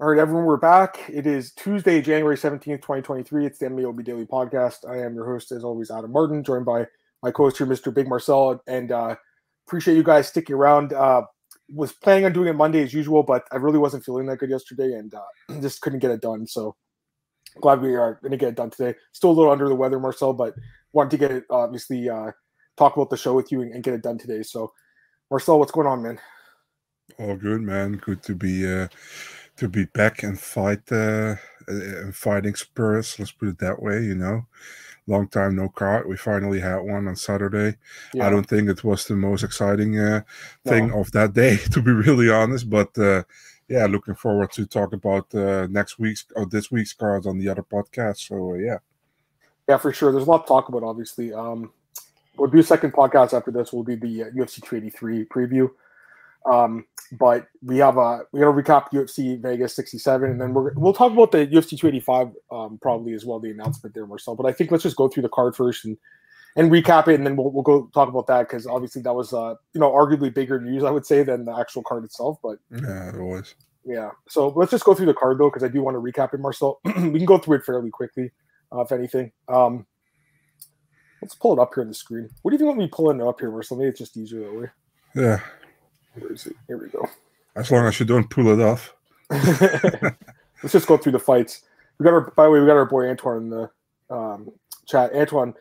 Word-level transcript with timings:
All 0.00 0.06
right, 0.06 0.20
everyone, 0.20 0.44
we're 0.44 0.58
back. 0.58 1.10
It 1.12 1.26
is 1.26 1.50
Tuesday, 1.54 2.00
January 2.00 2.36
17th, 2.36 2.82
2023. 2.82 3.46
It's 3.46 3.58
the 3.58 3.66
MMAOB 3.66 4.04
Daily 4.04 4.26
Podcast. 4.26 4.88
I 4.88 5.04
am 5.04 5.12
your 5.12 5.26
host, 5.26 5.50
as 5.50 5.64
always, 5.64 5.90
Adam 5.90 6.12
Martin, 6.12 6.44
joined 6.44 6.66
by 6.66 6.86
my 7.20 7.32
co-host 7.32 7.58
here, 7.58 7.66
Mr. 7.66 7.92
Big 7.92 8.06
Marcel. 8.06 8.62
And 8.68 8.92
uh, 8.92 9.16
appreciate 9.66 9.96
you 9.96 10.04
guys 10.04 10.28
sticking 10.28 10.54
around. 10.54 10.92
Uh, 10.92 11.22
was 11.74 11.92
planning 11.92 12.26
on 12.26 12.32
doing 12.32 12.46
it 12.46 12.52
Monday 12.52 12.80
as 12.80 12.94
usual, 12.94 13.24
but 13.24 13.42
I 13.50 13.56
really 13.56 13.80
wasn't 13.80 14.04
feeling 14.04 14.26
that 14.26 14.36
good 14.36 14.50
yesterday 14.50 14.92
and 14.92 15.12
uh, 15.12 15.60
just 15.60 15.80
couldn't 15.80 15.98
get 15.98 16.12
it 16.12 16.20
done. 16.20 16.46
So 16.46 16.76
glad 17.60 17.82
we 17.82 17.96
are 17.96 18.20
going 18.22 18.30
to 18.30 18.38
get 18.38 18.50
it 18.50 18.54
done 18.54 18.70
today. 18.70 18.96
Still 19.10 19.30
a 19.30 19.32
little 19.32 19.50
under 19.50 19.68
the 19.68 19.74
weather, 19.74 19.98
Marcel, 19.98 20.32
but 20.32 20.54
wanted 20.92 21.10
to 21.10 21.18
get 21.18 21.32
it, 21.32 21.44
obviously, 21.50 22.08
uh, 22.08 22.30
talk 22.76 22.94
about 22.94 23.10
the 23.10 23.16
show 23.16 23.34
with 23.34 23.50
you 23.50 23.62
and, 23.62 23.74
and, 23.74 23.82
get 23.82 23.94
it 23.94 24.02
done 24.04 24.16
today. 24.18 24.44
So, 24.44 24.72
Marcel, 25.28 25.58
what's 25.58 25.72
going 25.72 25.88
on, 25.88 26.04
man? 26.04 26.20
All 27.18 27.34
good, 27.34 27.62
man. 27.62 27.96
Good 27.96 28.22
to 28.22 28.36
be 28.36 28.64
uh, 28.64 28.86
to 29.58 29.68
be 29.68 29.84
back 29.86 30.22
and 30.22 30.38
fight 30.38 30.90
uh, 30.90 31.34
and 31.66 32.14
fighting 32.14 32.54
Spurs. 32.54 33.18
Let's 33.18 33.32
put 33.32 33.48
it 33.48 33.58
that 33.58 33.82
way. 33.82 34.02
You 34.02 34.14
know, 34.14 34.46
long 35.06 35.28
time 35.28 35.56
no 35.56 35.68
card. 35.68 36.08
We 36.08 36.16
finally 36.16 36.60
had 36.60 36.78
one 36.78 37.08
on 37.08 37.16
Saturday. 37.16 37.76
Yeah. 38.14 38.26
I 38.26 38.30
don't 38.30 38.48
think 38.48 38.68
it 38.68 38.84
was 38.84 39.06
the 39.06 39.16
most 39.16 39.42
exciting 39.42 39.98
uh, 39.98 40.22
thing 40.64 40.88
no. 40.88 41.00
of 41.00 41.12
that 41.12 41.32
day, 41.32 41.56
to 41.72 41.82
be 41.82 41.92
really 41.92 42.30
honest. 42.30 42.70
But 42.70 42.96
uh, 42.98 43.24
yeah, 43.68 43.86
looking 43.86 44.14
forward 44.14 44.52
to 44.52 44.66
talk 44.66 44.92
about 44.92 45.34
uh, 45.34 45.66
next 45.70 45.98
week's 45.98 46.26
or 46.36 46.46
this 46.46 46.70
week's 46.70 46.92
cards 46.92 47.26
on 47.26 47.38
the 47.38 47.48
other 47.48 47.62
podcast. 47.62 48.28
So 48.28 48.52
uh, 48.52 48.58
yeah, 48.58 48.78
yeah, 49.68 49.76
for 49.76 49.92
sure. 49.92 50.12
There's 50.12 50.26
a 50.26 50.30
lot 50.30 50.46
to 50.46 50.48
talk 50.48 50.68
about. 50.68 50.84
Obviously, 50.84 51.32
um, 51.32 51.72
we'll 52.36 52.50
do 52.50 52.58
a 52.58 52.62
second 52.62 52.92
podcast 52.92 53.36
after 53.36 53.50
this. 53.50 53.72
We'll 53.72 53.82
do 53.82 53.96
the 53.96 54.30
UFC 54.36 54.62
uh, 54.62 54.66
283 54.66 55.24
preview. 55.26 55.70
Um, 56.50 56.86
but 57.12 57.46
we 57.62 57.78
have 57.78 57.96
a 57.96 58.22
we 58.32 58.40
got 58.40 58.52
to 58.52 58.62
recap 58.62 58.90
UFC 58.90 59.40
Vegas 59.40 59.74
67, 59.74 60.30
and 60.30 60.40
then 60.40 60.52
we're 60.54 60.72
we'll 60.74 60.92
talk 60.92 61.12
about 61.12 61.32
the 61.32 61.46
UFC 61.46 61.70
285 61.78 62.28
um, 62.50 62.78
probably 62.82 63.14
as 63.14 63.24
well, 63.24 63.40
the 63.40 63.50
announcement 63.50 63.94
there, 63.94 64.06
Marcel. 64.06 64.36
But 64.36 64.46
I 64.46 64.52
think 64.52 64.70
let's 64.70 64.82
just 64.82 64.96
go 64.96 65.08
through 65.08 65.22
the 65.22 65.28
card 65.28 65.56
first 65.56 65.84
and 65.84 65.96
and 66.56 66.70
recap 66.70 67.08
it, 67.08 67.14
and 67.14 67.26
then 67.26 67.36
we'll, 67.36 67.50
we'll 67.50 67.62
go 67.62 67.90
talk 67.94 68.08
about 68.08 68.26
that 68.26 68.48
because 68.48 68.66
obviously 68.66 69.00
that 69.02 69.14
was 69.14 69.32
uh 69.32 69.54
you 69.74 69.80
know 69.80 69.90
arguably 69.90 70.32
bigger 70.32 70.60
news 70.60 70.84
I 70.84 70.90
would 70.90 71.06
say 71.06 71.22
than 71.22 71.44
the 71.44 71.56
actual 71.56 71.82
card 71.82 72.04
itself. 72.04 72.38
But 72.42 72.58
yeah, 72.70 73.10
it 73.10 73.20
was. 73.20 73.54
Yeah, 73.84 74.10
so 74.28 74.48
let's 74.48 74.70
just 74.70 74.84
go 74.84 74.94
through 74.94 75.06
the 75.06 75.14
card 75.14 75.38
though 75.38 75.48
because 75.48 75.64
I 75.64 75.68
do 75.68 75.82
want 75.82 75.94
to 75.94 76.00
recap 76.00 76.34
it, 76.34 76.40
Marcel. 76.40 76.80
we 76.84 76.92
can 76.92 77.24
go 77.24 77.38
through 77.38 77.58
it 77.58 77.64
fairly 77.64 77.90
quickly, 77.90 78.30
uh, 78.70 78.80
if 78.80 78.92
anything. 78.92 79.32
Um, 79.48 79.86
let's 81.22 81.34
pull 81.34 81.54
it 81.54 81.58
up 81.58 81.72
here 81.74 81.82
on 81.82 81.88
the 81.88 81.94
screen. 81.94 82.28
What 82.42 82.50
do 82.50 82.56
you 82.56 82.58
think 82.58 82.70
of 82.70 82.76
me 82.76 82.88
pulling 82.92 83.20
it 83.20 83.26
up 83.26 83.40
here, 83.40 83.50
Marcel? 83.50 83.78
Maybe 83.78 83.88
it's 83.88 83.98
just 83.98 84.16
easier 84.16 84.40
that 84.40 84.54
way. 84.54 84.66
Yeah, 85.14 85.40
where 86.14 86.32
is 86.32 86.46
it? 86.46 86.56
Here 86.66 86.78
we 86.78 86.88
go. 86.88 87.08
As 87.56 87.70
long 87.70 87.86
as 87.86 87.98
you 87.98 88.06
don't 88.06 88.28
pull 88.28 88.48
it 88.48 88.64
off. 88.64 88.94
Let's 89.30 90.72
just 90.72 90.86
go 90.86 90.96
through 90.96 91.12
the 91.12 91.18
fights. 91.18 91.62
We 91.98 92.04
got 92.04 92.14
our. 92.14 92.30
By 92.32 92.44
the 92.44 92.50
way, 92.50 92.60
we 92.60 92.66
got 92.66 92.76
our 92.76 92.86
boy 92.86 93.08
Antoine 93.08 93.42
in 93.42 93.50
the 93.50 93.70
um, 94.10 94.50
chat. 94.86 95.12
Antoine, 95.14 95.54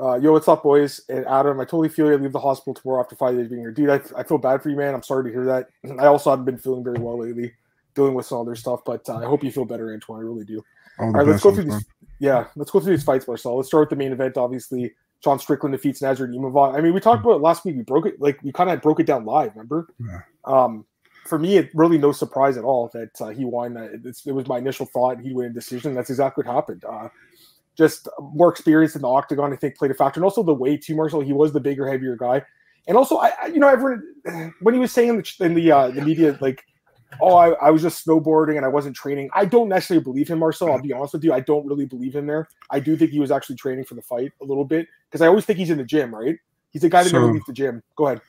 uh, 0.00 0.14
yo, 0.14 0.32
what's 0.32 0.48
up, 0.48 0.62
boys? 0.62 1.00
And 1.08 1.26
Adam, 1.26 1.60
I 1.60 1.64
totally 1.64 1.88
feel 1.88 2.10
you. 2.10 2.18
Leave 2.18 2.32
the 2.32 2.40
hospital 2.40 2.74
tomorrow 2.74 3.00
after 3.00 3.16
five 3.16 3.36
days 3.36 3.48
being 3.48 3.60
here, 3.60 3.70
dude. 3.70 3.90
I, 3.90 4.00
I 4.16 4.22
feel 4.22 4.38
bad 4.38 4.62
for 4.62 4.70
you, 4.70 4.76
man. 4.76 4.94
I'm 4.94 5.02
sorry 5.02 5.24
to 5.24 5.30
hear 5.30 5.44
that. 5.46 5.68
I 6.00 6.06
also 6.06 6.30
haven't 6.30 6.46
been 6.46 6.58
feeling 6.58 6.84
very 6.84 6.98
well 6.98 7.18
lately, 7.18 7.52
dealing 7.94 8.14
with 8.14 8.26
some 8.26 8.38
other 8.38 8.56
stuff. 8.56 8.80
But 8.84 9.08
uh, 9.08 9.16
I 9.16 9.24
hope 9.24 9.44
you 9.44 9.52
feel 9.52 9.64
better, 9.64 9.92
Antoine. 9.92 10.20
I 10.20 10.22
really 10.22 10.44
do. 10.44 10.64
All, 10.98 11.06
All 11.06 11.12
right, 11.12 11.26
let's 11.26 11.42
go 11.42 11.54
through 11.54 11.64
these. 11.64 11.84
Yeah, 12.18 12.46
let's 12.56 12.70
go 12.70 12.80
through 12.80 12.96
these 12.96 13.04
fights, 13.04 13.26
Marcel. 13.26 13.56
Let's 13.56 13.68
start 13.68 13.82
with 13.82 13.90
the 13.90 14.02
main 14.02 14.12
event. 14.12 14.36
Obviously, 14.36 14.94
Sean 15.24 15.38
Strickland 15.38 15.72
defeats 15.72 16.02
Nazar 16.02 16.28
Imavov. 16.28 16.76
I 16.76 16.80
mean, 16.82 16.92
we 16.92 17.00
talked 17.00 17.22
hmm. 17.22 17.28
about 17.28 17.38
it 17.38 17.42
last 17.42 17.64
week. 17.64 17.76
We 17.76 17.82
broke 17.82 18.06
it 18.06 18.20
like 18.20 18.40
we 18.42 18.52
kind 18.52 18.70
of 18.70 18.82
broke 18.82 19.00
it 19.00 19.06
down 19.06 19.24
live. 19.24 19.52
Remember? 19.54 19.88
Yeah. 19.98 20.20
Um, 20.44 20.84
for 21.26 21.38
me, 21.38 21.56
it 21.56 21.70
really 21.74 21.96
no 21.96 22.12
surprise 22.12 22.58
at 22.58 22.64
all 22.64 22.90
that 22.92 23.18
uh, 23.20 23.30
he 23.30 23.46
won. 23.46 23.78
It, 23.78 24.04
it 24.26 24.32
was 24.32 24.46
my 24.46 24.58
initial 24.58 24.84
thought 24.84 25.18
he'd 25.20 25.34
win 25.34 25.46
a 25.46 25.50
decision. 25.50 25.94
That's 25.94 26.10
exactly 26.10 26.44
what 26.44 26.54
happened. 26.54 26.84
Uh, 26.84 27.08
just 27.76 28.08
more 28.20 28.50
experience 28.50 28.94
in 28.94 29.02
the 29.02 29.08
octagon, 29.08 29.52
I 29.52 29.56
think, 29.56 29.76
played 29.76 29.90
a 29.90 29.94
factor, 29.94 30.20
and 30.20 30.24
also 30.24 30.42
the 30.42 30.54
weight 30.54 30.84
too. 30.84 30.94
Marcel. 30.94 31.20
he 31.20 31.32
was 31.32 31.52
the 31.52 31.60
bigger, 31.60 31.90
heavier 31.90 32.16
guy, 32.16 32.42
and 32.86 32.96
also, 32.96 33.16
I, 33.16 33.32
I 33.42 33.46
you 33.46 33.58
know, 33.58 33.68
everyone 33.68 34.02
when 34.60 34.74
he 34.74 34.80
was 34.80 34.92
saying 34.92 35.08
in 35.08 35.16
the, 35.16 35.44
in 35.44 35.54
the, 35.54 35.72
uh, 35.72 35.88
the 35.88 36.02
media, 36.02 36.38
like 36.40 36.62
oh, 37.20 37.36
I, 37.36 37.50
I 37.52 37.70
was 37.70 37.82
just 37.82 38.06
snowboarding 38.06 38.56
and 38.56 38.64
I 38.64 38.68
wasn't 38.68 38.96
training. 38.96 39.30
I 39.34 39.44
don't 39.44 39.68
necessarily 39.68 40.02
believe 40.02 40.28
him, 40.28 40.38
Marcel. 40.38 40.72
I'll 40.72 40.80
be 40.80 40.92
honest 40.92 41.14
with 41.14 41.24
you. 41.24 41.32
I 41.32 41.40
don't 41.40 41.66
really 41.66 41.86
believe 41.86 42.14
him 42.14 42.26
there. 42.26 42.48
I 42.70 42.80
do 42.80 42.96
think 42.96 43.10
he 43.10 43.20
was 43.20 43.30
actually 43.30 43.56
training 43.56 43.84
for 43.84 43.94
the 43.94 44.02
fight 44.02 44.32
a 44.40 44.44
little 44.44 44.64
bit 44.64 44.86
because 45.10 45.20
I 45.20 45.26
always 45.26 45.44
think 45.44 45.58
he's 45.58 45.70
in 45.70 45.78
the 45.78 45.84
gym, 45.84 46.14
right? 46.14 46.36
He's 46.70 46.84
a 46.84 46.88
guy 46.88 47.02
that 47.02 47.10
so, 47.10 47.20
never 47.20 47.32
leaves 47.32 47.46
the 47.46 47.52
gym. 47.52 47.82
Go 47.96 48.06
ahead. 48.06 48.20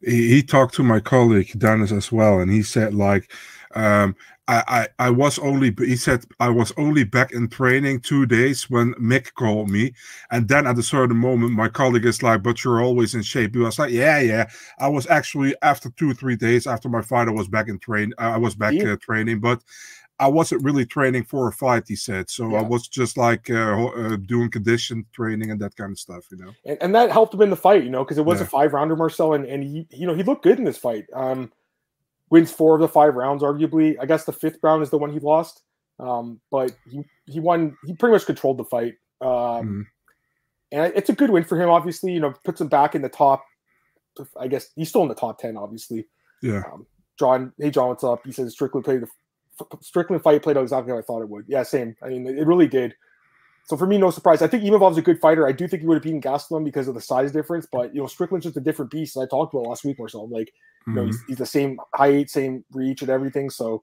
He, 0.00 0.28
he 0.28 0.42
talked 0.42 0.74
to 0.74 0.82
my 0.82 1.00
colleague 1.00 1.52
Dennis 1.58 1.92
as 1.92 2.10
well, 2.10 2.40
and 2.40 2.50
he 2.50 2.62
said 2.62 2.94
like 2.94 3.32
um, 3.74 4.16
I, 4.48 4.88
I, 4.98 5.06
I 5.06 5.10
was 5.10 5.38
only 5.38 5.74
he 5.78 5.94
said 5.96 6.24
I 6.40 6.48
was 6.48 6.72
only 6.78 7.04
back 7.04 7.32
in 7.32 7.48
training 7.48 8.00
two 8.00 8.24
days 8.24 8.70
when 8.70 8.94
Mick 8.94 9.34
called 9.34 9.68
me, 9.68 9.92
and 10.30 10.48
then 10.48 10.66
at 10.66 10.78
a 10.78 10.82
certain 10.82 11.18
moment 11.18 11.52
my 11.52 11.68
colleague 11.68 12.06
is 12.06 12.22
like, 12.22 12.42
"But 12.42 12.64
you're 12.64 12.82
always 12.82 13.14
in 13.14 13.22
shape." 13.22 13.54
He 13.54 13.60
was 13.60 13.78
like, 13.78 13.92
"Yeah, 13.92 14.20
yeah." 14.20 14.48
I 14.78 14.88
was 14.88 15.06
actually 15.06 15.54
after 15.62 15.90
two 15.90 16.14
three 16.14 16.36
days 16.36 16.66
after 16.66 16.88
my 16.88 17.02
fight, 17.02 17.28
I 17.28 17.32
was 17.32 17.48
back 17.48 17.68
in 17.68 17.78
train. 17.78 18.14
Uh, 18.18 18.32
I 18.32 18.38
was 18.38 18.54
back 18.54 18.72
yeah. 18.72 18.92
uh, 18.92 18.96
training, 18.96 19.40
but 19.40 19.62
I 20.20 20.26
wasn't 20.26 20.64
really 20.64 20.84
training 20.84 21.24
for 21.24 21.48
a 21.48 21.52
fight. 21.52 21.84
He 21.86 21.94
said 21.94 22.28
so. 22.30 22.50
Yeah. 22.50 22.58
I 22.58 22.62
was 22.62 22.88
just 22.88 23.16
like 23.16 23.50
uh, 23.50 23.86
uh, 23.86 24.16
doing 24.16 24.50
condition 24.50 25.06
training 25.12 25.50
and 25.50 25.60
that 25.60 25.76
kind 25.76 25.92
of 25.92 25.98
stuff, 25.98 26.24
you 26.30 26.38
know. 26.38 26.52
And, 26.64 26.78
and 26.80 26.94
that 26.94 27.12
helped 27.12 27.34
him 27.34 27.42
in 27.42 27.50
the 27.50 27.56
fight, 27.56 27.84
you 27.84 27.90
know, 27.90 28.02
because 28.02 28.18
it 28.18 28.24
was 28.24 28.40
yeah. 28.40 28.46
a 28.46 28.48
five 28.48 28.72
rounder, 28.72 28.96
Marcel, 28.96 29.34
and 29.34 29.44
and 29.44 29.62
he 29.62 29.86
you 29.90 30.06
know 30.06 30.14
he 30.14 30.22
looked 30.22 30.42
good 30.42 30.58
in 30.58 30.64
this 30.64 30.78
fight. 30.78 31.04
Um, 31.12 31.52
wins 32.30 32.52
four 32.52 32.74
of 32.74 32.80
the 32.80 32.88
five 32.88 33.14
rounds, 33.14 33.42
arguably. 33.42 33.96
I 34.00 34.06
guess 34.06 34.24
the 34.24 34.32
fifth 34.32 34.58
round 34.62 34.82
is 34.82 34.90
the 34.90 34.98
one 34.98 35.12
he 35.12 35.20
lost. 35.20 35.62
Um, 36.00 36.40
but 36.50 36.72
he, 36.88 37.02
he 37.26 37.40
won, 37.40 37.76
he 37.84 37.94
pretty 37.94 38.12
much 38.12 38.26
controlled 38.26 38.58
the 38.58 38.64
fight. 38.64 38.94
Um, 39.20 39.28
mm-hmm. 39.28 39.80
And 40.70 40.92
it's 40.94 41.08
a 41.08 41.14
good 41.14 41.30
win 41.30 41.44
for 41.44 41.60
him, 41.60 41.70
obviously. 41.70 42.12
You 42.12 42.20
know, 42.20 42.34
puts 42.44 42.60
him 42.60 42.68
back 42.68 42.94
in 42.94 43.02
the 43.02 43.08
top. 43.08 43.44
I 44.38 44.48
guess 44.48 44.70
he's 44.74 44.88
still 44.88 45.02
in 45.02 45.08
the 45.08 45.14
top 45.14 45.38
10, 45.38 45.56
obviously. 45.56 46.06
Yeah. 46.42 46.62
Um, 46.72 46.86
John, 47.18 47.52
hey, 47.58 47.70
John, 47.70 47.88
what's 47.88 48.04
up? 48.04 48.20
He 48.24 48.32
says 48.32 48.52
Strickland 48.52 48.84
played 48.84 49.02
the 49.02 49.08
Strickland 49.80 50.22
fight 50.22 50.42
played 50.42 50.56
out 50.56 50.62
exactly 50.62 50.92
how 50.92 50.98
I 50.98 51.02
thought 51.02 51.22
it 51.22 51.28
would. 51.28 51.44
Yeah, 51.48 51.62
same. 51.62 51.96
I 52.02 52.08
mean, 52.08 52.26
it 52.26 52.46
really 52.46 52.68
did. 52.68 52.94
So 53.68 53.76
for 53.76 53.86
me, 53.86 53.98
no 53.98 54.10
surprise. 54.10 54.40
I 54.40 54.46
think 54.46 54.64
Imavov's 54.64 54.96
a 54.96 55.02
good 55.02 55.20
fighter. 55.20 55.46
I 55.46 55.52
do 55.52 55.68
think 55.68 55.82
he 55.82 55.86
would 55.86 55.96
have 55.96 56.02
beaten 56.02 56.22
Gastelum 56.22 56.64
because 56.64 56.88
of 56.88 56.94
the 56.94 57.02
size 57.02 57.32
difference, 57.32 57.66
but 57.70 57.94
you 57.94 58.00
know, 58.00 58.06
Strickland's 58.06 58.46
just 58.46 58.56
a 58.56 58.60
different 58.60 58.90
beast. 58.90 59.18
I 59.18 59.26
talked 59.26 59.52
about 59.52 59.66
last 59.66 59.84
week 59.84 60.00
or 60.00 60.08
so. 60.08 60.22
Like 60.22 60.50
you 60.86 60.94
know, 60.94 61.04
he's, 61.04 61.16
mm-hmm. 61.16 61.24
he's, 61.28 61.36
the 61.36 61.44
same 61.44 61.78
height, 61.94 62.30
same 62.30 62.64
reach, 62.72 63.02
and 63.02 63.10
everything. 63.10 63.50
So 63.50 63.82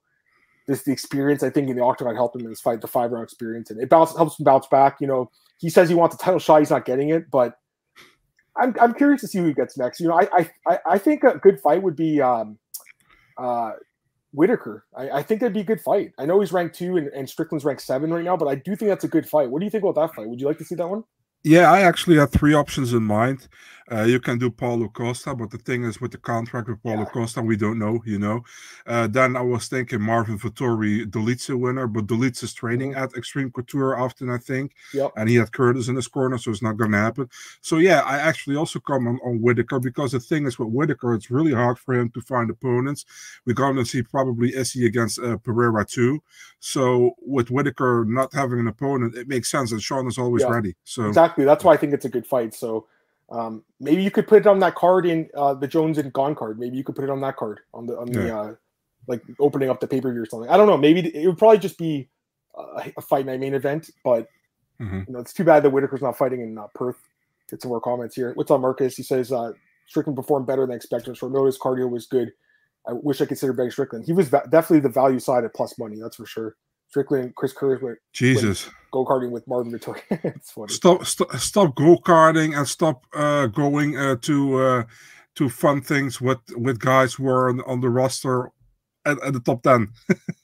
this 0.66 0.82
the 0.82 0.90
experience 0.90 1.44
I 1.44 1.50
think 1.50 1.68
in 1.68 1.76
the 1.76 1.84
octagon 1.84 2.16
helped 2.16 2.34
him 2.34 2.42
in 2.42 2.48
this 2.48 2.60
fight, 2.60 2.80
the 2.80 2.88
five 2.88 3.12
round 3.12 3.22
experience, 3.22 3.70
and 3.70 3.80
it 3.80 3.88
bounce, 3.88 4.16
helps 4.16 4.40
him 4.40 4.44
bounce 4.44 4.66
back. 4.66 4.96
You 5.00 5.06
know, 5.06 5.30
he 5.58 5.70
says 5.70 5.88
he 5.88 5.94
wants 5.94 6.16
a 6.16 6.18
title 6.18 6.40
shot, 6.40 6.58
he's 6.58 6.70
not 6.70 6.84
getting 6.84 7.10
it, 7.10 7.30
but 7.30 7.56
I'm, 8.56 8.74
I'm 8.80 8.92
curious 8.92 9.20
to 9.20 9.28
see 9.28 9.38
who 9.38 9.46
he 9.46 9.54
gets 9.54 9.78
next. 9.78 10.00
You 10.00 10.08
know, 10.08 10.20
I 10.20 10.48
I 10.66 10.78
I 10.84 10.98
think 10.98 11.22
a 11.22 11.38
good 11.38 11.60
fight 11.60 11.80
would 11.84 11.94
be 11.94 12.20
um 12.20 12.58
uh 13.38 13.70
Whitaker. 14.36 14.84
I, 14.94 15.10
I 15.10 15.22
think 15.22 15.40
that'd 15.40 15.54
be 15.54 15.60
a 15.60 15.64
good 15.64 15.80
fight. 15.80 16.12
I 16.18 16.26
know 16.26 16.40
he's 16.40 16.52
ranked 16.52 16.76
two 16.76 16.98
and, 16.98 17.08
and 17.08 17.28
Strickland's 17.28 17.64
ranked 17.64 17.82
seven 17.82 18.12
right 18.12 18.24
now, 18.24 18.36
but 18.36 18.48
I 18.48 18.54
do 18.54 18.76
think 18.76 18.90
that's 18.90 19.04
a 19.04 19.08
good 19.08 19.28
fight. 19.28 19.50
What 19.50 19.60
do 19.60 19.64
you 19.64 19.70
think 19.70 19.82
about 19.82 19.94
that 19.94 20.14
fight? 20.14 20.28
Would 20.28 20.40
you 20.40 20.46
like 20.46 20.58
to 20.58 20.64
see 20.64 20.74
that 20.74 20.88
one? 20.88 21.04
Yeah, 21.42 21.70
I 21.70 21.80
actually 21.80 22.16
had 22.16 22.30
three 22.30 22.54
options 22.54 22.92
in 22.92 23.02
mind. 23.02 23.48
Uh, 23.90 24.02
you 24.02 24.18
can 24.18 24.38
do 24.38 24.50
Paulo 24.50 24.88
Costa, 24.88 25.34
but 25.34 25.50
the 25.50 25.58
thing 25.58 25.84
is 25.84 26.00
with 26.00 26.10
the 26.10 26.18
contract 26.18 26.68
with 26.68 26.82
Paulo 26.82 27.00
yeah. 27.00 27.04
Costa, 27.04 27.40
we 27.40 27.56
don't 27.56 27.78
know, 27.78 28.02
you 28.04 28.18
know. 28.18 28.42
Uh, 28.86 29.06
then 29.06 29.36
I 29.36 29.42
was 29.42 29.68
thinking 29.68 30.00
Marvin 30.00 30.38
Vettori, 30.38 31.04
Dolidze 31.04 31.56
winner, 31.58 31.86
but 31.86 32.06
Dolidze 32.06 32.42
is 32.42 32.52
training 32.52 32.92
mm-hmm. 32.92 33.02
at 33.02 33.14
Extreme 33.14 33.52
Couture 33.52 33.96
often, 33.96 34.28
I 34.28 34.38
think. 34.38 34.72
Yep. 34.92 35.12
And 35.16 35.28
he 35.28 35.36
had 35.36 35.52
Curtis 35.52 35.88
in 35.88 35.94
his 35.94 36.08
corner, 36.08 36.36
so 36.38 36.50
it's 36.50 36.62
not 36.62 36.76
going 36.76 36.90
to 36.92 36.98
happen. 36.98 37.28
So, 37.60 37.78
yeah, 37.78 38.00
I 38.00 38.18
actually 38.18 38.56
also 38.56 38.80
come 38.80 39.06
on, 39.06 39.20
on 39.24 39.40
Whitaker 39.40 39.78
because 39.78 40.12
the 40.12 40.20
thing 40.20 40.46
is 40.46 40.58
with 40.58 40.68
Whitaker, 40.68 41.14
it's 41.14 41.30
really 41.30 41.54
hard 41.54 41.78
for 41.78 41.94
him 41.94 42.10
to 42.10 42.20
find 42.20 42.50
opponents. 42.50 43.04
We're 43.44 43.54
going 43.54 43.76
to 43.76 43.84
see 43.84 44.02
probably 44.02 44.54
Izzy 44.54 44.86
against 44.86 45.20
uh, 45.20 45.36
Pereira 45.36 45.84
too. 45.84 46.22
So, 46.58 47.12
with 47.20 47.50
Whitaker 47.50 48.04
not 48.08 48.34
having 48.34 48.58
an 48.58 48.66
opponent, 48.66 49.14
it 49.14 49.28
makes 49.28 49.48
sense, 49.48 49.70
that 49.70 49.80
Sean 49.80 50.08
is 50.08 50.18
always 50.18 50.42
yeah. 50.42 50.50
ready. 50.50 50.74
So, 50.82 51.06
exactly. 51.06 51.44
That's 51.44 51.62
why 51.62 51.74
I 51.74 51.76
think 51.76 51.94
it's 51.94 52.04
a 52.04 52.08
good 52.08 52.26
fight. 52.26 52.52
So, 52.52 52.86
um, 53.30 53.64
maybe 53.80 54.02
you 54.02 54.10
could 54.10 54.28
put 54.28 54.38
it 54.38 54.46
on 54.46 54.58
that 54.60 54.74
card 54.74 55.06
in 55.06 55.28
uh, 55.34 55.54
the 55.54 55.66
Jones 55.66 55.98
and 55.98 56.12
Gane 56.12 56.34
card. 56.34 56.58
Maybe 56.58 56.76
you 56.76 56.84
could 56.84 56.94
put 56.94 57.04
it 57.04 57.10
on 57.10 57.20
that 57.22 57.36
card 57.36 57.60
on 57.74 57.86
the 57.86 57.98
on 57.98 58.06
the 58.10 58.26
yeah. 58.26 58.40
uh, 58.40 58.54
like 59.08 59.22
opening 59.40 59.68
up 59.68 59.80
the 59.80 59.86
pay 59.86 60.00
per 60.00 60.12
view 60.12 60.22
or 60.22 60.26
something. 60.26 60.48
I 60.48 60.56
don't 60.56 60.66
know. 60.66 60.76
Maybe 60.76 61.00
it 61.00 61.26
would 61.26 61.38
probably 61.38 61.58
just 61.58 61.78
be 61.78 62.08
a, 62.56 62.92
a 62.96 63.02
fight 63.02 63.26
night 63.26 63.40
main 63.40 63.54
event, 63.54 63.90
but 64.04 64.28
mm-hmm. 64.80 65.02
you 65.06 65.12
know 65.12 65.18
it's 65.18 65.32
too 65.32 65.44
bad 65.44 65.62
that 65.64 65.70
Whitaker's 65.70 66.02
not 66.02 66.16
fighting 66.16 66.40
in 66.40 66.56
uh, 66.56 66.68
Perth. 66.74 66.96
Get 67.50 67.62
some 67.62 67.68
more 67.68 67.80
comments 67.80 68.14
here. 68.16 68.32
What's 68.34 68.50
up, 68.50 68.60
Marcus? 68.60 68.96
He 68.96 69.02
says 69.02 69.32
uh, 69.32 69.52
Strickland 69.86 70.16
performed 70.16 70.46
better 70.46 70.66
than 70.66 70.76
expected. 70.76 71.16
Short 71.16 71.32
notice 71.32 71.58
cardio 71.58 71.88
was 71.90 72.06
good. 72.06 72.32
I 72.88 72.92
wish 72.92 73.20
I 73.20 73.26
considered 73.26 73.56
betting 73.56 73.72
Strickland. 73.72 74.04
He 74.04 74.12
was 74.12 74.28
va- 74.28 74.46
definitely 74.50 74.80
the 74.80 74.88
value 74.88 75.18
side 75.18 75.44
at 75.44 75.54
plus 75.54 75.78
money. 75.78 75.96
That's 76.00 76.16
for 76.16 76.26
sure. 76.26 76.56
Strickland, 76.88 77.34
Chris 77.34 77.52
Curry 77.52 77.78
went 77.82 77.98
Jesus 78.12 78.70
go 78.96 79.04
karting 79.04 79.30
with 79.30 79.46
Marvin 79.46 79.72
Vettori. 79.72 80.00
it's 80.10 80.52
funny. 80.52 80.72
Stop, 80.72 81.04
stop, 81.06 81.34
stop 81.36 81.74
go 81.74 81.96
karting 81.98 82.56
and 82.56 82.66
stop 82.66 83.04
uh, 83.14 83.46
going 83.46 83.96
uh, 83.98 84.16
to 84.22 84.58
uh, 84.58 84.82
to 85.34 85.48
fun 85.48 85.80
things 85.80 86.20
with 86.20 86.38
with 86.56 86.78
guys 86.78 87.14
who 87.14 87.28
are 87.28 87.48
on, 87.50 87.60
on 87.66 87.80
the 87.80 87.88
roster 87.90 88.50
at, 89.04 89.22
at 89.22 89.32
the 89.32 89.40
top 89.40 89.62
ten. 89.62 89.88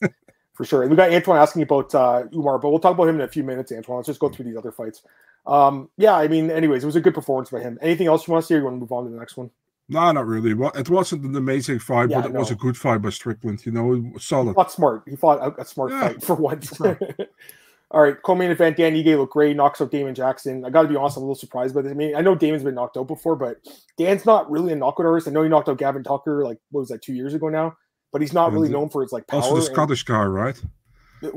for 0.54 0.64
sure. 0.64 0.82
And 0.82 0.90
we 0.90 0.96
got 0.96 1.12
Antoine 1.12 1.38
asking 1.38 1.62
about 1.62 1.94
uh, 1.94 2.24
Umar, 2.34 2.58
but 2.58 2.70
we'll 2.70 2.78
talk 2.80 2.94
about 2.94 3.08
him 3.08 3.16
in 3.16 3.22
a 3.22 3.28
few 3.28 3.42
minutes, 3.44 3.72
Antoine. 3.72 3.96
Let's 3.96 4.06
just 4.08 4.20
go 4.20 4.28
through 4.28 4.44
these 4.46 4.56
other 4.56 4.72
fights. 4.72 5.02
Um, 5.46 5.88
yeah, 5.96 6.14
I 6.14 6.28
mean, 6.28 6.50
anyways, 6.50 6.84
it 6.84 6.86
was 6.86 6.96
a 6.96 7.00
good 7.00 7.14
performance 7.14 7.50
by 7.50 7.60
him. 7.60 7.78
Anything 7.82 8.06
else 8.06 8.26
you 8.26 8.32
want 8.32 8.42
to 8.44 8.46
say? 8.46 8.54
Or 8.54 8.58
you 8.58 8.64
want 8.64 8.76
to 8.76 8.80
move 8.80 8.92
on 8.92 9.04
to 9.04 9.10
the 9.10 9.18
next 9.18 9.36
one? 9.36 9.50
No, 9.88 10.12
not 10.12 10.26
really. 10.26 10.54
Well, 10.54 10.70
it 10.76 10.88
wasn't 10.88 11.24
an 11.24 11.34
amazing 11.34 11.80
fight, 11.80 12.10
Yeah, 12.10 12.20
but 12.20 12.30
it 12.30 12.34
was 12.34 12.50
a 12.50 12.54
good 12.54 12.76
fight 12.76 13.02
by 13.02 13.10
Strickland. 13.10 13.66
You 13.66 13.72
know, 13.72 13.84
was 13.84 14.00
He 14.12 14.18
solid. 14.20 14.54
fought 14.54 14.70
smart. 14.70 15.02
He 15.08 15.16
fought 15.16 15.40
a, 15.40 15.60
a 15.60 15.64
smart 15.64 15.90
Yeah, 15.90 16.00
fight 16.08 16.22
for 16.22 16.34
once. 16.36 16.76
sure. 16.76 16.98
All 17.92 18.00
right, 18.00 18.16
co-main 18.22 18.50
event. 18.50 18.76
Dan 18.78 18.94
Ige 18.94 19.16
looked 19.18 19.34
great. 19.34 19.54
Knocks 19.54 19.80
out 19.80 19.90
Damon 19.90 20.14
Jackson. 20.14 20.64
I 20.64 20.70
got 20.70 20.82
to 20.82 20.88
be 20.88 20.96
honest, 20.96 21.16
I'm 21.18 21.22
a 21.24 21.26
little 21.26 21.34
surprised 21.34 21.74
by 21.74 21.82
this. 21.82 21.92
I 21.92 21.94
mean, 21.94 22.16
I 22.16 22.22
know 22.22 22.34
Damon's 22.34 22.62
been 22.62 22.74
knocked 22.74 22.96
out 22.96 23.06
before, 23.06 23.36
but 23.36 23.58
Dan's 23.98 24.24
not 24.24 24.50
really 24.50 24.72
a 24.72 24.76
knockout 24.76 25.04
artist. 25.04 25.28
I 25.28 25.30
know 25.30 25.42
he 25.42 25.50
knocked 25.50 25.68
out 25.68 25.76
Gavin 25.78 26.02
Tucker 26.02 26.42
like 26.44 26.58
what 26.70 26.80
was 26.80 26.88
that 26.88 27.02
two 27.02 27.12
years 27.12 27.34
ago 27.34 27.48
now, 27.50 27.76
but 28.10 28.22
he's 28.22 28.32
not 28.32 28.48
Yeah, 28.50 28.54
really 28.54 28.68
the- 28.68 28.72
known 28.74 28.88
for 28.88 29.02
his 29.02 29.12
like 29.12 29.26
power. 29.26 29.40
Also, 29.40 29.54
the 29.54 29.56
and- 29.66 29.66
Scottish 29.66 30.04
guy, 30.04 30.24
right? 30.24 30.60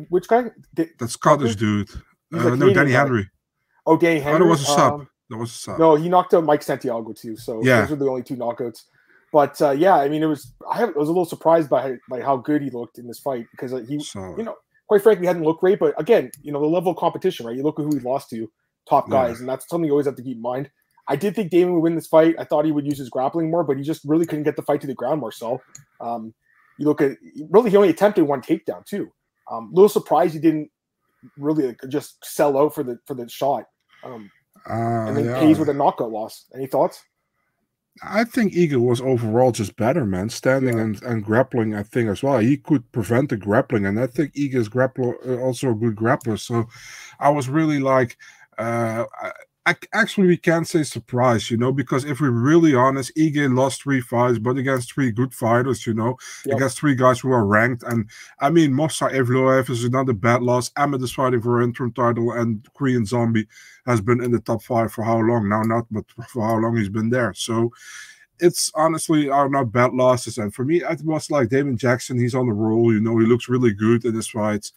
which 0.09 0.27
guy? 0.27 0.45
Da- 0.73 0.89
That 0.97 1.09
Scottish 1.09 1.55
dude. 1.57 1.89
Uh, 2.33 2.53
a 2.53 2.55
no, 2.55 2.73
Danny 2.73 2.91
guy. 2.91 2.97
Henry. 2.99 3.29
Oh, 3.85 3.97
Danny 3.97 4.19
Henry. 4.19 4.39
that 4.39 4.45
was 4.49 4.61
a 4.61 4.65
sub. 4.65 4.93
Um, 4.93 5.07
That 5.29 5.37
was 5.37 5.51
a 5.51 5.53
sub. 5.57 5.79
No, 5.79 5.95
he 5.95 6.07
knocked 6.09 6.33
out 6.33 6.43
Mike 6.43 6.63
Santiago 6.63 7.11
too. 7.13 7.35
So 7.37 7.61
Yeah. 7.63 7.81
those 7.81 7.91
are 7.91 7.95
the 7.97 8.07
only 8.09 8.23
two 8.23 8.35
knockouts. 8.37 8.83
But 9.33 9.61
uh, 9.61 9.71
yeah, 9.71 9.95
I 9.95 10.07
mean, 10.07 10.23
it 10.23 10.27
was 10.27 10.53
I 10.71 10.83
I 10.83 10.85
was 10.85 11.09
a 11.09 11.11
little 11.11 11.25
surprised 11.25 11.69
by 11.69 11.97
by 12.09 12.21
how 12.21 12.37
good 12.37 12.61
he 12.61 12.69
looked 12.69 12.97
in 12.97 13.07
this 13.07 13.19
fight 13.19 13.45
because 13.51 13.73
uh, 13.73 13.83
he, 13.87 13.99
solid. 13.99 14.37
you 14.37 14.43
know, 14.45 14.55
quite 14.87 15.01
frankly, 15.01 15.27
hadn't 15.27 15.43
looked 15.43 15.61
great. 15.61 15.79
But 15.79 15.99
again, 15.99 16.31
you 16.41 16.51
know, 16.51 16.59
the 16.59 16.67
level 16.67 16.91
of 16.91 16.97
competition, 16.97 17.45
right? 17.45 17.55
You 17.55 17.63
look 17.63 17.79
at 17.79 17.83
who 17.83 17.95
he 17.95 17.99
lost 18.01 18.29
to, 18.31 18.51
top 18.89 19.07
Yeah. 19.09 19.27
guys, 19.27 19.39
and 19.39 19.49
that's 19.49 19.67
something 19.67 19.85
you 19.85 19.91
always 19.93 20.05
have 20.05 20.15
to 20.15 20.23
keep 20.23 20.37
in 20.37 20.41
mind. 20.41 20.69
I 21.07 21.15
did 21.15 21.35
think 21.35 21.51
Damon 21.51 21.73
would 21.75 21.81
win 21.83 21.95
this 21.95 22.07
fight. 22.07 22.35
I 22.39 22.45
thought 22.45 22.65
he 22.65 22.71
would 22.71 22.85
use 22.85 22.97
his 22.97 23.09
grappling 23.11 23.51
more, 23.51 23.63
but 23.63 23.77
he 23.77 23.83
just 23.83 24.01
really 24.05 24.25
couldn't 24.25 24.43
get 24.43 24.55
the 24.55 24.63
fight 24.63 24.81
to 24.81 24.87
the 24.87 24.95
ground, 24.95 25.21
Marcel. 25.21 25.61
Um, 26.01 26.33
you 26.79 26.85
look 26.85 26.99
at 27.01 27.11
really, 27.51 27.69
he 27.69 27.77
only 27.77 27.89
attempted 27.89 28.23
one 28.25 28.41
takedown 28.41 28.83
too. 28.85 29.11
Um, 29.51 29.69
little 29.71 29.87
surprised 29.89 30.33
he 30.33 30.39
didn't 30.39 30.69
really 31.37 31.67
like, 31.67 31.79
just 31.89 32.23
sell 32.25 32.57
out 32.57 32.73
for 32.73 32.83
the 32.83 32.97
for 33.05 33.13
the 33.13 33.27
shot. 33.29 33.65
Um, 34.03 34.31
Uh, 34.67 34.73
and 35.07 35.15
then 35.17 35.25
yeah. 35.25 35.39
pays 35.39 35.59
with 35.59 35.69
a 35.69 35.73
knockout 35.73 36.09
loss. 36.11 36.45
Any 36.55 36.65
thoughts? 36.65 37.03
I 38.03 38.23
think 38.25 38.53
Ige 38.53 38.75
was 38.75 38.99
overall 39.01 39.51
just 39.51 39.75
better, 39.77 40.05
man. 40.05 40.29
Standing 40.29 40.77
Yeah. 40.77 40.83
and, 40.83 41.03
and 41.03 41.23
grappling, 41.23 41.73
I 41.75 41.83
think 41.83 42.09
as 42.09 42.21
well. 42.23 42.39
He 42.39 42.57
could 42.57 42.91
prevent 42.91 43.29
the 43.29 43.37
grappling, 43.37 43.85
and 43.85 43.99
I 43.99 44.07
think 44.07 44.33
Ige's 44.33 44.69
grappler 44.69 45.15
uh, 45.27 45.41
also 45.41 45.71
a 45.71 45.75
good 45.75 45.95
grappler. 45.95 46.37
So 46.39 46.67
I 47.19 47.29
was 47.29 47.47
really 47.49 47.79
like, 47.79 48.17
uh, 48.57 49.05
actually 49.93 50.27
we 50.27 50.37
can't 50.37 50.67
say 50.67 50.83
surprise, 50.83 51.49
you 51.49 51.57
know, 51.57 51.71
because 51.71 52.05
if 52.05 52.21
we're 52.21 52.29
really 52.29 52.75
honest, 52.75 53.11
Ige 53.17 53.53
lost 53.55 53.81
three 53.81 53.99
fights, 54.01 54.37
but 54.37 54.57
against 54.57 54.93
three 54.93 55.11
good 55.11 55.33
fighters, 55.33 55.87
you 55.87 55.93
know, 55.93 56.17
Yep. 56.45 56.57
against 56.57 56.77
three 56.79 56.95
guys 56.95 57.19
who 57.19 57.31
are 57.31 57.45
ranked. 57.45 57.83
And 57.83 58.09
I 58.39 58.49
mean, 58.51 58.71
Movsar 58.71 59.11
Evloev 59.11 59.69
is 59.69 59.83
another 59.83 60.13
bad 60.13 60.43
loss. 60.43 60.71
Emmett 60.77 61.01
is 61.01 61.13
fighting 61.13 61.41
for 61.41 61.59
an 61.59 61.69
interim 61.69 61.91
title, 61.93 62.31
and 62.31 62.67
Korean 62.75 63.05
Zombie 63.05 63.47
has 63.87 64.01
been 64.01 64.23
in 64.23 64.31
the 64.31 64.39
top 64.39 64.61
five 64.61 64.91
for 64.93 65.03
how 65.03 65.17
long 65.17 65.49
now? 65.49 65.63
Not, 65.63 65.85
but 65.91 66.05
for 66.29 66.43
how 66.47 66.57
long 66.57 66.77
he's 66.77 66.89
been 66.89 67.09
there. 67.09 67.33
So 67.33 67.71
it's 68.39 68.71
honestly 68.75 69.29
are 69.29 69.47
not 69.49 69.71
bad 69.71 69.93
losses. 69.93 70.37
And 70.37 70.53
for 70.53 70.65
me, 70.65 70.83
it 70.83 71.01
was 71.03 71.31
like 71.31 71.49
Damon 71.49 71.77
Jackson. 71.77 72.19
He's 72.19 72.35
on 72.35 72.47
the 72.47 72.53
roll. 72.53 72.93
You 72.93 72.99
know, 72.99 73.17
he 73.17 73.25
looks 73.25 73.47
really 73.47 73.73
good 73.73 74.03
in 74.05 74.13
his 74.13 74.27
fights. 74.27 74.73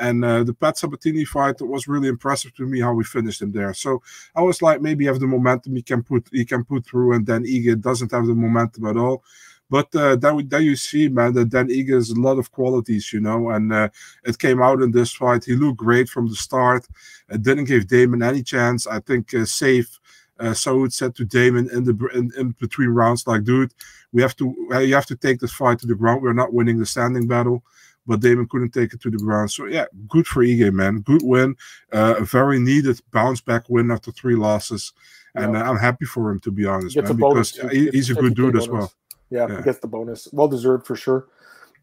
And 0.00 0.24
uh, 0.24 0.42
the 0.44 0.54
Pat 0.54 0.78
Sabatini 0.78 1.24
fight 1.26 1.60
was 1.60 1.86
really 1.86 2.08
impressive 2.08 2.54
to 2.54 2.64
me 2.64 2.80
how 2.80 2.94
we 2.94 3.04
finished 3.04 3.42
him 3.42 3.52
there. 3.52 3.74
So 3.74 4.02
I 4.34 4.40
was 4.40 4.62
like, 4.62 4.80
maybe 4.80 5.04
have 5.04 5.20
the 5.20 5.26
momentum 5.26 5.76
he 5.76 5.82
can 5.82 6.02
put 6.02 6.26
he 6.32 6.44
can 6.44 6.64
put 6.64 6.86
through, 6.86 7.12
and 7.12 7.26
then 7.26 7.44
Ige 7.44 7.80
doesn't 7.80 8.10
have 8.10 8.26
the 8.26 8.34
momentum 8.34 8.86
at 8.86 8.96
all. 8.96 9.22
But 9.68 9.94
uh, 9.94 10.16
then 10.16 10.48
you 10.50 10.74
see, 10.74 11.08
man, 11.08 11.32
that 11.34 11.50
Dan 11.50 11.68
Ige 11.68 11.94
has 11.94 12.10
a 12.10 12.20
lot 12.20 12.38
of 12.38 12.50
qualities, 12.50 13.12
you 13.12 13.20
know, 13.20 13.50
and 13.50 13.72
uh, 13.72 13.88
it 14.24 14.38
came 14.38 14.60
out 14.60 14.82
in 14.82 14.90
this 14.90 15.12
fight. 15.12 15.44
He 15.44 15.54
looked 15.54 15.78
great 15.78 16.08
from 16.08 16.26
the 16.28 16.34
start. 16.34 16.88
It 17.28 17.42
didn't 17.42 17.66
give 17.66 17.86
Damon 17.86 18.22
any 18.22 18.42
chance. 18.42 18.86
I 18.86 18.98
think 19.00 19.32
uh, 19.32 19.44
safe. 19.44 20.00
Uh, 20.40 20.54
Saud 20.54 20.90
said 20.90 21.14
to 21.16 21.24
Damon 21.26 21.68
in 21.70 21.84
the 21.84 21.94
in, 22.14 22.32
in 22.38 22.50
between 22.58 22.88
rounds, 22.88 23.26
like, 23.26 23.44
dude, 23.44 23.74
we 24.12 24.22
have 24.22 24.34
to 24.36 24.56
you 24.80 24.94
have 24.94 25.06
to 25.06 25.16
take 25.16 25.38
this 25.38 25.52
fight 25.52 25.78
to 25.80 25.86
the 25.86 25.94
ground. 25.94 26.22
We're 26.22 26.32
not 26.32 26.54
winning 26.54 26.78
the 26.78 26.86
standing 26.86 27.28
battle. 27.28 27.62
But 28.06 28.20
Damon 28.20 28.48
couldn't 28.48 28.70
take 28.72 28.92
it 28.94 29.00
to 29.02 29.10
the 29.10 29.18
ground. 29.18 29.50
So 29.50 29.66
yeah, 29.66 29.84
good 30.08 30.26
for 30.26 30.42
Ige, 30.42 30.72
man. 30.72 31.00
Good 31.00 31.22
win. 31.22 31.54
Uh, 31.92 32.14
a 32.18 32.24
very 32.24 32.58
needed 32.58 33.00
bounce 33.12 33.40
back 33.40 33.64
win 33.68 33.90
after 33.90 34.10
three 34.10 34.34
losses. 34.36 34.92
And 35.34 35.52
Yeah. 35.54 35.62
uh, 35.66 35.70
I'm 35.70 35.76
happy 35.78 36.06
for 36.06 36.30
him 36.30 36.40
to 36.40 36.50
be 36.50 36.66
honest, 36.66 36.96
man, 36.96 37.16
because 37.16 37.52
he- 37.70 37.90
he's 37.90 38.10
a 38.10 38.14
good 38.14 38.34
dude 38.34 38.56
as 38.56 38.68
well. 38.68 38.92
Yeah, 39.30 39.46
Yeah. 39.48 39.58
he 39.58 39.62
gets 39.62 39.78
the 39.78 39.86
bonus. 39.86 40.28
Well 40.32 40.48
deserved 40.48 40.86
for 40.86 40.96
sure. 40.96 41.28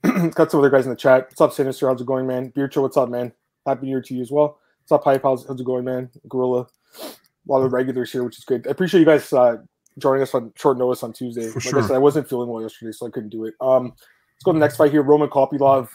Got 0.35 0.51
some 0.51 0.59
other 0.59 0.69
guys 0.69 0.85
in 0.85 0.89
the 0.89 0.95
chat. 0.97 1.27
What's 1.29 1.41
up, 1.41 1.53
Sinister? 1.53 1.87
How's 1.87 2.01
it 2.01 2.07
going, 2.07 2.27
man? 2.27 2.51
Beercho, 2.51 2.81
what's 2.81 2.97
up, 2.97 3.09
man? 3.09 3.31
Happy 3.65 3.85
New 3.85 3.91
Year 3.91 4.01
to 4.01 4.13
you 4.15 4.21
as 4.21 4.31
well. 4.31 4.59
What's 4.81 4.91
up, 4.91 5.03
Hype? 5.03 5.23
How's, 5.23 5.47
how's 5.47 5.59
it 5.59 5.65
going, 5.65 5.85
man? 5.85 6.09
Gorilla. 6.27 6.67
A 7.01 7.51
lot 7.51 7.61
of 7.63 7.71
regulars 7.71 8.11
here, 8.11 8.23
which 8.23 8.37
is 8.37 8.43
good. 8.43 8.67
I 8.67 8.71
appreciate 8.71 8.99
you 8.99 9.05
guys 9.05 9.31
uh, 9.31 9.57
joining 9.97 10.21
us 10.23 10.33
on 10.33 10.51
short 10.55 10.77
notice 10.77 11.03
on 11.03 11.13
Tuesday. 11.13 11.47
For 11.47 11.59
like 11.59 11.67
I 11.67 11.69
sure. 11.69 11.81
said, 11.83 11.95
I 11.95 11.99
wasn't 11.99 12.27
feeling 12.29 12.49
well 12.49 12.61
yesterday, 12.61 12.91
so 12.91 13.07
I 13.07 13.09
couldn't 13.09 13.29
do 13.29 13.45
it. 13.45 13.53
Um, 13.61 13.85
let's 13.85 14.43
go 14.43 14.51
to 14.51 14.59
the 14.59 14.65
next 14.65 14.75
fight 14.77 14.91
here. 14.91 15.01
Roman 15.03 15.29
Kopylov 15.29 15.89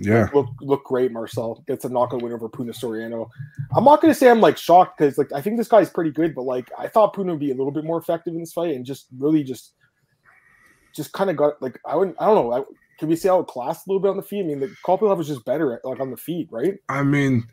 Yeah. 0.00 0.28
look 0.34 0.48
look 0.60 0.84
great. 0.84 1.12
Marcel 1.12 1.62
gets 1.68 1.84
a 1.84 1.88
knockout 1.88 2.22
win 2.22 2.32
over 2.32 2.48
Puna 2.48 2.72
Soriano. 2.72 3.28
I'm 3.76 3.84
not 3.84 4.00
going 4.02 4.12
to 4.12 4.18
say 4.18 4.28
I'm 4.28 4.40
like 4.40 4.58
shocked 4.58 4.98
because 4.98 5.18
like 5.18 5.32
I 5.32 5.40
think 5.40 5.56
this 5.56 5.68
guy's 5.68 5.90
pretty 5.90 6.10
good, 6.10 6.34
but 6.34 6.42
like 6.42 6.70
I 6.76 6.88
thought 6.88 7.14
Puna 7.14 7.32
would 7.32 7.40
be 7.40 7.52
a 7.52 7.54
little 7.54 7.70
bit 7.70 7.84
more 7.84 7.98
effective 7.98 8.34
in 8.34 8.40
this 8.40 8.52
fight 8.52 8.74
and 8.74 8.84
just 8.84 9.06
really 9.16 9.44
just 9.44 9.74
just 10.94 11.12
kind 11.12 11.30
of 11.30 11.36
got 11.36 11.62
like 11.62 11.78
I 11.86 11.94
wouldn't 11.96 12.16
I 12.20 12.26
don't 12.26 12.34
know. 12.34 12.52
I, 12.52 12.62
can 12.98 13.08
we 13.08 13.16
say 13.16 13.28
outclassed 13.28 13.86
a 13.86 13.90
little 13.90 14.00
bit 14.00 14.10
on 14.10 14.16
the 14.16 14.22
feet? 14.22 14.40
I 14.40 14.46
mean, 14.46 14.60
the 14.60 14.74
Kopylov 14.84 15.16
was 15.16 15.28
just 15.28 15.44
better 15.44 15.80
like 15.84 16.00
on 16.00 16.10
the 16.10 16.16
feet, 16.16 16.48
right? 16.50 16.74
I 16.88 17.02
mean, 17.02 17.46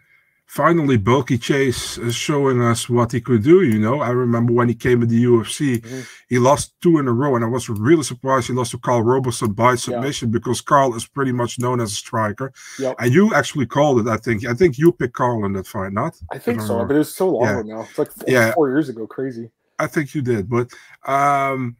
finally, 0.51 0.97
Bulky 0.97 1.37
Chase 1.37 1.97
is 1.97 2.13
showing 2.13 2.61
us 2.61 2.89
what 2.89 3.13
he 3.13 3.21
could 3.21 3.41
do. 3.41 3.61
You 3.63 3.79
know, 3.79 4.01
I 4.01 4.09
remember 4.09 4.51
when 4.51 4.67
he 4.67 4.75
came 4.75 5.01
in 5.01 5.07
the 5.07 5.23
UFC, 5.23 5.79
Mhm. 5.79 6.05
he 6.27 6.39
lost 6.39 6.75
two 6.81 6.99
in 6.99 7.07
a 7.07 7.13
row, 7.13 7.35
and 7.37 7.45
I 7.45 7.47
was 7.47 7.69
really 7.69 8.03
surprised 8.03 8.47
he 8.47 8.53
lost 8.53 8.71
to 8.71 8.77
Karl 8.77 9.01
Roberson 9.01 9.53
by 9.53 9.75
submission 9.75 10.29
because 10.29 10.59
Karl 10.59 10.93
is 10.93 11.07
pretty 11.07 11.31
much 11.31 11.57
known 11.57 11.79
as 11.79 11.93
a 11.93 11.95
striker. 11.95 12.51
Yep. 12.79 12.95
And 12.99 13.13
you 13.13 13.33
actually 13.33 13.65
called 13.65 14.01
it, 14.01 14.07
I 14.09 14.17
think. 14.17 14.45
I 14.45 14.53
think 14.53 14.77
you 14.77 14.91
picked 14.91 15.13
Karl 15.13 15.45
in 15.45 15.53
that 15.53 15.67
fight, 15.67 15.93
not? 15.93 16.15
I 16.33 16.37
think 16.37 16.59
I'm 16.59 16.67
so, 16.67 16.85
but 16.85 16.95
it 16.95 16.99
was 16.99 17.15
so 17.15 17.29
long 17.29 17.45
Yeah. 17.45 17.59
ago 17.59 17.69
now. 17.75 17.81
It's 17.89 17.97
like 17.97 18.11
four, 18.11 18.29
Yeah. 18.29 18.51
four 18.53 18.69
years 18.69 18.89
ago. 18.89 19.07
Crazy. 19.07 19.51
I 19.79 19.87
think 19.87 20.13
you 20.13 20.21
did, 20.21 20.49
but 20.49 20.67
um, 21.07 21.77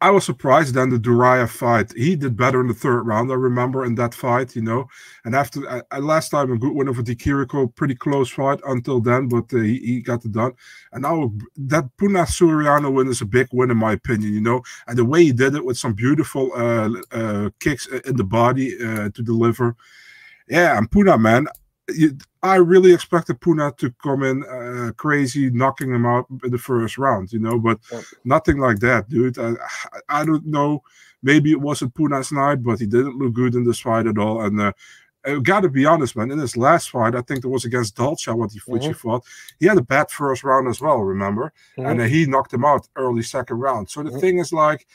I 0.00 0.10
was 0.10 0.24
surprised 0.24 0.74
then 0.74 0.90
the 0.90 0.96
Duraev 0.96 1.48
fight. 1.48 1.92
He 1.96 2.14
did 2.14 2.36
better 2.36 2.60
in 2.60 2.68
the 2.68 2.74
third 2.74 3.02
round, 3.02 3.32
I 3.32 3.34
remember, 3.34 3.84
in 3.84 3.96
that 3.96 4.14
fight, 4.14 4.54
you 4.54 4.62
know. 4.62 4.88
And 5.24 5.34
after 5.34 5.68
uh, 5.68 5.82
uh, 5.90 5.98
last 5.98 6.28
time, 6.28 6.52
a 6.52 6.58
good 6.58 6.72
win 6.72 6.88
over 6.88 7.02
Di 7.02 7.16
Chirico, 7.16 7.74
pretty 7.74 7.96
close 7.96 8.30
fight 8.30 8.60
until 8.64 9.00
then, 9.00 9.26
but 9.26 9.52
uh, 9.52 9.58
he, 9.58 9.78
he 9.78 10.00
got 10.00 10.24
it 10.24 10.30
done. 10.30 10.52
And 10.92 11.02
now 11.02 11.32
that 11.56 11.84
Puna 11.96 12.22
Soriano 12.22 12.92
win 12.92 13.08
is 13.08 13.22
a 13.22 13.26
big 13.26 13.48
win, 13.52 13.72
in 13.72 13.76
my 13.76 13.92
opinion, 13.92 14.32
you 14.32 14.40
know. 14.40 14.62
And 14.86 14.96
the 14.96 15.04
way 15.04 15.24
he 15.24 15.32
did 15.32 15.56
it 15.56 15.64
with 15.64 15.78
some 15.78 15.94
beautiful 15.94 16.52
uh, 16.54 16.90
uh, 17.10 17.50
kicks 17.58 17.88
in 17.88 18.16
the 18.16 18.24
body 18.24 18.76
uh, 18.76 19.10
to 19.10 19.22
deliver. 19.22 19.74
Yeah, 20.48 20.78
and 20.78 20.88
Puna, 20.88 21.18
man, 21.18 21.48
you, 21.94 22.16
I 22.42 22.56
really 22.56 22.92
expected 22.92 23.40
Puna 23.40 23.72
to 23.78 23.92
come 24.02 24.22
in 24.22 24.44
uh, 24.44 24.92
crazy, 24.96 25.50
knocking 25.50 25.90
him 25.94 26.06
out 26.06 26.26
in 26.44 26.50
the 26.50 26.58
first 26.58 26.98
round, 26.98 27.32
you 27.32 27.38
know, 27.38 27.58
but 27.58 27.78
Yep. 27.90 28.02
nothing 28.24 28.58
like 28.58 28.78
that, 28.80 29.08
dude. 29.08 29.38
I, 29.38 29.54
I 30.08 30.24
don't 30.24 30.46
know. 30.46 30.82
Maybe 31.22 31.50
it 31.50 31.60
wasn't 31.60 31.94
Puna's 31.94 32.30
night, 32.30 32.62
but 32.62 32.78
he 32.78 32.86
didn't 32.86 33.18
look 33.18 33.32
good 33.32 33.54
in 33.54 33.64
this 33.64 33.80
fight 33.80 34.06
at 34.06 34.18
all. 34.18 34.42
And 34.42 34.60
uh, 34.60 34.72
I 35.26 35.38
gotta 35.40 35.68
be 35.68 35.84
honest, 35.84 36.14
man. 36.16 36.30
In 36.30 36.38
his 36.38 36.56
last 36.56 36.90
fight, 36.90 37.16
I 37.16 37.22
think 37.22 37.44
it 37.44 37.48
was 37.48 37.64
against 37.64 37.96
Dolce, 37.96 38.30
what 38.32 38.52
he, 38.52 38.60
which 38.66 38.86
he 38.86 38.92
fought. 38.92 39.24
He 39.58 39.66
had 39.66 39.78
a 39.78 39.82
bad 39.82 40.10
first 40.10 40.44
round 40.44 40.68
as 40.68 40.80
well, 40.80 40.98
remember? 40.98 41.52
Mhm. 41.76 41.90
And 41.90 42.00
uh, 42.00 42.04
he 42.04 42.24
knocked 42.26 42.52
him 42.54 42.64
out 42.64 42.86
early 42.96 43.22
second 43.22 43.58
round. 43.58 43.90
So 43.90 44.02
the 44.02 44.10
Mhm. 44.10 44.20
thing 44.20 44.38
is 44.38 44.52
like, 44.52 44.86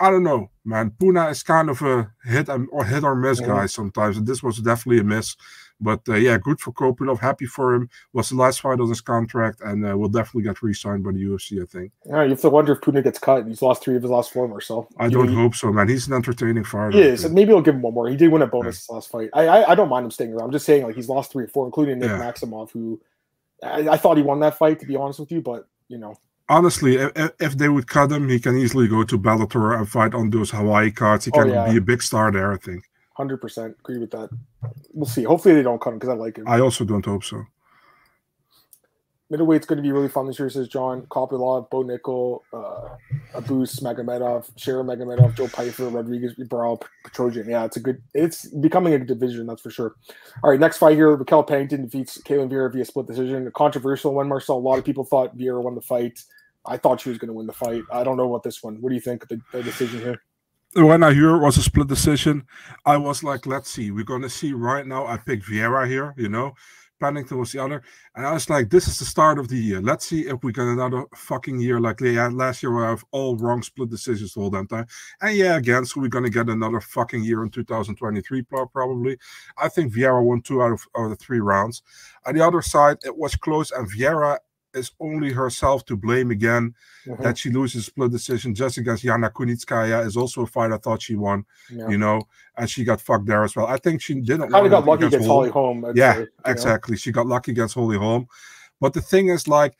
I 0.00 0.10
don't 0.10 0.24
know, 0.24 0.50
man. 0.64 0.90
Puna 0.98 1.28
is 1.28 1.42
kind 1.44 1.70
of 1.70 1.80
a 1.82 2.10
hit 2.24 2.48
or 2.48 2.84
hit 2.84 3.04
or 3.04 3.14
miss 3.14 3.40
Mhm. 3.40 3.46
guy 3.46 3.66
sometimes, 3.66 4.16
and 4.16 4.26
this 4.26 4.42
was 4.42 4.58
definitely 4.58 4.98
a 5.00 5.04
miss. 5.04 5.36
But 5.80 6.00
uh, 6.08 6.14
yeah, 6.14 6.38
good 6.38 6.60
for 6.60 6.72
Kopylov. 6.72 7.18
Happy 7.18 7.46
for 7.46 7.74
him. 7.74 7.90
Was 8.12 8.30
the 8.30 8.36
last 8.36 8.60
fight 8.60 8.78
of 8.80 8.88
his 8.88 9.00
contract, 9.00 9.60
and 9.60 9.86
uh, 9.86 9.96
will 9.98 10.08
definitely 10.08 10.42
get 10.44 10.62
re-signed 10.62 11.02
by 11.02 11.10
the 11.12 11.18
UFC. 11.24 11.60
I 11.60 11.66
think. 11.66 11.92
Yeah, 12.06 12.22
you 12.22 12.30
have 12.30 12.40
to 12.42 12.48
wonder 12.50 12.72
if 12.72 12.80
Puna 12.80 13.02
gets 13.02 13.18
cut. 13.18 13.46
He's 13.46 13.60
lost 13.60 13.82
three 13.82 13.96
of 13.96 14.02
his 14.02 14.10
last 14.10 14.32
four, 14.32 14.60
So 14.60 14.88
I 14.98 15.08
don't 15.08 15.30
you- 15.30 15.36
hope 15.36 15.54
so, 15.54 15.72
man. 15.72 15.88
He's 15.88 16.06
an 16.06 16.14
entertaining 16.14 16.64
fighter. 16.64 16.92
He 16.92 17.02
is. 17.02 17.22
think. 17.22 17.34
Maybe 17.34 17.50
he'll 17.50 17.60
give 17.60 17.74
him 17.74 17.82
one 17.82 17.92
more. 17.94 18.08
He 18.08 18.16
did 18.16 18.30
win 18.30 18.42
a 18.42 18.46
bonus 18.46 18.76
this 18.78 18.90
last 18.90 19.10
fight. 19.10 19.30
I, 19.34 19.46
I 19.46 19.72
I 19.72 19.74
don't 19.74 19.88
mind 19.88 20.04
him 20.04 20.10
staying 20.12 20.32
around. 20.32 20.44
I'm 20.46 20.52
just 20.52 20.64
saying 20.64 20.84
like 20.84 20.94
he's 20.94 21.08
lost 21.08 21.32
three 21.32 21.44
or 21.44 21.48
four, 21.48 21.66
including 21.66 21.98
Nick 21.98 22.08
Yeah. 22.10 22.18
Maximov, 22.18 22.70
who 22.70 23.00
I, 23.62 23.88
I 23.90 23.96
thought 23.96 24.16
he 24.16 24.22
won 24.22 24.40
that 24.40 24.56
fight 24.56 24.78
to 24.80 24.86
be 24.86 24.96
honest 24.96 25.18
with 25.20 25.32
you, 25.32 25.40
but 25.42 25.66
you 25.88 25.98
know, 25.98 26.14
Honestly, 26.48 26.96
if, 26.96 27.30
if 27.40 27.56
they 27.56 27.70
would 27.70 27.86
cut 27.86 28.12
him, 28.12 28.28
he 28.28 28.38
can 28.38 28.56
easily 28.58 28.86
go 28.86 29.02
to 29.02 29.18
Bellator 29.18 29.76
and 29.78 29.88
fight 29.88 30.12
on 30.14 30.28
those 30.28 30.50
Hawaii 30.50 30.90
cards. 30.90 31.24
He 31.24 31.30
Oh, 31.34 31.38
can 31.42 31.48
yeah. 31.48 31.70
be 31.70 31.78
a 31.78 31.80
big 31.80 32.02
star 32.02 32.30
there. 32.30 32.52
I 32.52 32.58
think. 32.58 32.84
Hundred 33.14 33.40
percent 33.40 33.76
agree 33.80 33.98
with 33.98 34.10
that. 34.10 34.28
We'll 34.92 35.06
see. 35.06 35.24
Hopefully 35.24 35.54
they 35.54 35.62
don't 35.62 35.80
cut 35.80 35.90
him 35.90 35.98
because 35.98 36.10
I 36.10 36.14
like 36.14 36.36
him. 36.36 36.46
I 36.46 36.60
also 36.60 36.84
don't 36.84 37.04
hope 37.04 37.24
so. 37.24 37.44
middleweight's 39.30 39.66
going 39.66 39.78
to 39.78 39.82
be 39.82 39.90
really 39.90 40.08
fun 40.08 40.26
this 40.26 40.38
year, 40.38 40.50
says 40.50 40.68
John. 40.68 41.02
Kopylov, 41.06 41.70
Bo 41.70 41.82
Nickal, 41.82 42.40
uh, 42.52 42.96
Abus, 43.38 43.82
Magomedov, 43.82 44.50
Sharon 44.56 44.86
Magomedov, 44.86 45.34
Joe 45.34 45.48
Pyfer, 45.48 45.88
Rodriguez, 45.88 46.34
Brawl, 46.34 46.82
Petrosian. 47.04 47.48
Yeah, 47.48 47.64
it's 47.64 47.76
a 47.76 47.80
good. 47.80 48.02
It's 48.14 48.46
becoming 48.46 48.94
a 48.94 48.98
division, 48.98 49.46
that's 49.46 49.62
for 49.62 49.70
sure. 49.70 49.94
All 50.42 50.50
right, 50.50 50.60
next 50.60 50.78
fight 50.78 50.96
here: 50.96 51.14
Raquel 51.14 51.42
Pennington 51.42 51.84
defeats 51.84 52.18
Ketlen 52.18 52.50
Vieira 52.50 52.72
via 52.72 52.84
split 52.84 53.06
decision. 53.06 53.46
A 53.46 53.50
controversial 53.50 54.14
one, 54.14 54.28
Marcel. 54.28 54.56
A 54.56 54.58
lot 54.58 54.78
of 54.78 54.84
people 54.84 55.04
thought 55.04 55.36
Vieira 55.36 55.62
won 55.62 55.74
the 55.74 55.80
fight. 55.80 56.22
I 56.66 56.76
thought 56.76 57.00
she 57.00 57.10
was 57.10 57.18
going 57.18 57.28
to 57.28 57.34
win 57.34 57.46
the 57.46 57.52
fight. 57.52 57.82
I 57.92 58.04
don't 58.04 58.16
know 58.16 58.28
about 58.28 58.42
this 58.42 58.62
one. 58.62 58.80
What 58.80 58.88
do 58.88 58.94
you 58.94 59.00
think 59.00 59.22
of 59.22 59.28
the, 59.28 59.40
the 59.52 59.62
decision 59.62 60.00
here? 60.00 60.22
When 60.74 61.02
I 61.02 61.12
hear 61.12 61.36
it 61.36 61.40
was 61.40 61.56
a 61.56 61.62
split 61.62 61.88
decision, 61.88 62.46
I 62.84 62.96
was 62.96 63.22
like, 63.22 63.46
let's 63.46 63.70
see, 63.70 63.90
we're 63.90 64.04
gonna 64.04 64.28
see 64.28 64.52
right 64.52 64.86
now. 64.86 65.06
I 65.06 65.16
picked 65.16 65.46
Vieira 65.46 65.86
here, 65.86 66.14
you 66.16 66.28
know. 66.28 66.54
Pennington 67.00 67.38
was 67.38 67.52
the 67.52 67.58
other, 67.58 67.82
and 68.14 68.24
I 68.24 68.32
was 68.32 68.48
like, 68.48 68.70
this 68.70 68.86
is 68.86 68.98
the 68.98 69.04
start 69.04 69.38
of 69.38 69.48
the 69.48 69.56
year. 69.56 69.80
Let's 69.80 70.06
see 70.06 70.22
if 70.22 70.42
we 70.42 70.52
get 70.52 70.66
another 70.66 71.04
fucking 71.14 71.60
year 71.60 71.80
like 71.80 72.00
last 72.00 72.62
year 72.62 72.72
where 72.72 72.86
I 72.86 72.90
have 72.90 73.04
all 73.10 73.36
wrong 73.36 73.62
split 73.62 73.90
decisions 73.90 74.32
the 74.32 74.40
whole 74.40 74.50
damn 74.50 74.66
time. 74.66 74.86
And 75.20 75.36
yeah, 75.36 75.56
again, 75.56 75.84
so 75.84 76.00
we're 76.00 76.08
gonna 76.08 76.30
get 76.30 76.48
another 76.48 76.80
fucking 76.80 77.24
year 77.24 77.42
in 77.42 77.50
2023, 77.50 78.42
probably. 78.42 79.18
I 79.58 79.68
think 79.68 79.92
Vieira 79.92 80.22
won 80.22 80.40
two 80.40 80.62
out 80.62 80.72
of, 80.72 80.86
out 80.96 81.04
of 81.04 81.10
the 81.10 81.16
three 81.16 81.40
rounds. 81.40 81.82
On 82.26 82.34
the 82.34 82.46
other 82.46 82.62
side, 82.62 82.98
it 83.04 83.16
was 83.16 83.36
close, 83.36 83.70
and 83.70 83.90
Vieira 83.90 84.38
is 84.74 84.92
only 85.00 85.32
herself 85.32 85.84
to 85.86 85.96
blame 85.96 86.30
again 86.30 86.74
mm-hmm. 87.06 87.22
that 87.22 87.38
she 87.38 87.50
loses 87.50 87.86
split 87.86 88.10
decision 88.10 88.54
just 88.54 88.78
against 88.78 89.04
Yana 89.04 89.30
Kunitskaya 89.30 90.06
is 90.06 90.16
also 90.16 90.42
a 90.42 90.46
fight 90.46 90.72
I 90.72 90.78
thought 90.78 91.02
she 91.02 91.14
won, 91.14 91.44
yeah. 91.70 91.88
you 91.88 91.98
know, 91.98 92.22
and 92.56 92.68
she 92.68 92.84
got 92.84 93.00
fucked 93.00 93.26
there 93.26 93.44
as 93.44 93.56
well. 93.56 93.66
I 93.66 93.76
think 93.78 94.02
she 94.02 94.14
didn't 94.14 94.50
kind 94.50 94.66
of 94.66 94.70
got 94.70 94.84
lucky 94.84 95.06
against 95.06 95.26
Holly 95.26 95.50
Holm. 95.50 95.92
yeah, 95.94 96.14
say, 96.14 96.26
exactly. 96.46 96.94
Know? 96.94 96.98
She 96.98 97.12
got 97.12 97.26
lucky 97.26 97.52
against 97.52 97.74
Holly 97.74 97.96
Holm. 97.96 98.26
But 98.80 98.92
the 98.92 99.00
thing 99.00 99.28
is, 99.28 99.48
like, 99.48 99.76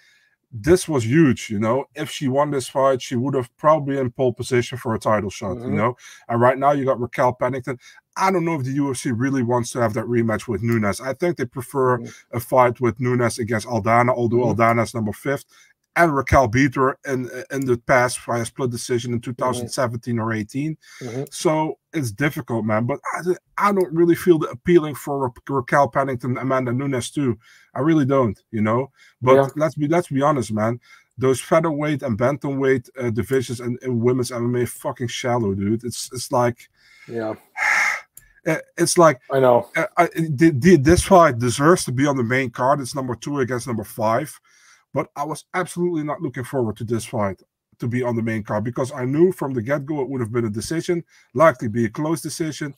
this 0.57 0.89
was 0.89 1.05
huge, 1.05 1.51
you 1.51 1.59
know. 1.59 1.87
If 1.97 2.11
she 2.11 2.29
won 2.29 2.53
this 2.53 2.69
fight, 2.69 3.03
she 3.03 3.17
would 3.17 3.35
have 3.35 3.55
probably 3.57 3.99
in 3.99 4.13
pole 4.13 4.33
position 4.33 4.79
for 4.79 4.95
a 4.95 5.01
title 5.01 5.29
shot, 5.29 5.57
mm-hmm. 5.57 5.73
you 5.73 5.77
know. 5.77 5.97
And 6.29 6.41
right 6.41 6.57
now 6.57 6.71
you 6.71 6.85
got 6.85 7.01
Raquel 7.01 7.33
Pennington. 7.33 7.79
I 8.17 8.31
don't 8.31 8.45
know 8.45 8.55
if 8.55 8.63
the 8.63 8.77
UFC 8.79 9.13
really 9.15 9.43
wants 9.43 9.73
to 9.73 9.81
have 9.81 9.95
that 9.95 10.05
rematch 10.05 10.47
with 10.47 10.63
Nunes. 10.63 11.01
I 11.01 11.15
think 11.15 11.37
they 11.37 11.45
prefer 11.45 11.99
mm-hmm. 11.99 12.37
a 12.37 12.39
fight 12.39 12.81
with 12.81 13.01
Nunes 13.01 13.41
against 13.41 13.67
Aldana, 13.67 14.15
although 14.17 14.37
mm-hmm. 14.37 14.61
Aldana's 14.61 14.95
number 14.95 15.13
fifth. 15.13 15.45
And 15.97 16.15
Raquel 16.15 16.49
beat 16.49 16.75
her 16.75 16.99
in 17.07 17.31
in 17.53 17.67
the 17.67 17.79
past 17.79 18.19
via 18.21 18.45
split 18.45 18.71
decision 18.71 19.13
in 19.13 19.21
2017 19.21 20.15
mm-hmm. 20.15 20.25
or 20.25 20.33
18. 20.33 20.77
Mm-hmm. 21.01 21.23
So 21.31 21.79
it's 21.93 22.11
difficult, 22.11 22.65
man. 22.65 22.87
But 22.87 22.99
I, 23.15 23.21
I 23.59 23.73
don't 23.73 23.93
really 23.95 24.17
feel 24.17 24.39
the 24.39 24.49
appealing 24.49 24.97
for 24.97 25.19
Ra- 25.19 25.31
Raquel 25.49 25.89
Pennington, 25.89 26.37
Amanda 26.37 26.73
Nunes 26.73 27.11
too. 27.11 27.39
I 27.75 27.81
really 27.81 28.05
don't, 28.05 28.43
you 28.51 28.61
know. 28.61 28.91
But 29.23 29.35
yeah. 29.35 29.49
let's 29.55 29.77
be 29.77 29.87
let's 29.87 30.09
be 30.09 30.21
honest, 30.21 30.53
man 30.53 30.81
those 31.19 31.41
featherweight 31.41 32.03
and 32.03 32.19
bantamweight 32.19 32.89
uh, 32.99 33.11
divisions 33.11 33.61
in, 33.61 33.79
in 33.83 34.01
women's 34.01 34.31
MMA 34.31 34.69
fucking 34.69 35.09
shallow, 35.09 35.55
dude. 35.55 35.85
It's 35.85 36.11
it's 36.13 36.33
like 36.33 36.69
yeah. 37.09 37.35
It's 38.77 38.99
like 38.99 39.23
I 39.31 39.41
know 39.41 39.71
I, 39.97 40.05
the, 40.09 40.53
the, 40.55 40.77
this 40.77 41.03
fight 41.03 41.39
deserves 41.39 41.87
to 41.87 41.93
be 41.93 42.07
on 42.07 42.19
the 42.19 42.23
main 42.23 42.51
card. 42.51 42.79
It's 42.79 42.95
number 42.95 43.15
two 43.15 43.41
against 43.41 43.67
number 43.67 43.85
five, 43.85 44.39
but 44.95 45.11
I 45.17 45.25
was 45.25 45.45
absolutely 45.53 46.05
not 46.05 46.23
looking 46.23 46.45
forward 46.45 46.77
to 46.79 46.85
this 46.85 47.05
fight 47.05 47.43
to 47.81 47.87
be 47.87 48.03
on 48.03 48.17
the 48.17 48.23
main 48.23 48.43
card 48.43 48.65
because 48.65 48.93
I 48.93 49.05
knew 49.05 49.33
from 49.33 49.53
the 49.53 49.61
get 49.61 49.85
go 49.85 50.01
it 50.01 50.09
would 50.09 50.21
have 50.23 50.33
been 50.33 50.47
a 50.47 50.51
decision, 50.51 51.05
likely 51.35 51.69
be 51.69 51.85
a 51.85 51.91
close 51.91 52.23
decision, 52.23 52.75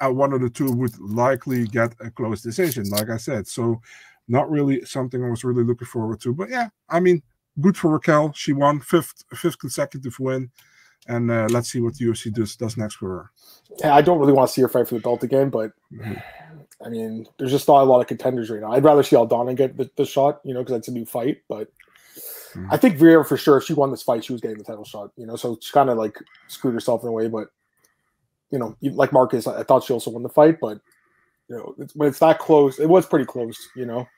and 0.00 0.16
one 0.16 0.32
of 0.32 0.42
the 0.42 0.50
two 0.50 0.70
would 0.72 0.98
likely 0.98 1.66
get 1.66 1.94
a 2.00 2.10
close 2.10 2.42
decision. 2.42 2.90
Like 2.90 3.08
I 3.08 3.16
said, 3.16 3.46
so 3.46 3.80
not 4.28 4.50
really 4.50 4.84
something 4.84 5.24
I 5.24 5.30
was 5.30 5.44
really 5.44 5.64
looking 5.64 5.86
forward 5.86 6.20
to. 6.22 6.34
But 6.34 6.50
yeah, 6.50 6.68
I 6.88 7.00
mean, 7.00 7.22
good 7.60 7.76
for 7.76 7.92
Raquel. 7.92 8.32
She 8.34 8.52
won 8.52 8.80
fifth 8.80 9.24
fifth 9.32 9.58
consecutive 9.58 10.18
win 10.18 10.50
and 11.08 11.30
uh, 11.30 11.46
let's 11.50 11.70
see 11.70 11.80
what 11.80 11.94
the 11.94 12.04
UFC 12.06 12.32
does 12.32 12.56
does 12.56 12.76
next 12.76 12.96
for 12.96 13.08
her. 13.08 13.30
Yeah, 13.78 13.94
I 13.94 14.02
don't 14.02 14.18
really 14.18 14.32
want 14.32 14.48
to 14.48 14.52
see 14.52 14.62
her 14.62 14.68
fight 14.68 14.88
for 14.88 14.94
the 14.94 15.00
belt 15.00 15.22
again, 15.22 15.50
but 15.50 15.72
mm-hmm. 15.92 16.14
I 16.84 16.88
mean, 16.88 17.26
there's 17.38 17.50
just 17.50 17.68
not 17.68 17.82
a 17.82 17.84
lot 17.84 18.00
of 18.00 18.06
contenders 18.06 18.50
right 18.50 18.60
now. 18.60 18.72
I'd 18.72 18.84
rather 18.84 19.02
see 19.02 19.16
Aldana 19.16 19.54
get 19.54 19.76
the, 19.76 19.90
the 19.96 20.06
shot, 20.06 20.40
you 20.44 20.54
know, 20.54 20.60
because 20.60 20.72
that's 20.72 20.88
a 20.88 20.92
new 20.92 21.04
fight. 21.04 21.42
But 21.48 21.68
mm-hmm. 22.54 22.68
I 22.70 22.76
think 22.76 22.98
Vieira 22.98 23.26
for 23.26 23.36
sure, 23.36 23.58
if 23.58 23.64
she 23.64 23.74
won 23.74 23.90
this 23.90 24.02
fight, 24.02 24.24
she 24.24 24.32
was 24.32 24.40
getting 24.40 24.58
the 24.58 24.64
title 24.64 24.84
shot, 24.84 25.10
you 25.16 25.26
know. 25.26 25.36
So 25.36 25.58
she 25.60 25.72
kind 25.72 25.90
of 25.90 25.98
like 25.98 26.16
screwed 26.48 26.74
herself 26.74 27.02
in 27.02 27.08
a 27.08 27.12
way. 27.12 27.28
But 27.28 27.48
you 28.50 28.58
know, 28.58 28.76
like 28.80 29.12
Marcus, 29.12 29.46
I 29.46 29.62
thought 29.62 29.84
she 29.84 29.92
also 29.92 30.10
won 30.10 30.22
the 30.22 30.28
fight, 30.28 30.58
but 30.60 30.80
you 31.48 31.56
know, 31.56 31.74
it's, 31.78 31.94
when 31.94 32.08
it's 32.08 32.20
that 32.20 32.38
close, 32.38 32.78
it 32.78 32.88
was 32.88 33.06
pretty 33.06 33.26
close. 33.26 33.68
You 33.76 33.86
know, 33.86 34.08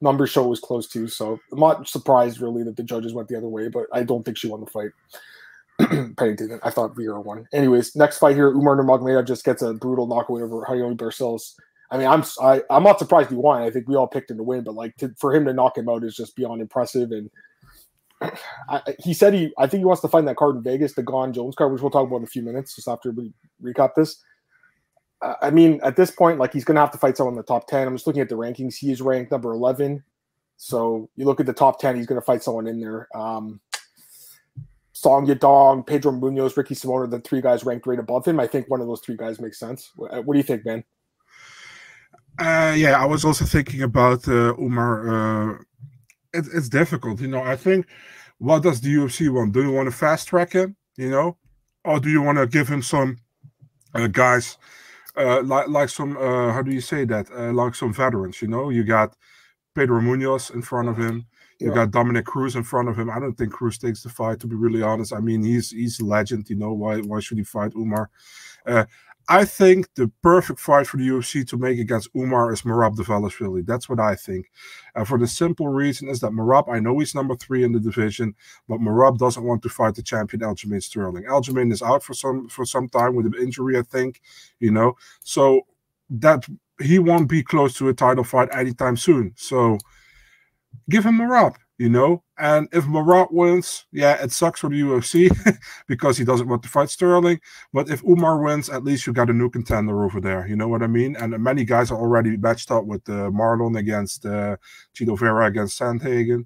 numbers 0.00 0.30
show 0.30 0.44
it 0.44 0.48
was 0.48 0.60
close 0.60 0.88
too. 0.88 1.08
So 1.08 1.38
I'm 1.52 1.60
not 1.60 1.88
surprised 1.88 2.40
really 2.40 2.62
that 2.64 2.76
the 2.76 2.82
judges 2.82 3.14
went 3.14 3.28
the 3.28 3.36
other 3.36 3.48
way, 3.48 3.68
but 3.68 3.86
I 3.92 4.02
don't 4.02 4.24
think 4.24 4.36
she 4.36 4.48
won 4.48 4.60
the 4.60 4.66
fight. 4.66 4.90
Pennington. 6.16 6.60
I 6.62 6.70
thought 6.70 6.94
Vieira 6.94 7.24
won. 7.24 7.48
Anyways, 7.52 7.96
next 7.96 8.18
fight 8.18 8.36
here, 8.36 8.48
Umar 8.48 8.76
Nurmagomedov 8.76 9.26
just 9.26 9.44
gets 9.44 9.62
a 9.62 9.72
brutal 9.72 10.06
knockout 10.06 10.42
over 10.42 10.62
Raoni 10.62 10.96
Barcelos. 10.96 11.54
I 11.90 11.98
mean, 11.98 12.06
I'm 12.06 12.24
I, 12.40 12.62
I'm 12.70 12.84
not 12.84 12.98
surprised 12.98 13.30
he 13.30 13.36
won. 13.36 13.62
I 13.62 13.70
think 13.70 13.88
we 13.88 13.96
all 13.96 14.06
picked 14.06 14.30
him 14.30 14.36
to 14.36 14.42
win, 14.42 14.62
but 14.62 14.74
like 14.74 14.96
to, 14.98 15.12
for 15.18 15.34
him 15.34 15.44
to 15.46 15.52
knock 15.52 15.76
him 15.76 15.88
out 15.88 16.04
is 16.04 16.16
just 16.16 16.36
beyond 16.36 16.60
impressive. 16.60 17.10
And 17.10 17.30
I, 18.68 18.82
he 19.00 19.12
said 19.12 19.34
he, 19.34 19.52
I 19.58 19.66
think 19.66 19.80
he 19.80 19.84
wants 19.84 20.02
to 20.02 20.08
find 20.08 20.26
that 20.28 20.36
card 20.36 20.56
in 20.56 20.62
Vegas, 20.62 20.94
the 20.94 21.02
Gane 21.02 21.32
Jones 21.32 21.56
card, 21.56 21.72
which 21.72 21.82
we'll 21.82 21.90
talk 21.90 22.06
about 22.06 22.18
in 22.18 22.24
a 22.24 22.28
few 22.28 22.42
minutes, 22.42 22.76
just 22.76 22.88
after 22.88 23.10
we 23.10 23.32
recap 23.62 23.94
this. 23.96 24.22
Uh, 25.20 25.34
I 25.42 25.50
mean, 25.50 25.80
at 25.82 25.96
this 25.96 26.10
point, 26.10 26.38
like 26.38 26.52
he's 26.52 26.64
going 26.64 26.76
to 26.76 26.80
have 26.80 26.92
to 26.92 26.98
fight 26.98 27.16
someone 27.16 27.34
in 27.34 27.38
the 27.38 27.42
top 27.42 27.66
ten. 27.66 27.86
I'm 27.86 27.94
just 27.94 28.06
looking 28.06 28.22
at 28.22 28.28
the 28.28 28.36
rankings. 28.36 28.76
He 28.76 28.92
is 28.92 29.02
ranked 29.02 29.32
number 29.32 29.52
eleven. 29.52 30.04
So 30.56 31.08
you 31.16 31.24
look 31.24 31.40
at 31.40 31.46
the 31.46 31.52
top 31.52 31.80
ten, 31.80 31.96
he's 31.96 32.06
going 32.06 32.20
to 32.20 32.24
fight 32.24 32.42
someone 32.42 32.68
in 32.68 32.80
there. 32.80 33.08
Um, 33.14 33.60
Song 34.92 35.26
Yadong, 35.26 35.86
Pedro 35.86 36.12
Munhoz, 36.12 36.56
Ricky 36.58 36.74
Simon 36.74 36.98
are 36.98 37.06
the 37.06 37.20
three 37.20 37.40
guys 37.40 37.64
ranked 37.64 37.86
right 37.86 37.98
above 37.98 38.26
him. 38.26 38.38
I 38.38 38.46
think 38.46 38.68
one 38.68 38.82
of 38.82 38.86
those 38.86 39.00
three 39.00 39.16
guys 39.16 39.40
makes 39.40 39.58
sense. 39.58 39.90
What, 39.96 40.26
what 40.26 40.34
do 40.34 40.38
you 40.38 40.42
think, 40.42 40.62
Ben? 40.62 40.84
Uh, 42.38 42.74
yeah, 42.76 43.00
I 43.00 43.04
was 43.04 43.24
also 43.24 43.44
thinking 43.44 43.82
about 43.82 44.26
uh, 44.28 44.54
Umar. 44.58 45.08
Uh, 45.08 45.54
it, 46.32 46.46
it's 46.54 46.68
difficult, 46.68 47.20
you 47.20 47.28
know. 47.28 47.42
I 47.42 47.56
think 47.56 47.86
what 48.38 48.62
does 48.62 48.80
the 48.80 48.94
UFC 48.94 49.30
want? 49.32 49.52
Do 49.52 49.62
you 49.62 49.72
want 49.72 49.86
to 49.86 49.96
fast 49.96 50.28
track 50.28 50.52
him, 50.52 50.76
you 50.96 51.10
know, 51.10 51.36
or 51.84 52.00
do 52.00 52.08
you 52.08 52.22
want 52.22 52.38
to 52.38 52.46
give 52.46 52.68
him 52.68 52.82
some 52.82 53.18
uh, 53.94 54.06
guys 54.06 54.56
uh, 55.16 55.42
like 55.42 55.68
like 55.68 55.88
some 55.88 56.16
uh, 56.16 56.52
how 56.52 56.62
do 56.62 56.70
you 56.70 56.80
say 56.80 57.04
that? 57.04 57.30
Uh, 57.30 57.52
like 57.52 57.74
some 57.74 57.92
veterans, 57.92 58.40
you 58.40 58.48
know. 58.48 58.70
You 58.70 58.84
got 58.84 59.16
Pedro 59.74 60.00
Munhoz 60.00 60.54
in 60.54 60.62
front 60.62 60.88
of 60.88 60.96
him. 60.96 61.26
You 61.58 61.68
yeah. 61.68 61.74
got 61.74 61.90
Dominick 61.90 62.24
Cruz 62.24 62.56
in 62.56 62.62
front 62.62 62.88
of 62.88 62.98
him. 62.98 63.10
I 63.10 63.18
don't 63.18 63.34
think 63.34 63.52
Cruz 63.52 63.76
takes 63.76 64.02
the 64.02 64.08
fight, 64.08 64.40
to 64.40 64.46
be 64.46 64.56
really 64.56 64.82
honest. 64.82 65.12
I 65.12 65.20
mean, 65.20 65.42
he's 65.42 65.70
he's 65.70 66.00
a 66.00 66.04
legend. 66.04 66.48
You 66.48 66.56
know 66.56 66.72
why? 66.72 67.00
Why 67.00 67.20
should 67.20 67.38
he 67.38 67.44
fight 67.44 67.74
Umar? 67.74 68.10
Uh, 68.64 68.84
I 69.28 69.44
think 69.44 69.86
the 69.94 70.10
perfect 70.22 70.58
fight 70.58 70.86
for 70.86 70.96
the 70.96 71.06
UFC 71.06 71.46
to 71.48 71.56
make 71.56 71.78
against 71.78 72.08
Umar 72.16 72.52
is 72.52 72.62
Marab 72.62 72.96
Merab 72.96 73.04
Dvalishvili. 73.06 73.64
That's 73.64 73.88
what 73.88 74.00
I 74.00 74.16
think. 74.16 74.50
And 74.94 75.06
for 75.06 75.18
the 75.18 75.26
simple 75.26 75.68
reason 75.68 76.08
is 76.08 76.20
that 76.20 76.32
Marab, 76.32 76.68
I 76.68 76.80
know 76.80 76.98
he's 76.98 77.14
number 77.14 77.36
three 77.36 77.62
in 77.62 77.72
the 77.72 77.80
division, 77.80 78.34
but 78.68 78.80
Marab 78.80 79.18
doesn't 79.18 79.44
want 79.44 79.62
to 79.62 79.68
fight 79.68 79.94
the 79.94 80.02
champion 80.02 80.40
Aljamain 80.40 80.82
Sterling. 80.82 81.24
Aljamain 81.24 81.72
is 81.72 81.82
out 81.82 82.02
for 82.02 82.14
some 82.14 82.48
for 82.48 82.64
some 82.64 82.88
time 82.88 83.14
with 83.14 83.26
an 83.26 83.34
injury, 83.34 83.78
I 83.78 83.82
think. 83.82 84.20
You 84.58 84.72
know, 84.72 84.96
so 85.22 85.62
that 86.10 86.44
he 86.80 86.98
won't 86.98 87.28
be 87.28 87.42
close 87.42 87.74
to 87.74 87.88
a 87.88 87.94
title 87.94 88.24
fight 88.24 88.48
anytime 88.52 88.96
soon. 88.96 89.32
So 89.36 89.78
give 90.88 91.04
him 91.04 91.18
Merab, 91.18 91.54
you 91.80 91.88
know. 91.88 92.22
And 92.36 92.68
if 92.72 92.86
Marat 92.86 93.32
wins, 93.32 93.86
yeah, 93.90 94.22
it 94.22 94.32
sucks 94.32 94.60
for 94.60 94.68
the 94.68 94.78
UFC 94.82 95.30
because 95.88 96.18
he 96.18 96.24
doesn't 96.26 96.46
want 96.46 96.62
to 96.64 96.68
fight 96.68 96.90
Sterling. 96.90 97.40
But 97.72 97.88
if 97.88 98.04
Umar 98.04 98.38
wins, 98.38 98.68
at 98.68 98.84
least 98.84 99.06
you 99.06 99.14
got 99.14 99.30
a 99.30 99.32
new 99.32 99.48
contender 99.48 100.04
over 100.04 100.20
there. 100.20 100.46
You 100.46 100.56
know 100.56 100.68
what 100.68 100.82
I 100.82 100.88
mean? 100.88 101.16
And 101.16 101.36
many 101.42 101.64
guys 101.64 101.90
are 101.90 101.98
already 101.98 102.36
matched 102.36 102.70
up 102.70 102.84
with 102.84 103.08
uh, 103.08 103.30
Marlon 103.30 103.78
against 103.78 104.26
uh, 104.26 104.58
Chito 104.94 105.18
Vera 105.18 105.46
against 105.46 105.80
Sandhagen. 105.80 106.44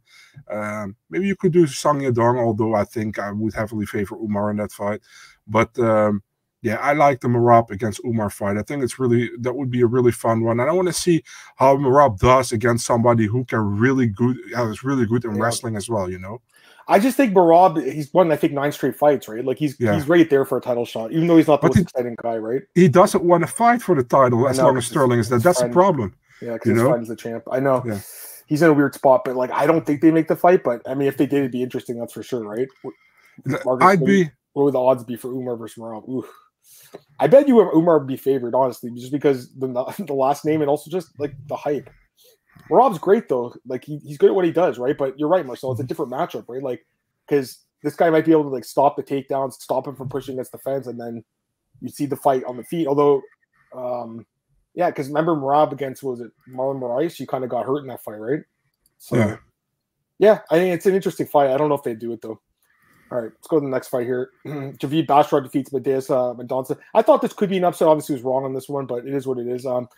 Um, 0.48 0.94
maybe 1.10 1.26
you 1.26 1.34
could 1.34 1.52
do 1.52 1.66
Song 1.66 2.00
Yadong, 2.00 2.38
although 2.38 2.76
I 2.76 2.84
think 2.84 3.18
I 3.18 3.32
would 3.32 3.54
heavily 3.54 3.86
favor 3.86 4.14
Umar 4.14 4.52
in 4.52 4.58
that 4.58 4.70
fight. 4.70 5.00
But 5.48 5.76
um, 5.80 6.22
yeah, 6.64 6.76
I 6.76 6.94
like 6.94 7.20
the 7.20 7.28
Merab 7.28 7.70
against 7.70 8.00
Umar 8.06 8.30
fight. 8.30 8.56
I 8.56 8.62
think 8.62 8.82
it's 8.82 8.98
really 8.98 9.30
that 9.40 9.54
would 9.54 9.70
be 9.70 9.82
a 9.82 9.86
really 9.86 10.12
fun 10.12 10.42
one, 10.42 10.60
and 10.60 10.70
I 10.70 10.72
want 10.72 10.88
to 10.88 10.94
see 10.94 11.22
how 11.56 11.76
Merab 11.76 12.18
does 12.18 12.52
against 12.52 12.86
somebody 12.86 13.26
who 13.26 13.44
can 13.44 13.78
really 13.78 14.06
good, 14.06 14.38
is 14.56 14.82
really 14.82 15.04
good 15.04 15.26
in 15.26 15.36
yeah. 15.36 15.42
wrestling 15.42 15.76
as 15.76 15.90
well. 15.90 16.10
You 16.10 16.18
know, 16.18 16.40
I 16.88 16.98
just 16.98 17.18
think 17.18 17.34
Merab, 17.34 17.84
he's 17.92 18.10
won 18.14 18.32
I 18.32 18.36
think 18.36 18.54
nine 18.54 18.72
straight 18.72 18.96
fights, 18.96 19.28
right? 19.28 19.44
Like 19.44 19.58
he's 19.58 19.78
yeah. 19.78 19.94
he's 19.94 20.08
right 20.08 20.28
there 20.30 20.46
for 20.46 20.56
a 20.56 20.60
title 20.62 20.86
shot, 20.86 21.12
even 21.12 21.26
though 21.26 21.36
he's 21.36 21.48
not 21.48 21.60
the 21.60 21.68
but 21.68 21.76
most 21.76 21.76
he, 21.76 21.82
exciting 21.82 22.16
guy, 22.22 22.38
right? 22.38 22.62
He 22.74 22.88
doesn't 22.88 23.22
want 23.22 23.42
to 23.42 23.46
fight 23.46 23.82
for 23.82 23.94
the 23.94 24.02
title 24.02 24.48
as 24.48 24.58
long 24.58 24.78
as 24.78 24.86
Sterling 24.86 25.18
is 25.18 25.28
there. 25.28 25.40
That's 25.40 25.58
friend, 25.58 25.70
a 25.70 25.74
problem. 25.74 26.14
Yeah, 26.40 26.54
because 26.54 26.70
his 26.70 26.82
know? 26.82 26.88
friend's 26.88 27.08
the 27.10 27.16
champ. 27.16 27.44
I 27.52 27.60
know. 27.60 27.82
Yeah. 27.84 28.00
He's 28.46 28.62
in 28.62 28.70
a 28.70 28.74
weird 28.74 28.94
spot, 28.94 29.26
but 29.26 29.36
like 29.36 29.50
I 29.50 29.66
don't 29.66 29.84
think 29.84 30.00
they 30.00 30.10
make 30.10 30.28
the 30.28 30.36
fight. 30.36 30.64
But 30.64 30.80
I 30.88 30.94
mean, 30.94 31.08
if 31.08 31.18
they 31.18 31.26
did, 31.26 31.40
it'd 31.40 31.52
be 31.52 31.62
interesting. 31.62 31.98
That's 31.98 32.14
for 32.14 32.22
sure, 32.22 32.42
right? 32.42 32.68
Marcus, 33.44 33.86
I'd 33.86 34.02
be. 34.02 34.30
What 34.54 34.64
would 34.64 34.74
the 34.74 34.80
odds 34.80 35.04
be 35.04 35.16
for 35.16 35.28
Umar 35.28 35.56
versus 35.56 35.76
Merab? 35.76 36.08
Ooh. 36.08 36.24
I 37.18 37.26
bet 37.26 37.48
you 37.48 37.60
Umar 37.60 37.98
would 37.98 38.08
be 38.08 38.16
favored, 38.16 38.54
honestly, 38.54 38.90
just 38.90 39.12
because 39.12 39.52
the 39.54 39.66
the 40.06 40.14
last 40.14 40.44
name 40.44 40.60
and 40.60 40.70
also 40.70 40.90
just 40.90 41.18
like 41.18 41.34
the 41.46 41.56
hype. 41.56 41.90
Rob's 42.70 42.98
great 42.98 43.28
though. 43.28 43.54
Like 43.66 43.84
he, 43.84 43.98
he's 43.98 44.18
good 44.18 44.30
at 44.30 44.34
what 44.34 44.44
he 44.44 44.52
does, 44.52 44.78
right? 44.78 44.96
But 44.96 45.18
you're 45.18 45.28
right, 45.28 45.44
Marcel. 45.44 45.72
It's 45.72 45.80
a 45.80 45.84
different 45.84 46.12
matchup, 46.12 46.44
right? 46.48 46.62
Like 46.62 46.84
because 47.26 47.58
this 47.82 47.94
guy 47.94 48.10
might 48.10 48.24
be 48.24 48.32
able 48.32 48.44
to 48.44 48.48
like 48.48 48.64
stop 48.64 48.96
the 48.96 49.02
takedowns, 49.02 49.54
stop 49.54 49.86
him 49.86 49.94
from 49.94 50.08
pushing 50.08 50.34
against 50.34 50.52
the 50.52 50.58
fence, 50.58 50.86
and 50.86 50.98
then 50.98 51.22
you 51.80 51.88
see 51.88 52.06
the 52.06 52.16
fight 52.16 52.44
on 52.44 52.56
the 52.56 52.64
feet. 52.64 52.86
Although, 52.86 53.20
um, 53.76 54.24
yeah, 54.74 54.90
because 54.90 55.08
remember 55.08 55.36
Marab 55.36 55.72
against 55.72 56.02
what 56.02 56.12
was 56.12 56.20
it 56.20 56.32
Marlon 56.48 56.80
Moraes? 56.80 57.18
You 57.20 57.26
kind 57.26 57.44
of 57.44 57.50
got 57.50 57.66
hurt 57.66 57.80
in 57.80 57.88
that 57.88 58.02
fight, 58.02 58.20
right? 58.20 58.40
So 58.98 59.16
Yeah. 59.16 59.36
yeah, 60.18 60.38
I 60.50 60.56
think 60.56 60.74
it's 60.74 60.86
an 60.86 60.94
interesting 60.94 61.26
fight. 61.26 61.50
I 61.50 61.56
don't 61.58 61.68
know 61.68 61.74
if 61.74 61.82
they 61.82 61.94
do 61.94 62.12
it 62.12 62.22
though. 62.22 62.40
All 63.10 63.20
right, 63.20 63.30
let's 63.32 63.46
go 63.46 63.60
to 63.60 63.64
the 63.64 63.70
next 63.70 63.88
fight 63.88 64.06
here. 64.06 64.30
Javid 64.46 65.06
Bashar 65.06 65.42
defeats 65.42 65.72
Mateus 65.72 66.10
uh, 66.10 66.34
Mendonça. 66.34 66.78
I 66.94 67.02
thought 67.02 67.22
this 67.22 67.32
could 67.32 67.50
be 67.50 67.58
an 67.58 67.64
upset. 67.64 67.86
Obviously, 67.88 68.14
he 68.14 68.16
was 68.20 68.24
wrong 68.24 68.44
on 68.44 68.54
this 68.54 68.68
one, 68.68 68.86
but 68.86 69.06
it 69.06 69.14
is 69.14 69.26
what 69.26 69.38
it 69.38 69.46
is. 69.46 69.66
Um, 69.66 69.88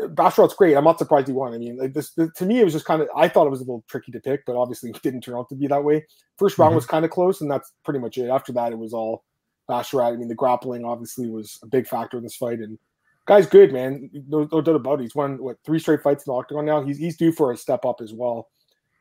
Basharat's 0.00 0.54
great. 0.54 0.74
I'm 0.74 0.84
not 0.84 0.98
surprised 0.98 1.26
he 1.26 1.34
won. 1.34 1.52
I 1.52 1.58
mean, 1.58 1.76
like 1.76 1.92
this, 1.92 2.12
to 2.14 2.46
me, 2.46 2.60
it 2.60 2.64
was 2.64 2.72
just 2.72 2.86
kind 2.86 3.02
of. 3.02 3.08
I 3.14 3.28
thought 3.28 3.46
it 3.46 3.50
was 3.50 3.60
a 3.60 3.64
little 3.64 3.84
tricky 3.88 4.10
to 4.12 4.20
pick, 4.20 4.46
but 4.46 4.56
obviously, 4.56 4.90
it 4.90 5.02
didn't 5.02 5.20
turn 5.22 5.34
out 5.34 5.48
to 5.50 5.54
be 5.54 5.66
that 5.66 5.84
way. 5.84 6.06
1st 6.38 6.58
round 6.58 6.72
Mhm. 6.72 6.76
was 6.76 6.86
kind 6.86 7.04
of 7.04 7.10
close, 7.10 7.40
and 7.40 7.50
that's 7.50 7.72
pretty 7.84 8.00
much 8.00 8.16
it. 8.16 8.28
After 8.30 8.52
that, 8.52 8.72
it 8.72 8.78
was 8.78 8.94
all 8.94 9.24
Basharat. 9.68 10.14
I 10.14 10.16
mean, 10.16 10.28
the 10.28 10.34
grappling 10.34 10.84
obviously 10.84 11.28
was 11.28 11.58
a 11.62 11.66
big 11.66 11.86
factor 11.86 12.16
in 12.16 12.22
this 12.22 12.36
fight, 12.36 12.60
and 12.60 12.78
guy's 13.26 13.46
good, 13.46 13.72
man. 13.72 14.08
No, 14.28 14.48
no 14.50 14.62
doubt 14.62 14.76
about 14.76 15.00
it. 15.00 15.02
He's 15.02 15.14
won 15.14 15.36
what 15.42 15.58
three 15.64 15.78
straight 15.78 16.00
fights 16.02 16.26
in 16.26 16.32
the 16.32 16.38
octagon 16.38 16.64
now. 16.64 16.82
He's 16.82 16.96
he's 16.96 17.16
due 17.18 17.32
for 17.32 17.52
a 17.52 17.56
step 17.56 17.84
up 17.84 18.00
as 18.00 18.14
well 18.14 18.48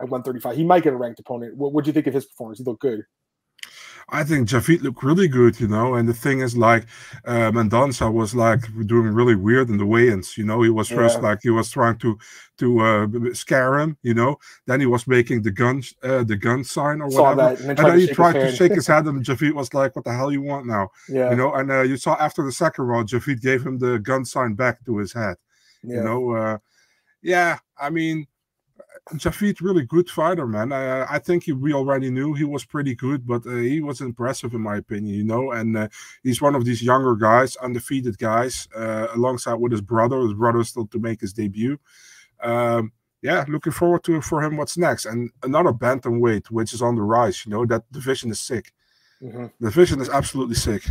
at 0.02 0.10
135. 0.10 0.58
He 0.58 0.66
might 0.66 0.84
get 0.84 0.94
a 0.94 0.98
ranked 0.98 1.20
opponent. 1.22 1.56
What 1.56 1.72
would 1.74 1.88
you 1.88 1.94
think 1.94 2.08
of 2.08 2.14
his 2.14 2.26
performance? 2.26 2.58
He 2.60 2.66
looked 2.66 2.82
good. 2.82 3.06
I 4.14 4.26
think 4.26 4.50
Javid 4.50 4.82
looked 4.82 5.04
really 5.04 5.30
good, 5.30 5.58
you 5.62 5.70
know. 5.70 5.96
And 5.96 6.08
the 6.08 6.14
thing 6.14 6.42
is, 6.42 6.58
like, 6.58 6.84
uh, 7.26 7.50
Mendonça 7.52 8.12
was 8.12 8.36
like 8.36 8.60
doing 8.86 9.14
really 9.14 9.36
weird 9.36 9.70
in 9.70 9.78
the 9.78 9.86
weigh-ins. 9.86 10.38
You 10.38 10.44
know, 10.44 10.62
he 10.64 10.70
was 10.70 10.90
first 10.90 11.18
Yeah. 11.20 11.30
like 11.30 11.40
he 11.44 11.50
was 11.50 11.72
trying 11.72 11.98
to 12.00 12.18
to 12.58 12.80
uh, 12.82 13.08
scare 13.34 13.80
him. 13.80 13.98
You 14.04 14.14
know, 14.14 14.36
then 14.68 14.80
he 14.82 14.86
was 14.86 15.08
making 15.08 15.44
the 15.44 15.52
gun 15.52 15.82
uh, 16.04 16.24
the 16.26 16.36
gun 16.36 16.64
sign 16.66 17.00
or 17.02 17.08
whatever. 17.08 17.42
and 17.50 17.58
then 17.58 17.70
And 17.70 17.78
then 17.78 18.00
he 18.00 18.08
tried 18.08 18.34
to 18.34 18.52
shake 18.56 18.74
his 18.74 18.88
head, 18.88 19.06
and 19.10 19.24
Javid 19.24 19.54
was 19.54 19.74
like, 19.74 19.96
"What 19.96 20.04
the 20.06 20.14
hell 20.14 20.32
you 20.32 20.42
want 20.42 20.66
now?" 20.68 20.90
Yeah, 21.08 21.30
You 21.30 21.38
know. 21.38 21.54
And 21.54 21.72
uh, 21.72 21.82
you 21.84 21.96
saw 21.98 22.16
after 22.20 22.44
the 22.44 22.52
second 22.52 22.84
round, 22.86 23.08
Javid 23.08 23.40
gave 23.42 23.66
him 23.66 23.78
the 23.80 23.98
gun 24.00 24.26
sign 24.26 24.56
back 24.56 24.84
to 24.86 24.98
his 24.98 25.14
head. 25.14 25.38
yeah. 25.84 25.96
You 25.98 26.04
know, 26.04 26.32
uh, 26.32 26.58
yeah. 27.22 27.60
I 27.80 27.90
mean, 27.90 28.28
Javid 29.14 29.62
really 29.62 29.86
good 29.86 30.10
fighter, 30.10 30.48
man. 30.48 30.72
I, 30.72 31.16
I 31.16 31.20
think 31.20 31.44
he, 31.44 31.52
we 31.52 31.74
already 31.74 32.10
knew 32.10 32.34
he 32.34 32.44
was 32.44 32.64
pretty 32.64 32.96
good, 32.96 33.26
but 33.28 33.46
uh, 33.46 33.56
he 33.56 33.82
was 33.82 34.02
impressive 34.02 34.54
in 34.54 34.62
my 34.62 34.78
opinion. 34.78 35.16
You 35.16 35.24
know, 35.24 35.52
and 35.52 35.78
uh, 35.78 35.88
he's 36.24 36.42
one 36.42 36.56
of 36.56 36.66
these 36.66 36.82
younger 36.82 37.16
guys, 37.16 37.56
undefeated 37.58 38.18
guys, 38.18 38.68
uh, 38.76 39.08
alongside 39.14 39.56
with 39.56 39.72
his 39.72 39.82
brother. 39.82 40.20
His 40.22 40.34
brother 40.34 40.64
still 40.64 40.88
to 40.88 41.00
make 41.00 41.22
his 41.22 41.34
debut. 41.34 41.80
Um, 42.42 42.92
yeah, 43.22 43.46
looking 43.48 43.72
forward 43.72 44.04
to 44.06 44.22
for 44.22 44.42
him 44.42 44.58
what's 44.58 44.78
next. 44.78 45.06
And 45.06 45.30
another 45.44 45.74
bantamweight, 45.74 46.48
which 46.48 46.74
is 46.74 46.82
on 46.82 46.96
the 46.96 47.04
rise. 47.04 47.46
You 47.46 47.52
know, 47.52 47.66
that 47.66 47.92
division 47.92 48.32
is 48.32 48.40
sick. 48.40 48.74
Mhm. 49.22 49.52
The 49.60 49.70
division 49.70 50.02
is 50.02 50.10
absolutely 50.10 50.56
sick. 50.56 50.84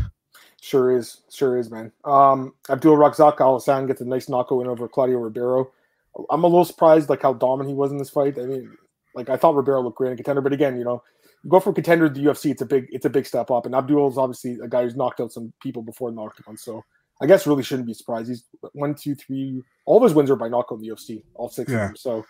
Sure 0.61 0.97
is, 0.97 1.23
sure 1.31 1.57
is, 1.57 1.71
man. 1.71 1.91
Um, 2.05 2.55
Abdul 2.69 2.97
Razak 2.97 3.39
Alhassan 3.39 3.87
gets 3.87 4.03
a 4.03 4.05
nice 4.05 4.29
knockout 4.29 4.59
win 4.59 4.67
over 4.67 4.87
Claudio 4.89 5.19
Ribeiro. 5.19 5.73
I'm 6.31 6.45
a 6.45 6.47
little 6.47 6.65
surprised, 6.65 7.09
like 7.09 7.23
how 7.23 7.33
dominant 7.33 7.69
he 7.71 7.75
was 7.75 7.93
in 7.93 7.99
this 7.99 8.11
fight. 8.11 8.39
I 8.39 8.43
mean, 8.47 8.71
like 9.15 9.29
I 9.29 9.37
thought 9.37 9.55
Ribeiro 9.55 9.83
looked 9.83 9.97
great 9.99 10.11
in 10.11 10.17
contender, 10.17 10.41
but 10.41 10.53
again, 10.53 10.77
you 10.77 10.85
know, 10.85 11.03
you 11.43 11.51
go 11.51 11.61
from 11.61 11.75
contender 11.75 12.09
to 12.09 12.15
the 12.15 12.27
UFC, 12.27 12.51
it's 12.51 12.63
a 12.63 12.67
big, 12.67 12.87
it's 12.91 13.07
a 13.07 13.11
big 13.11 13.27
step 13.27 13.51
up. 13.51 13.67
And 13.67 13.75
Abdul 13.75 14.09
is 14.09 14.19
obviously 14.19 14.59
a 14.63 14.69
guy 14.69 14.83
who's 14.83 14.97
knocked 14.97 15.21
out 15.21 15.33
some 15.33 15.53
people 15.63 15.83
before 15.83 16.11
the 16.13 16.21
octagon, 16.21 16.57
so 16.57 16.83
I 17.23 17.27
guess 17.27 17.47
really 17.47 17.63
shouldn't 17.63 17.87
be 17.87 17.95
surprised. 17.95 18.29
He's 18.29 18.45
one, 18.73 18.95
two, 18.95 19.15
three. 19.15 19.63
All 19.87 19.97
of 19.99 20.03
his 20.03 20.15
wins 20.15 20.31
are 20.31 20.37
by 20.37 20.49
knockout 20.49 20.79
in 20.79 20.83
the 20.83 20.89
UFC, 20.95 21.23
all 21.35 21.49
six 21.49 21.71
Yeah. 21.71 21.83
of 21.85 21.89
them. 21.89 21.97
So, 21.97 22.25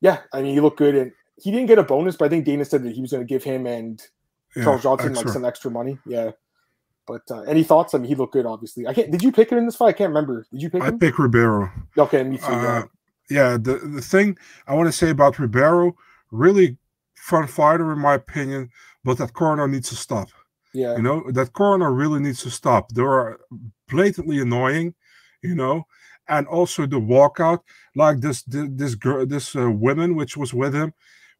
yeah, 0.00 0.18
I 0.32 0.42
mean, 0.42 0.54
he 0.54 0.60
looked 0.60 0.78
good, 0.78 0.94
and 0.94 1.12
he 1.42 1.50
didn't 1.50 1.66
get 1.66 1.78
a 1.78 1.82
bonus, 1.82 2.16
but 2.16 2.26
I 2.26 2.28
think 2.28 2.44
Dana 2.44 2.64
said 2.64 2.82
that 2.84 2.92
he 2.92 3.00
was 3.00 3.10
going 3.10 3.22
to 3.26 3.28
give 3.28 3.42
him 3.44 3.66
and 3.66 4.00
Yeah, 4.54 4.64
Charles 4.64 4.82
Johnson 4.82 5.14
like 5.14 5.28
some 5.28 5.44
extra 5.44 5.70
money. 5.70 5.98
Yeah. 6.06 6.30
But 7.06 7.22
uh, 7.30 7.40
any 7.42 7.62
thoughts? 7.64 7.92
I 7.94 7.98
mean, 7.98 8.08
he 8.08 8.14
looked 8.14 8.32
good. 8.32 8.46
Obviously, 8.46 8.86
I 8.86 8.94
can't. 8.94 9.10
Did 9.10 9.22
you 9.22 9.30
pick 9.30 9.50
him 9.52 9.58
in 9.58 9.66
this 9.66 9.76
fight? 9.76 9.88
I 9.88 9.92
can't 9.92 10.08
remember. 10.08 10.46
Did 10.50 10.62
you 10.62 10.70
pick 10.70 10.80
I 10.82 10.88
him? 10.88 10.98
pick 10.98 11.18
Ribeiro. 11.18 11.70
okay, 11.98 12.22
me 12.22 12.38
too. 12.38 12.44
yeah. 12.48 12.78
Uh, 12.78 12.82
yeah, 13.30 13.56
the 13.56 13.78
the 13.78 14.02
thing 14.02 14.36
I 14.66 14.74
want 14.74 14.88
to 14.88 14.92
say 14.92 15.10
about 15.10 15.38
Ribeiro, 15.38 15.96
really 16.30 16.76
fun 17.16 17.46
fighter 17.46 17.92
in 17.92 17.98
my 18.00 18.14
opinion, 18.14 18.70
but 19.04 19.18
that 19.18 19.32
corner 19.34 19.66
needs 19.68 19.88
to 19.90 19.96
stop. 19.96 20.28
yeah. 20.72 20.96
You 20.96 21.02
know, 21.02 21.30
that 21.32 21.52
corner 21.52 21.92
really 21.92 22.20
needs 22.20 22.42
to 22.42 22.50
stop. 22.50 22.90
They 22.92 23.02
are 23.02 23.40
blatantly 23.88 24.40
annoying, 24.40 24.94
you 25.42 25.54
know, 25.54 25.84
and 26.28 26.46
also 26.48 26.86
the 26.86 27.00
walkout, 27.00 27.60
like 27.96 28.20
this 28.20 28.42
this, 28.44 28.68
this 28.72 28.94
girl, 28.94 29.26
this 29.26 29.54
uh, 29.56 29.70
woman 29.70 30.16
which 30.16 30.36
was 30.36 30.52
with 30.54 30.74
him. 30.74 30.92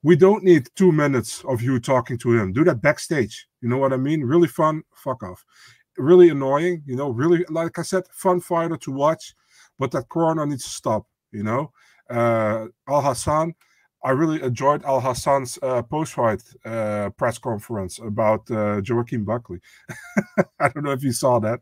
We 0.03 0.17
don't 0.17 0.45
need 0.45 0.69
two 0.77 0.93
minutes 0.93 1.43
of 1.45 1.63
you 1.63 1.81
talking 1.81 2.19
to 2.19 2.39
him. 2.39 2.53
Do 2.53 2.65
that 2.65 2.83
backstage. 2.83 3.47
You 3.63 3.69
know 3.71 3.79
what 3.79 3.93
I 3.93 3.97
mean? 3.97 4.23
Really 4.23 4.49
fun. 4.49 4.83
Fuck 4.95 5.23
off. 5.23 5.45
Really 5.97 6.29
annoying. 6.31 6.83
You 6.87 6.97
know, 6.97 7.11
really 7.11 7.45
like 7.51 7.79
I 7.79 7.83
said, 7.83 8.05
fun 8.13 8.41
fighter 8.41 8.77
to 8.79 8.93
watch, 8.93 9.35
but 9.79 9.91
that 9.93 10.09
corner 10.09 10.47
needs 10.47 10.65
to 10.65 10.71
stop. 10.71 11.07
You 11.35 11.43
know, 11.43 11.73
uh, 12.09 12.67
Alhassan. 12.89 13.55
I 14.05 14.11
really 14.11 14.43
enjoyed 14.43 14.83
Alhassan's 14.85 15.59
uh, 15.63 15.83
post-fight 15.83 16.43
uh, 16.65 17.09
press 17.11 17.39
conference 17.39 17.99
about 17.99 18.51
uh, 18.51 18.83
Joaquin 18.87 19.25
Buckley. 19.25 19.61
I 20.61 20.69
don't 20.69 20.85
know 20.85 20.93
if 20.93 21.03
you 21.03 21.13
saw 21.13 21.39
that. 21.41 21.61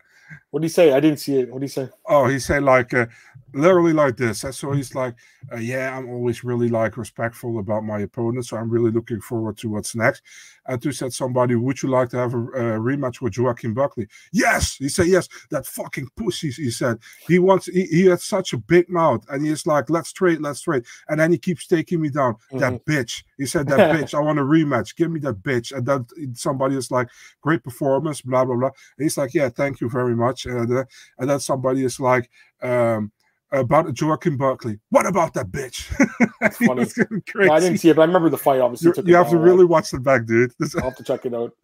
What 0.51 0.61
did 0.61 0.67
he 0.67 0.73
say? 0.73 0.93
I 0.93 1.01
didn't 1.01 1.21
see 1.21 1.39
it. 1.41 1.51
What 1.51 1.61
did 1.61 1.67
he 1.67 1.73
say? 1.73 1.89
Oh, 2.07 2.27
he 2.27 2.39
said 2.39 2.63
like 2.63 2.93
uh, 2.95 3.07
literally 3.55 3.93
like 3.93 4.17
this. 4.17 4.41
So 4.41 4.73
he's 4.73 4.95
like, 4.95 5.15
uh, 5.53 5.57
yeah, 5.57 5.97
I'm 5.97 6.09
always 6.09 6.45
really 6.45 6.69
like 6.69 6.97
respectful 6.97 7.59
about 7.59 7.85
my 7.85 8.01
opponent, 8.01 8.47
so 8.47 8.57
I'm 8.57 8.71
really 8.71 8.91
looking 8.91 9.21
forward 9.21 9.57
to 9.59 9.69
what's 9.71 9.95
next. 9.95 10.23
And 10.67 10.81
to 10.83 10.93
said 10.93 11.13
somebody, 11.13 11.55
would 11.55 11.83
you 11.83 11.89
like 11.89 12.11
to 12.11 12.19
have 12.19 12.35
a, 12.35 12.39
a 12.39 12.79
rematch 12.79 13.21
with 13.21 13.39
Joaquin 13.39 13.75
Buckley? 13.75 14.07
Yes, 14.33 14.77
he 14.77 14.89
said 14.89 15.09
yes. 15.09 15.29
That 15.51 15.67
fucking 15.67 16.09
pussy. 16.17 16.51
He 16.51 16.71
said 16.71 16.99
he 17.27 17.39
wants. 17.39 17.67
He, 17.67 17.87
he 17.87 18.07
had 18.07 18.21
such 18.21 18.53
a 18.53 18.59
big 18.59 18.89
mouth, 18.89 19.25
and 19.29 19.45
he's 19.45 19.67
like, 19.67 19.91
let's 19.91 20.13
trade, 20.13 20.41
let's 20.41 20.61
trade. 20.61 20.85
And 21.09 21.19
then 21.19 21.33
he 21.33 21.39
keeps 21.39 21.67
taking 21.67 22.01
me 22.01 22.11
down. 22.11 22.32
That 22.53 22.85
bitch. 22.85 23.25
He 23.39 23.47
said 23.47 23.67
that 23.69 23.79
bitch. 23.97 24.15
I 24.15 24.21
want 24.21 24.39
a 24.39 24.43
rematch. 24.43 24.97
Give 24.97 25.11
me 25.11 25.21
that 25.21 25.43
bitch. 25.43 25.73
And 25.73 25.87
then 25.87 26.07
somebody 26.35 26.77
is 26.77 26.91
like, 26.91 27.09
great 27.41 27.63
performance, 27.63 28.21
blah 28.21 28.45
blah 28.45 28.57
blah. 28.57 28.69
And 28.69 29.05
he's 29.05 29.19
like, 29.19 29.35
yeah, 29.35 29.49
thank 29.49 29.81
you 29.81 29.89
very 29.89 30.15
much. 30.15 30.47
And, 30.47 30.71
uh, 30.71 30.85
and 31.19 31.31
then 31.31 31.41
somebody 31.41 31.85
is 31.85 32.01
like, 32.01 32.31
um, 32.63 33.13
about 33.53 34.01
Joaquin 34.01 34.37
Buckley. 34.37 34.81
What 34.89 35.07
about 35.07 35.35
that 35.35 35.51
bitch? 35.51 35.93
He 36.59 36.67
funny. 36.67 36.81
was 36.81 36.93
going 36.93 37.23
crazy. 37.31 37.49
No, 37.49 37.55
I 37.55 37.61
didn't 37.61 37.79
see 37.79 37.89
it, 37.89 37.95
but 37.95 38.03
I 38.03 38.07
remember 38.07 38.29
the 38.29 38.37
fight. 38.37 38.61
Obviously, 38.61 38.91
you 38.97 39.11
you 39.11 39.15
have 39.15 39.31
to 39.31 39.39
really 39.39 39.65
watch 39.65 39.93
the 39.93 40.01
back, 40.01 40.27
dude. 40.27 40.53
I'll 40.77 40.83
have 40.83 40.97
to 40.97 41.05
check 41.05 41.25
it 41.25 41.33
out. 41.33 41.55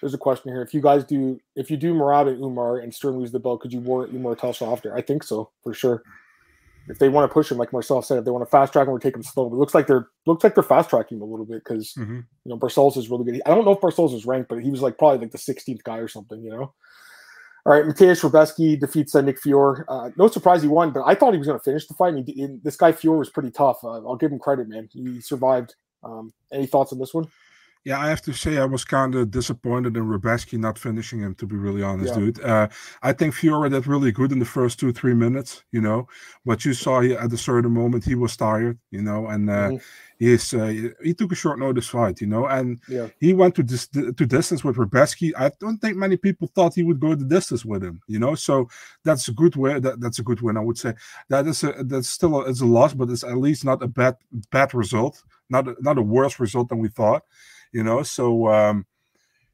There's 0.00 0.12
a 0.12 0.18
question 0.18 0.50
here. 0.50 0.60
If 0.60 0.74
you 0.74 0.80
guys 0.80 1.04
do, 1.04 1.38
if 1.54 1.70
you 1.70 1.76
do 1.76 1.94
Marab 1.94 2.26
and 2.26 2.42
Umar 2.42 2.78
and 2.78 2.92
Stern 2.92 3.16
lose 3.16 3.30
the 3.30 3.38
belt, 3.38 3.60
could 3.60 3.72
you 3.72 3.78
warrant 3.78 4.12
Umar 4.12 4.34
Telshaw 4.34 4.72
after? 4.72 4.94
I 4.96 5.02
think 5.02 5.22
so 5.22 5.50
for 5.62 5.72
sure. 5.72 6.02
If 6.88 6.98
they 6.98 7.08
want 7.08 7.28
to 7.28 7.32
push 7.32 7.50
him, 7.50 7.58
like 7.58 7.72
Marcel 7.72 8.00
said, 8.02 8.18
if 8.18 8.24
they 8.24 8.30
want 8.30 8.42
to 8.44 8.50
fast 8.50 8.72
track 8.72 8.86
him 8.88 8.94
or 8.94 8.98
take 8.98 9.14
him 9.14 9.22
slow, 9.22 9.46
it 9.46 9.52
looks 9.52 9.74
like 9.74 9.86
they're 9.86 10.08
looks 10.26 10.42
like 10.44 10.54
they're 10.54 10.62
fast 10.62 10.90
tracking 10.90 11.18
him 11.18 11.22
a 11.22 11.26
little 11.26 11.44
bit 11.46 11.62
because 11.64 11.92
Mhm. 11.98 12.16
you 12.18 12.24
know 12.46 12.58
Barcelos 12.58 12.96
is 12.96 13.10
really 13.10 13.24
good. 13.24 13.42
I 13.46 13.54
don't 13.54 13.64
know 13.64 13.72
if 13.72 13.80
Barcelos 13.80 14.14
is 14.14 14.26
ranked, 14.26 14.48
but 14.48 14.62
he 14.62 14.70
was 14.70 14.80
like 14.82 14.96
probably 14.98 15.18
like 15.18 15.30
the 15.32 15.38
16th 15.38 15.82
guy 15.84 15.98
or 15.98 16.08
something. 16.08 16.42
You 16.42 16.50
know. 16.50 16.74
All 17.66 17.72
right, 17.74 17.84
Mateusz 17.84 18.22
Rebecki 18.22 18.80
defeats 18.80 19.14
uh, 19.14 19.20
Nick 19.20 19.38
Fiore. 19.38 19.84
Uh, 19.88 20.10
no 20.16 20.28
surprise 20.28 20.62
he 20.62 20.68
won, 20.68 20.90
but 20.90 21.02
I 21.04 21.14
thought 21.14 21.32
he 21.34 21.38
was 21.38 21.46
going 21.48 21.58
to 21.58 21.62
finish 21.64 21.86
the 21.86 21.92
fight. 21.94 22.14
And 22.14 22.26
he, 22.26 22.42
and 22.42 22.62
this 22.62 22.76
guy 22.76 22.92
Fiore 22.92 23.18
was 23.18 23.28
pretty 23.28 23.50
tough. 23.50 23.84
Uh, 23.84 24.06
I'll 24.08 24.16
give 24.16 24.32
him 24.32 24.38
credit, 24.38 24.68
man. 24.68 24.88
He 24.90 25.20
survived. 25.20 25.74
Um, 26.02 26.32
any 26.52 26.64
thoughts 26.64 26.92
on 26.92 26.98
this 26.98 27.12
one? 27.12 27.26
Yeah, 27.84 28.00
I 28.00 28.08
have 28.08 28.22
to 28.22 28.32
say 28.32 28.58
I 28.58 28.64
was 28.64 28.84
kind 28.84 29.14
of 29.14 29.30
disappointed 29.30 29.96
in 29.96 30.04
Rebecki 30.04 30.58
not 30.58 30.78
finishing 30.78 31.20
him. 31.20 31.34
To 31.36 31.46
be 31.46 31.56
really 31.56 31.82
honest, 31.82 32.12
Yeah. 32.14 32.18
dude, 32.20 32.40
uh, 32.44 32.68
I 33.02 33.12
think 33.12 33.34
Fiore 33.34 33.68
did 33.70 33.86
really 33.86 34.12
good 34.12 34.32
in 34.32 34.38
the 34.40 34.44
first 34.44 34.78
two 34.78 34.92
three 34.92 35.14
minutes, 35.14 35.62
you 35.72 35.80
know. 35.80 36.08
But 36.44 36.64
you 36.64 36.74
saw 36.74 37.00
he, 37.00 37.14
at 37.14 37.32
a 37.32 37.36
certain 37.36 37.72
moment 37.72 38.04
he 38.04 38.14
was 38.14 38.36
tired, 38.36 38.78
you 38.90 39.02
know, 39.02 39.28
and 39.28 39.48
uh, 39.48 39.70
Mhm. 39.70 39.80
he's 40.18 40.52
uh, 40.52 40.90
he 41.02 41.14
took 41.14 41.32
a 41.32 41.36
short 41.36 41.58
notice 41.58 41.88
fight, 41.88 42.20
you 42.20 42.26
know, 42.26 42.46
and 42.46 42.80
Yeah. 42.88 43.08
he 43.20 43.32
went 43.32 43.54
to 43.54 43.62
dis- 43.62 43.88
to 43.88 44.26
distance 44.26 44.64
with 44.64 44.76
Rebecki. 44.76 45.32
I 45.36 45.50
don't 45.60 45.78
think 45.80 45.96
many 45.96 46.16
people 46.16 46.48
thought 46.54 46.74
he 46.74 46.82
would 46.82 47.00
go 47.00 47.14
the 47.14 47.24
distance 47.24 47.64
with 47.64 47.82
him, 47.82 48.00
you 48.06 48.18
know. 48.18 48.34
So 48.34 48.68
that's 49.04 49.28
a 49.28 49.32
good 49.32 49.54
win. 49.56 49.80
That, 49.82 50.00
that's 50.00 50.18
a 50.18 50.24
good 50.24 50.40
win, 50.42 50.56
I 50.56 50.60
would 50.60 50.78
say. 50.78 50.94
That 51.28 51.46
is 51.46 51.62
a 51.64 51.72
that's 51.84 52.10
still 52.10 52.34
a, 52.40 52.50
it's 52.50 52.60
a 52.60 52.66
loss, 52.66 52.92
but 52.92 53.08
it's 53.08 53.24
at 53.24 53.38
least 53.38 53.64
not 53.64 53.82
a 53.82 53.88
bad 53.88 54.16
bad 54.50 54.74
result, 54.74 55.22
not 55.48 55.68
a, 55.68 55.76
not 55.80 55.96
a 55.96 56.02
worse 56.02 56.38
result 56.40 56.68
than 56.68 56.80
we 56.80 56.88
thought 56.88 57.22
you 57.72 57.82
know 57.82 58.02
so 58.02 58.48
um 58.48 58.86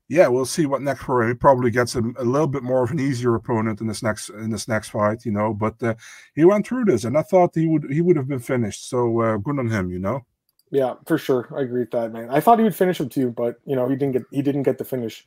yeah 0.08 0.28
we'll 0.28 0.44
see 0.44 0.66
what 0.66 0.82
next 0.82 1.02
for 1.02 1.22
him 1.22 1.28
he 1.28 1.34
probably 1.34 1.70
gets 1.70 1.96
a, 1.96 2.00
a 2.18 2.24
little 2.24 2.46
bit 2.46 2.62
more 2.62 2.84
of 2.84 2.90
an 2.90 3.00
easier 3.00 3.34
opponent 3.34 3.80
in 3.80 3.86
this 3.86 4.02
next 4.02 4.28
in 4.30 4.50
this 4.50 4.68
next 4.68 4.90
fight 4.90 5.24
you 5.24 5.32
know 5.32 5.54
but 5.54 5.82
uh, 5.82 5.94
he 6.34 6.44
went 6.44 6.66
through 6.66 6.84
this 6.84 7.04
and 7.04 7.16
i 7.16 7.22
thought 7.22 7.54
he 7.54 7.66
would 7.66 7.84
he 7.90 8.00
would 8.00 8.16
have 8.16 8.28
been 8.28 8.38
finished 8.38 8.88
so 8.88 9.20
uh, 9.20 9.36
good 9.38 9.58
on 9.58 9.68
him 9.68 9.90
you 9.90 9.98
know 9.98 10.24
Yeah, 10.70 10.94
for 11.06 11.18
sure. 11.18 11.48
I 11.56 11.62
agree 11.62 11.80
with 11.80 11.92
that, 11.92 12.12
man. 12.12 12.30
I 12.30 12.40
thought 12.40 12.58
he 12.58 12.64
would 12.64 12.74
finish 12.74 12.98
him 12.98 13.08
too, 13.08 13.30
but 13.30 13.60
you 13.64 13.76
know, 13.76 13.88
he 13.88 13.94
didn't 13.94 14.12
get 14.12 14.24
he 14.32 14.42
didn't 14.42 14.64
get 14.64 14.76
the 14.76 14.84
finish. 14.84 15.24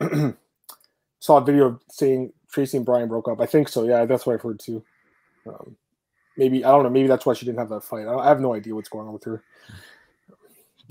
Saw 1.20 1.36
a 1.36 1.44
video 1.44 1.78
saying 1.90 2.32
Tracy 2.50 2.78
and 2.78 2.86
Brian 2.86 3.08
broke 3.08 3.28
up. 3.28 3.42
I 3.42 3.46
think 3.46 3.68
so. 3.68 3.84
Yeah, 3.84 4.06
that's 4.06 4.24
what 4.24 4.34
I've 4.34 4.40
heard 4.40 4.58
too. 4.58 4.82
Um, 5.46 5.76
maybe 6.38 6.64
I 6.64 6.70
don't 6.70 6.84
know. 6.84 6.88
Maybe 6.88 7.08
that's 7.08 7.26
why 7.26 7.34
she 7.34 7.44
didn't 7.44 7.58
have 7.58 7.68
that 7.68 7.84
fight. 7.84 8.06
I, 8.06 8.14
I 8.14 8.28
have 8.28 8.40
no 8.40 8.54
idea 8.54 8.74
what's 8.74 8.88
going 8.88 9.06
on 9.06 9.12
with 9.12 9.24
her. 9.24 9.42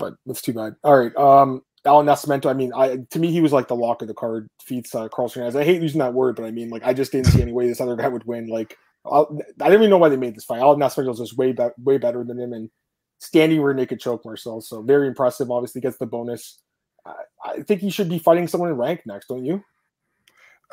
But 0.00 0.14
that's 0.26 0.42
too 0.42 0.52
bad. 0.52 0.74
All 0.82 0.98
right. 0.98 1.14
Um, 1.16 1.62
Allan 1.84 2.06
Nascimento. 2.06 2.46
I 2.46 2.54
mean, 2.54 2.72
I 2.74 2.98
to 3.10 3.18
me 3.18 3.30
he 3.30 3.40
was 3.40 3.52
like 3.52 3.68
the 3.68 3.76
lock 3.76 4.02
of 4.02 4.08
the 4.08 4.14
card. 4.14 4.48
Defeats 4.58 4.94
uh, 4.94 5.08
Carlson. 5.08 5.56
I 5.56 5.64
hate 5.64 5.80
using 5.80 6.00
that 6.00 6.14
word, 6.14 6.36
but 6.36 6.44
I 6.44 6.50
mean, 6.50 6.70
like 6.70 6.84
I 6.84 6.92
just 6.92 7.12
didn't 7.12 7.28
see 7.28 7.42
any 7.42 7.52
way 7.52 7.68
this 7.68 7.80
other 7.80 7.96
guy 7.96 8.08
would 8.08 8.24
win. 8.24 8.48
Like 8.48 8.76
I'll, 9.04 9.38
I 9.60 9.64
didn't 9.64 9.82
even 9.82 9.90
know 9.90 9.98
why 9.98 10.08
they 10.08 10.16
made 10.16 10.34
this 10.34 10.44
fight. 10.44 10.60
Allan 10.60 10.80
Nascimento 10.80 11.08
was 11.08 11.20
just 11.20 11.36
way 11.36 11.52
be- 11.52 11.68
way 11.78 11.98
better 11.98 12.24
than 12.24 12.38
him 12.38 12.52
and 12.52 12.70
standing 13.18 13.60
rear 13.60 13.74
naked 13.74 14.00
choke 14.00 14.24
Marcel. 14.24 14.60
So 14.60 14.82
very 14.82 15.06
impressive. 15.06 15.50
Obviously 15.50 15.80
gets 15.80 15.98
the 15.98 16.06
bonus. 16.06 16.60
I, 17.06 17.14
I 17.44 17.62
think 17.62 17.80
he 17.80 17.90
should 17.90 18.08
be 18.08 18.18
fighting 18.18 18.48
someone 18.48 18.70
in 18.70 18.76
rank 18.76 19.02
next, 19.06 19.28
don't 19.28 19.44
you? 19.44 19.62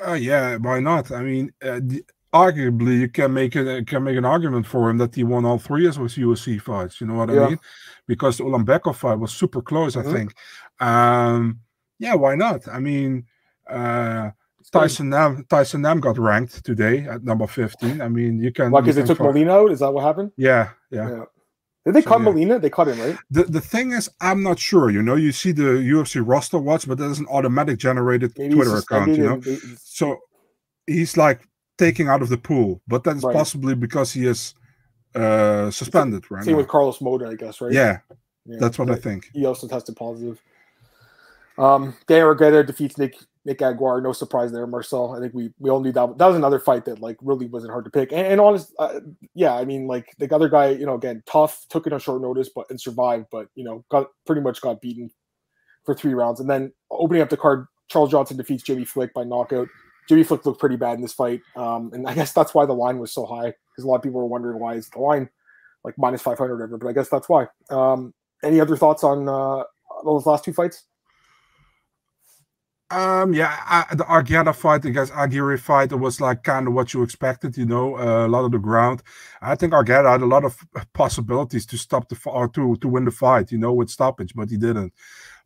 Uh, 0.06 0.13
yeah, 0.13 0.58
why 0.58 0.80
not? 0.80 1.12
I 1.12 1.24
mean, 1.24 1.52
uh, 1.63 1.80
the, 1.82 2.04
arguably 2.34 3.00
you 3.00 3.10
can 3.10 3.34
make 3.34 3.56
a 3.56 3.84
can 3.86 4.04
make 4.04 4.18
an 4.18 4.26
argument 4.26 4.66
for 4.66 4.90
him 4.90 4.98
that 4.98 5.16
he 5.16 5.24
won 5.24 5.46
all 5.46 5.58
three 5.58 5.88
of 5.88 5.96
his 5.96 6.16
UFC 6.16 6.62
fights. 6.62 7.00
You 7.02 7.08
know 7.08 7.16
what 7.16 7.30
yeah. 7.30 7.46
I 7.46 7.50
mean? 7.50 7.60
Because 8.08 8.38
the 8.38 8.44
Ulanbekov 8.44 8.96
fight 8.96 9.20
was 9.20 9.32
super 9.32 9.62
close. 9.62 9.96
Mm-hmm. 9.96 10.10
I 10.10 10.13
think. 10.13 10.34
Um, 10.80 11.60
yeah, 12.00 12.16
why 12.16 12.36
not? 12.36 12.68
I 12.68 12.80
mean, 12.80 13.26
uh, 13.70 14.32
Tyson 14.72 15.10
Nam 15.10 15.46
Tyson 15.50 15.82
Nam 15.82 16.00
got 16.00 16.18
ranked 16.18 16.63
today 16.63 17.08
at 17.08 17.24
number 17.24 17.48
fifteen. 17.48 18.02
I 18.02 18.10
mean, 18.10 18.40
you 18.40 18.52
can. 18.52 18.72
Because 18.72 18.96
they 18.96 19.04
took 19.04 19.18
fight. 19.18 19.26
Molina 19.26 19.54
out. 19.54 19.72
Is 19.72 19.80
that 19.80 19.92
what 19.92 20.04
happened? 20.04 20.32
Yeah, 20.38 20.70
yeah. 20.92 21.10
yeah. 21.10 21.24
Did 21.86 21.96
they 21.96 22.02
so, 22.02 22.10
cut 22.10 22.20
yeah. 22.20 22.26
Molina? 22.26 22.60
They 22.60 22.70
cut 22.70 22.90
him, 22.90 23.00
right? 23.00 23.18
The 23.32 23.46
the 23.46 23.62
thing 23.62 23.94
is, 23.94 24.10
I'm 24.20 24.44
not 24.44 24.60
sure. 24.60 24.90
You 24.90 25.02
know, 25.02 25.16
you 25.16 25.32
see 25.32 25.54
the 25.54 25.62
UFC 25.62 26.22
roster 26.24 26.60
watch, 26.60 26.86
but 26.86 26.98
there's 26.98 27.20
an 27.20 27.28
automatic 27.28 27.78
generated 27.78 28.34
Maybe 28.38 28.56
Twitter 28.56 28.76
account. 28.76 29.16
You 29.16 29.24
know, 29.24 29.42
so 29.82 30.18
he's 30.86 31.16
like 31.16 31.48
taking 31.78 32.08
out 32.08 32.22
of 32.22 32.30
the 32.30 32.38
pool, 32.38 32.82
but 32.88 33.04
that's 33.04 33.24
right. 33.24 33.36
possibly 33.36 33.76
because 33.76 34.12
he 34.12 34.26
is 34.26 34.56
uh 35.16 35.72
suspended, 35.72 36.30
right? 36.30 36.44
Same 36.44 36.54
now. 36.54 36.58
with 36.58 36.68
Carlos 36.68 37.02
Mota, 37.02 37.28
I 37.28 37.36
guess, 37.36 37.62
right? 37.62 37.72
Yeah, 37.72 38.00
yeah 38.46 38.58
that's 38.60 38.78
what 38.78 38.90
I 38.90 38.96
think. 38.96 39.30
He 39.34 39.46
also 39.46 39.68
tested 39.68 39.96
positive. 39.96 40.40
Um, 41.58 41.96
Dan 42.08 42.22
Argueta 42.22 42.66
defeats 42.66 42.98
Nick 42.98 43.16
Nick 43.46 43.62
Aguirre. 43.62 44.02
No 44.02 44.12
surprise 44.12 44.52
there, 44.52 44.68
Marcel. 44.68 45.16
I 45.16 45.20
think 45.20 45.34
we 45.34 45.52
we 45.60 45.70
all 45.70 45.80
knew 45.80 45.92
that. 45.94 46.18
That 46.18 46.28
was 46.28 46.36
another 46.36 46.60
fight 46.60 46.86
that 46.86 47.00
like 47.00 47.18
really 47.22 47.48
wasn't 47.48 47.72
hard 47.72 47.86
to 47.86 47.92
pick. 47.92 48.12
And, 48.12 48.28
and 48.28 48.42
honest, 48.42 48.74
uh, 48.78 49.00
yeah, 49.34 49.56
I 49.56 49.66
mean, 49.66 49.88
like 49.88 50.13
the 50.20 50.34
other 50.36 50.50
guy, 50.50 50.70
you 50.70 50.86
know, 50.86 50.96
again, 50.96 51.24
tough, 51.26 51.66
took 51.70 51.88
it 51.88 51.94
on 51.94 52.00
short 52.00 52.22
notice, 52.22 52.50
but 52.54 52.70
and 52.70 52.80
survived, 52.80 53.28
but 53.32 53.48
you 53.56 53.63
know, 53.63 53.84
got 53.90 54.08
pretty 54.26 54.42
much 54.42 54.62
got 54.62 54.82
beaten 54.82 55.10
for 55.86 55.96
three 55.96 56.13
rounds. 56.13 56.40
And 56.40 56.50
then 56.50 56.74
opening 56.92 57.22
up 57.22 57.30
the 57.30 57.38
card, 57.38 57.66
Charles 57.88 58.12
Johnson 58.12 58.38
defeats 58.38 58.63
Jimmy 58.63 58.86
Flick 58.86 59.13
by 59.13 59.24
knockout. 59.24 59.70
Jimmy 60.08 60.24
Flick 60.24 60.46
looked 60.46 60.60
pretty 60.60 60.78
bad 60.78 60.96
in 60.96 61.02
this 61.02 61.13
fight, 61.13 61.41
um, 61.56 61.91
and 61.93 62.08
I 62.08 62.13
guess 62.13 62.34
that's 62.34 62.54
why 62.54 62.65
the 62.65 62.74
line 62.74 63.00
was 63.00 63.12
so 63.12 63.26
high 63.26 63.48
because 63.48 63.84
a 63.84 63.88
lot 63.88 63.96
of 63.96 64.02
people 64.04 64.20
were 64.20 64.28
wondering 64.28 64.60
why 64.60 64.76
is 64.76 64.89
the 64.89 65.00
line 65.00 65.30
like 65.84 65.98
minus 65.98 66.22
five 66.22 66.38
hundred 66.38 66.62
ever. 66.63 66.78
But 66.78 66.88
I 66.88 66.93
guess 66.93 67.10
that's 67.10 67.30
why. 67.30 67.48
Um, 67.70 68.13
any 68.43 68.60
other 68.60 68.78
thoughts 68.78 69.04
on 69.04 69.28
uh, 69.28 69.63
those 70.04 70.26
last 70.26 70.43
two 70.43 70.54
fights? 70.54 70.86
Um, 72.89 73.34
yeah, 73.34 73.54
I, 73.65 73.95
the 73.95 74.06
Argueta 74.06 74.56
fight 74.56 74.86
against 74.86 75.12
Aguirre 75.13 75.58
fight 75.58 75.91
it 75.91 75.97
was 75.97 76.21
like 76.21 76.43
kind 76.43 76.67
of 76.67 76.73
what 76.73 76.93
you 76.93 77.04
expected, 77.04 77.58
you 77.58 77.65
know, 77.65 77.97
uh, 77.97 78.26
a 78.26 78.30
lot 78.30 78.45
of 78.45 78.52
the 78.52 78.60
ground. 78.60 79.04
I 79.41 79.56
think 79.56 79.73
Argueta 79.73 80.10
had 80.10 80.21
a 80.21 80.26
lot 80.26 80.45
of 80.45 80.58
possibilities 80.93 81.65
to 81.65 81.78
stop 81.78 82.08
the 82.08 82.17
or 82.26 82.47
to 82.50 82.78
to 82.78 82.88
win 82.88 83.04
the 83.04 83.12
fight, 83.12 83.52
you 83.52 83.58
know, 83.58 83.73
with 83.73 83.89
stoppage, 83.89 84.34
but 84.34 84.50
he 84.50 84.58
didn't. 84.58 84.93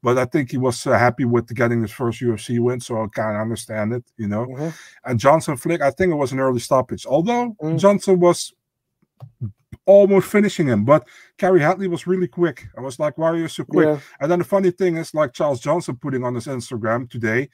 But 0.03 0.19
I 0.19 0.25
think 0.25 0.51
he 0.51 0.57
was 0.57 0.85
uh, 0.85 0.97
happy 0.97 1.25
with 1.25 1.53
getting 1.53 1.81
his 1.81 1.91
first 1.91 2.21
UFC 2.21 2.59
win, 2.59 2.79
so 2.79 3.01
I 3.01 3.07
kind 3.07 3.35
of 3.35 3.41
understand 3.41 3.93
it, 3.93 4.03
you 4.17 4.27
know. 4.27 4.45
Mm-hmm. 4.45 4.69
And 5.05 5.19
Johnson 5.19 5.57
Flick, 5.57 5.81
I 5.81 5.91
think 5.91 6.11
it 6.11 6.15
was 6.15 6.31
an 6.31 6.39
early 6.39 6.59
stoppage, 6.59 7.05
although 7.07 7.55
mm. 7.61 7.79
Johnson 7.79 8.19
was 8.19 8.53
almost 9.85 10.27
finishing 10.27 10.67
him. 10.67 10.85
But 10.85 11.07
Kerry 11.37 11.59
Hatley 11.59 11.89
was 11.89 12.07
really 12.07 12.27
quick. 12.27 12.67
I 12.77 12.81
was 12.81 12.99
like, 12.99 13.17
why 13.17 13.29
are 13.29 13.37
you 13.37 13.47
so 13.47 13.63
quick? 13.63 13.87
Yeah. 13.87 13.99
And 14.19 14.31
then 14.31 14.39
the 14.39 14.45
funny 14.45 14.71
thing 14.71 14.97
is, 14.97 15.13
like 15.13 15.33
Charles 15.33 15.59
Johnson 15.59 15.97
putting 15.97 16.23
on 16.23 16.35
his 16.35 16.47
Instagram 16.47 17.09
today, 17.09 17.49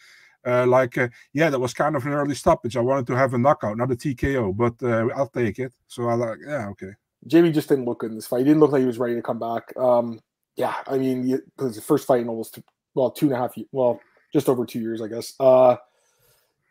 uh, 0.46 0.66
like, 0.66 0.98
uh, 0.98 1.10
yeah, 1.34 1.50
that 1.50 1.60
was 1.60 1.74
kind 1.74 1.96
of 1.96 2.06
an 2.06 2.14
early 2.14 2.36
stoppage. 2.36 2.78
I 2.78 2.82
wanted 2.82 3.08
to 3.08 3.18
have 3.18 3.34
a 3.34 3.38
knockout, 3.38 3.78
not 3.78 3.92
a 3.92 3.96
TKO, 3.96 4.56
but 4.56 4.76
uh, 4.82 5.08
I'll 5.16 5.30
take 5.30 5.60
it. 5.60 5.74
So 5.88 6.08
I 6.08 6.14
like, 6.14 6.38
yeah, 6.46 6.68
okay. 6.70 6.92
Jamie 7.26 7.52
just 7.52 7.70
didn't 7.70 7.86
look 7.86 8.00
good 8.00 8.12
in 8.12 8.16
this 8.16 8.28
fight. 8.28 8.40
He 8.40 8.44
didn't 8.46 8.60
look 8.60 8.72
like 8.72 8.82
he 8.82 8.86
was 8.86 9.00
ready 9.00 9.16
to 9.16 9.22
come 9.22 9.40
back. 9.40 9.76
Um, 9.76 10.22
yeah, 10.56 10.76
I 10.88 10.98
mean, 10.98 11.30
it 11.30 11.42
was 11.58 11.76
the 11.76 11.82
first 11.82 12.08
fight 12.08 12.22
in 12.22 12.30
almost 12.30 12.60
well 12.94 13.12
two 13.12 13.28
and 13.28 13.36
a 13.36 13.38
half, 13.38 13.58
years, 13.58 13.68
well, 13.72 14.00
just 14.34 14.50
over 14.50 14.66
two 14.66 14.80
years, 14.80 15.02
I 15.02 15.08
guess. 15.08 15.34
Uh, 15.40 15.76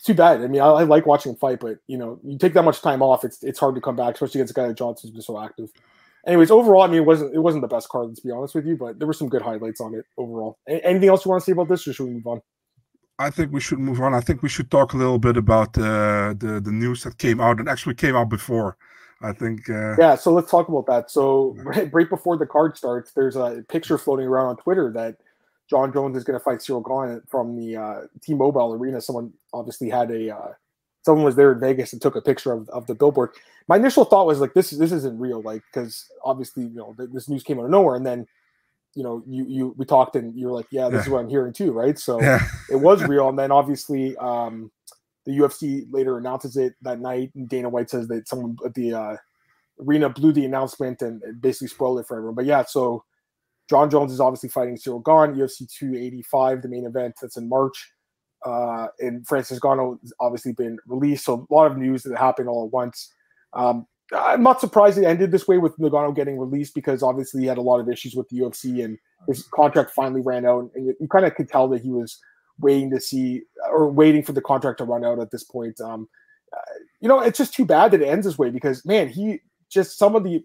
too 0.04 0.14
bad. 0.14 0.42
I 0.42 0.46
mean, 0.46 0.60
I, 0.60 0.66
I, 0.66 0.82
like 0.84 1.06
watching 1.06 1.32
him 1.32 1.38
fight, 1.38 1.60
but 1.60 1.78
you 1.86 1.98
know, 1.98 2.18
you 2.24 2.38
take 2.38 2.54
that 2.54 2.64
much 2.64 2.80
time 2.80 3.02
off, 3.02 3.24
it's 3.24 3.42
it's 3.42 3.58
hard 3.58 3.74
to 3.74 3.80
come 3.80 3.96
back, 3.96 4.14
especially 4.14 4.40
against 4.40 4.52
a 4.52 4.54
guy 4.54 4.66
like 4.66 4.76
Johnson's 4.76 5.12
been 5.12 5.22
so 5.22 5.40
active. 5.40 5.70
Anyways, 6.26 6.50
overall, 6.50 6.82
I 6.82 6.86
mean, 6.88 6.98
it 6.98 7.06
wasn't 7.06 7.34
it 7.34 7.38
wasn't 7.38 7.62
the 7.62 7.68
best 7.68 7.88
card, 7.88 8.08
let's 8.08 8.20
be 8.20 8.30
honest 8.30 8.54
with 8.54 8.66
you, 8.66 8.76
but 8.76 8.98
there 8.98 9.06
were 9.06 9.12
some 9.12 9.28
good 9.28 9.42
highlights 9.42 9.80
on 9.80 9.94
it 9.94 10.04
overall. 10.16 10.58
A- 10.68 10.84
anything 10.84 11.08
else 11.08 11.24
you 11.24 11.30
want 11.30 11.40
to 11.42 11.44
say 11.44 11.52
about 11.52 11.68
this, 11.68 11.86
or 11.86 11.92
should 11.92 12.06
we 12.06 12.14
move 12.14 12.26
on? 12.26 12.42
I 13.18 13.30
think 13.30 13.52
we 13.52 13.60
should 13.60 13.78
move 13.78 14.00
on. 14.00 14.12
I 14.12 14.20
think 14.20 14.42
we 14.42 14.48
should 14.48 14.70
talk 14.70 14.92
a 14.92 14.96
little 14.96 15.18
bit 15.18 15.36
about 15.36 15.78
uh, 15.78 16.34
the 16.36 16.60
the 16.62 16.72
news 16.72 17.04
that 17.04 17.18
came 17.18 17.40
out 17.40 17.58
and 17.58 17.68
actually 17.68 17.94
came 17.94 18.16
out 18.16 18.28
before. 18.28 18.76
I 19.22 19.32
think. 19.32 19.70
Uh, 19.70 19.96
yeah, 19.98 20.14
so 20.14 20.32
let's 20.32 20.50
talk 20.50 20.68
about 20.68 20.86
that. 20.86 21.10
So 21.10 21.54
right, 21.58 21.88
right 21.92 22.08
before 22.08 22.36
the 22.36 22.46
card 22.46 22.76
starts, 22.76 23.12
there's 23.12 23.36
a 23.36 23.64
picture 23.68 23.96
floating 23.96 24.26
around 24.26 24.46
on 24.46 24.56
Twitter 24.56 24.92
that 24.92 25.16
Jon 25.68 25.92
Jones 25.92 26.16
is 26.16 26.24
going 26.24 26.38
to 26.38 26.44
fight 26.44 26.58
Ciryl 26.58 26.84
Gane 26.84 27.22
from 27.28 27.56
the 27.56 27.76
uh, 27.76 28.00
T-Mobile 28.22 28.74
Arena. 28.74 29.00
Someone 29.00 29.32
obviously 29.52 29.90
had 29.90 30.10
a 30.10 30.34
uh, 30.34 30.52
someone 31.06 31.24
was 31.24 31.36
there 31.36 31.52
in 31.52 31.60
Vegas 31.60 31.92
and 31.92 32.02
took 32.02 32.16
a 32.16 32.20
picture 32.20 32.52
of, 32.52 32.68
of 32.70 32.86
the 32.86 32.94
billboard. 32.94 33.30
My 33.68 33.76
initial 33.76 34.04
thought 34.04 34.26
was 34.26 34.40
like, 34.40 34.54
this 34.54 34.70
this 34.70 34.92
isn't 34.92 35.18
real, 35.18 35.42
like 35.42 35.62
because 35.72 36.06
obviously 36.24 36.64
you 36.64 36.74
know 36.74 36.94
this 36.98 37.28
news 37.28 37.42
came 37.42 37.58
out 37.58 37.64
of 37.64 37.70
nowhere, 37.70 37.96
and 37.96 38.06
then 38.06 38.26
you 38.94 39.02
know 39.02 39.22
you 39.26 39.44
you 39.48 39.74
we 39.76 39.84
talked 39.84 40.16
and 40.16 40.38
you're 40.38 40.52
like, 40.52 40.66
yeah, 40.70 40.88
this 40.88 40.98
yeah. 40.98 41.02
is 41.02 41.08
what 41.08 41.18
I'm 41.20 41.28
hearing 41.28 41.52
too, 41.52 41.72
right? 41.72 41.98
So 41.98 42.20
yeah. 42.20 42.46
it 42.70 42.76
was 42.76 43.02
real, 43.04 43.28
and 43.28 43.38
then 43.38 43.50
obviously 43.50 44.16
um, 44.18 44.70
the 45.24 45.32
UFC 45.32 45.86
later 45.90 46.18
announces 46.18 46.56
it 46.56 46.74
that 46.82 47.00
night, 47.00 47.32
and 47.34 47.48
Dana 47.48 47.68
White 47.68 47.90
says 47.90 48.06
that 48.08 48.28
someone 48.28 48.56
at 48.64 48.74
the 48.74 48.94
uh, 48.94 49.16
arena 49.80 50.08
blew 50.08 50.32
the 50.32 50.44
announcement 50.44 51.02
and 51.02 51.22
basically 51.40 51.68
spoiled 51.68 52.00
it 52.00 52.06
for 52.06 52.16
everyone. 52.16 52.36
But 52.36 52.46
yeah, 52.46 52.64
so 52.64 53.04
Jon 53.68 53.90
Jones 53.90 54.12
is 54.12 54.20
obviously 54.20 54.48
fighting 54.48 54.76
Ciryl 54.76 55.04
Gane, 55.04 55.36
UFC 55.36 55.68
285, 55.70 56.62
the 56.62 56.68
main 56.68 56.86
event 56.86 57.14
that's 57.20 57.36
in 57.36 57.48
March. 57.48 57.92
Uh, 58.44 58.86
and 59.00 59.26
Francis 59.26 59.58
Ngannou 59.58 60.00
has 60.02 60.12
obviously 60.20 60.52
been 60.52 60.78
released. 60.86 61.24
So 61.24 61.46
a 61.50 61.54
lot 61.54 61.70
of 61.70 61.76
news 61.76 62.02
that 62.04 62.16
happened 62.16 62.48
all 62.48 62.66
at 62.66 62.72
once. 62.72 63.12
Um, 63.54 63.86
I'm 64.14 64.42
not 64.42 64.60
surprised 64.60 64.98
it 64.98 65.04
ended 65.04 65.32
this 65.32 65.48
way 65.48 65.58
with 65.58 65.76
Ngannou 65.78 66.14
getting 66.14 66.38
released 66.38 66.74
because 66.74 67.02
obviously 67.02 67.40
he 67.40 67.46
had 67.48 67.58
a 67.58 67.62
lot 67.62 67.80
of 67.80 67.88
issues 67.88 68.14
with 68.14 68.28
the 68.28 68.38
UFC 68.38 68.84
and 68.84 68.98
his 69.26 69.42
contract 69.52 69.90
finally 69.90 70.20
ran 70.20 70.46
out. 70.46 70.70
And 70.74 70.86
you, 70.86 70.94
you 71.00 71.08
kind 71.08 71.24
of 71.24 71.34
could 71.34 71.48
tell 71.48 71.66
that 71.68 71.82
he 71.82 71.90
was 71.90 72.20
waiting 72.60 72.90
to 72.90 73.00
see 73.00 73.42
or 73.68 73.90
waiting 73.90 74.22
for 74.22 74.32
the 74.32 74.40
contract 74.40 74.78
to 74.78 74.84
run 74.84 75.04
out 75.04 75.18
at 75.18 75.32
this 75.32 75.42
point. 75.42 75.80
Um, 75.80 76.08
uh, 76.56 76.78
you 77.00 77.08
know, 77.08 77.20
it's 77.20 77.38
just 77.38 77.52
too 77.52 77.64
bad 77.64 77.90
that 77.90 78.00
it 78.00 78.06
ends 78.06 78.26
this 78.26 78.38
way 78.38 78.50
because, 78.50 78.84
man, 78.84 79.08
he 79.08 79.40
just 79.68 79.98
some 79.98 80.14
of 80.14 80.22
the 80.22 80.44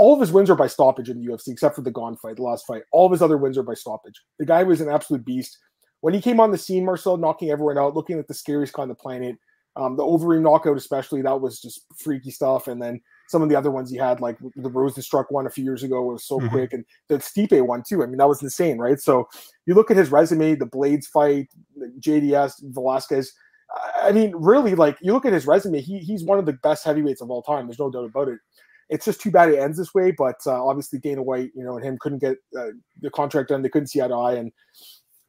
all 0.00 0.14
of 0.14 0.20
his 0.20 0.32
wins 0.32 0.48
are 0.48 0.56
by 0.56 0.66
stoppage 0.66 1.10
in 1.10 1.20
the 1.20 1.30
UFC, 1.30 1.48
except 1.48 1.76
for 1.76 1.82
the 1.82 1.90
Gane 1.90 2.16
fight, 2.16 2.36
the 2.36 2.42
last 2.42 2.66
fight. 2.66 2.84
All 2.90 3.04
of 3.04 3.12
his 3.12 3.20
other 3.20 3.36
wins 3.36 3.58
are 3.58 3.62
by 3.62 3.74
stoppage. 3.74 4.18
The 4.38 4.46
guy 4.46 4.62
was 4.62 4.80
an 4.80 4.88
absolute 4.88 5.26
beast. 5.26 5.58
When 6.00 6.14
he 6.14 6.22
came 6.22 6.40
on 6.40 6.50
the 6.50 6.56
scene, 6.56 6.86
Marcel 6.86 7.18
knocking 7.18 7.50
everyone 7.50 7.76
out, 7.76 7.94
looking 7.94 8.16
like 8.16 8.26
the 8.26 8.32
scariest 8.32 8.72
guy 8.72 8.80
on 8.80 8.88
the 8.88 8.94
planet. 8.94 9.36
Um, 9.76 9.96
the 9.96 10.02
Overeem 10.02 10.40
knockout, 10.40 10.78
especially, 10.78 11.20
that 11.20 11.38
was 11.38 11.60
just 11.60 11.84
freaky 11.98 12.30
stuff. 12.30 12.66
And 12.66 12.80
then 12.80 13.02
some 13.28 13.42
of 13.42 13.50
the 13.50 13.56
other 13.56 13.70
ones 13.70 13.90
he 13.90 13.98
had, 13.98 14.22
like 14.22 14.38
the 14.38 14.70
Rozenstruik 14.70 15.26
one 15.28 15.46
a 15.46 15.50
few 15.50 15.64
years 15.64 15.82
ago, 15.82 16.02
was 16.02 16.24
so 16.24 16.38
mm-hmm. 16.38 16.48
quick, 16.48 16.72
and 16.72 16.82
the 17.08 17.16
Stipe 17.18 17.60
one 17.66 17.82
too. 17.86 18.02
I 18.02 18.06
mean, 18.06 18.16
that 18.16 18.28
was 18.28 18.42
insane, 18.42 18.78
right? 18.78 18.98
So 18.98 19.28
you 19.66 19.74
look 19.74 19.90
at 19.90 19.98
his 19.98 20.10
resume, 20.10 20.54
the 20.54 20.64
Blades 20.64 21.08
fight, 21.08 21.48
JDS, 22.00 22.54
Velasquez. 22.72 23.34
I 24.02 24.12
mean, 24.12 24.32
really, 24.34 24.74
like 24.74 24.96
you 25.02 25.12
look 25.12 25.26
at 25.26 25.34
his 25.34 25.46
resume, 25.46 25.82
he 25.82 25.98
he's 25.98 26.24
one 26.24 26.38
of 26.38 26.46
the 26.46 26.54
best 26.54 26.86
heavyweights 26.86 27.20
of 27.20 27.30
all 27.30 27.42
time. 27.42 27.66
There's 27.66 27.78
no 27.78 27.90
doubt 27.90 28.06
about 28.06 28.28
it 28.28 28.38
it's 28.90 29.04
just 29.04 29.20
too 29.20 29.30
bad 29.30 29.48
it 29.48 29.58
ends 29.58 29.78
this 29.78 29.94
way. 29.94 30.10
But 30.10 30.36
uh, 30.46 30.64
obviously 30.64 30.98
Dana 30.98 31.22
White, 31.22 31.50
you 31.54 31.64
know, 31.64 31.76
and 31.76 31.84
him 31.84 31.96
couldn't 31.98 32.18
get 32.18 32.36
uh, 32.58 32.72
the 33.00 33.10
contract 33.10 33.48
done. 33.48 33.62
They 33.62 33.68
couldn't 33.68 33.86
see 33.86 34.02
eye 34.02 34.08
to 34.08 34.14
eye, 34.14 34.34
and 34.34 34.52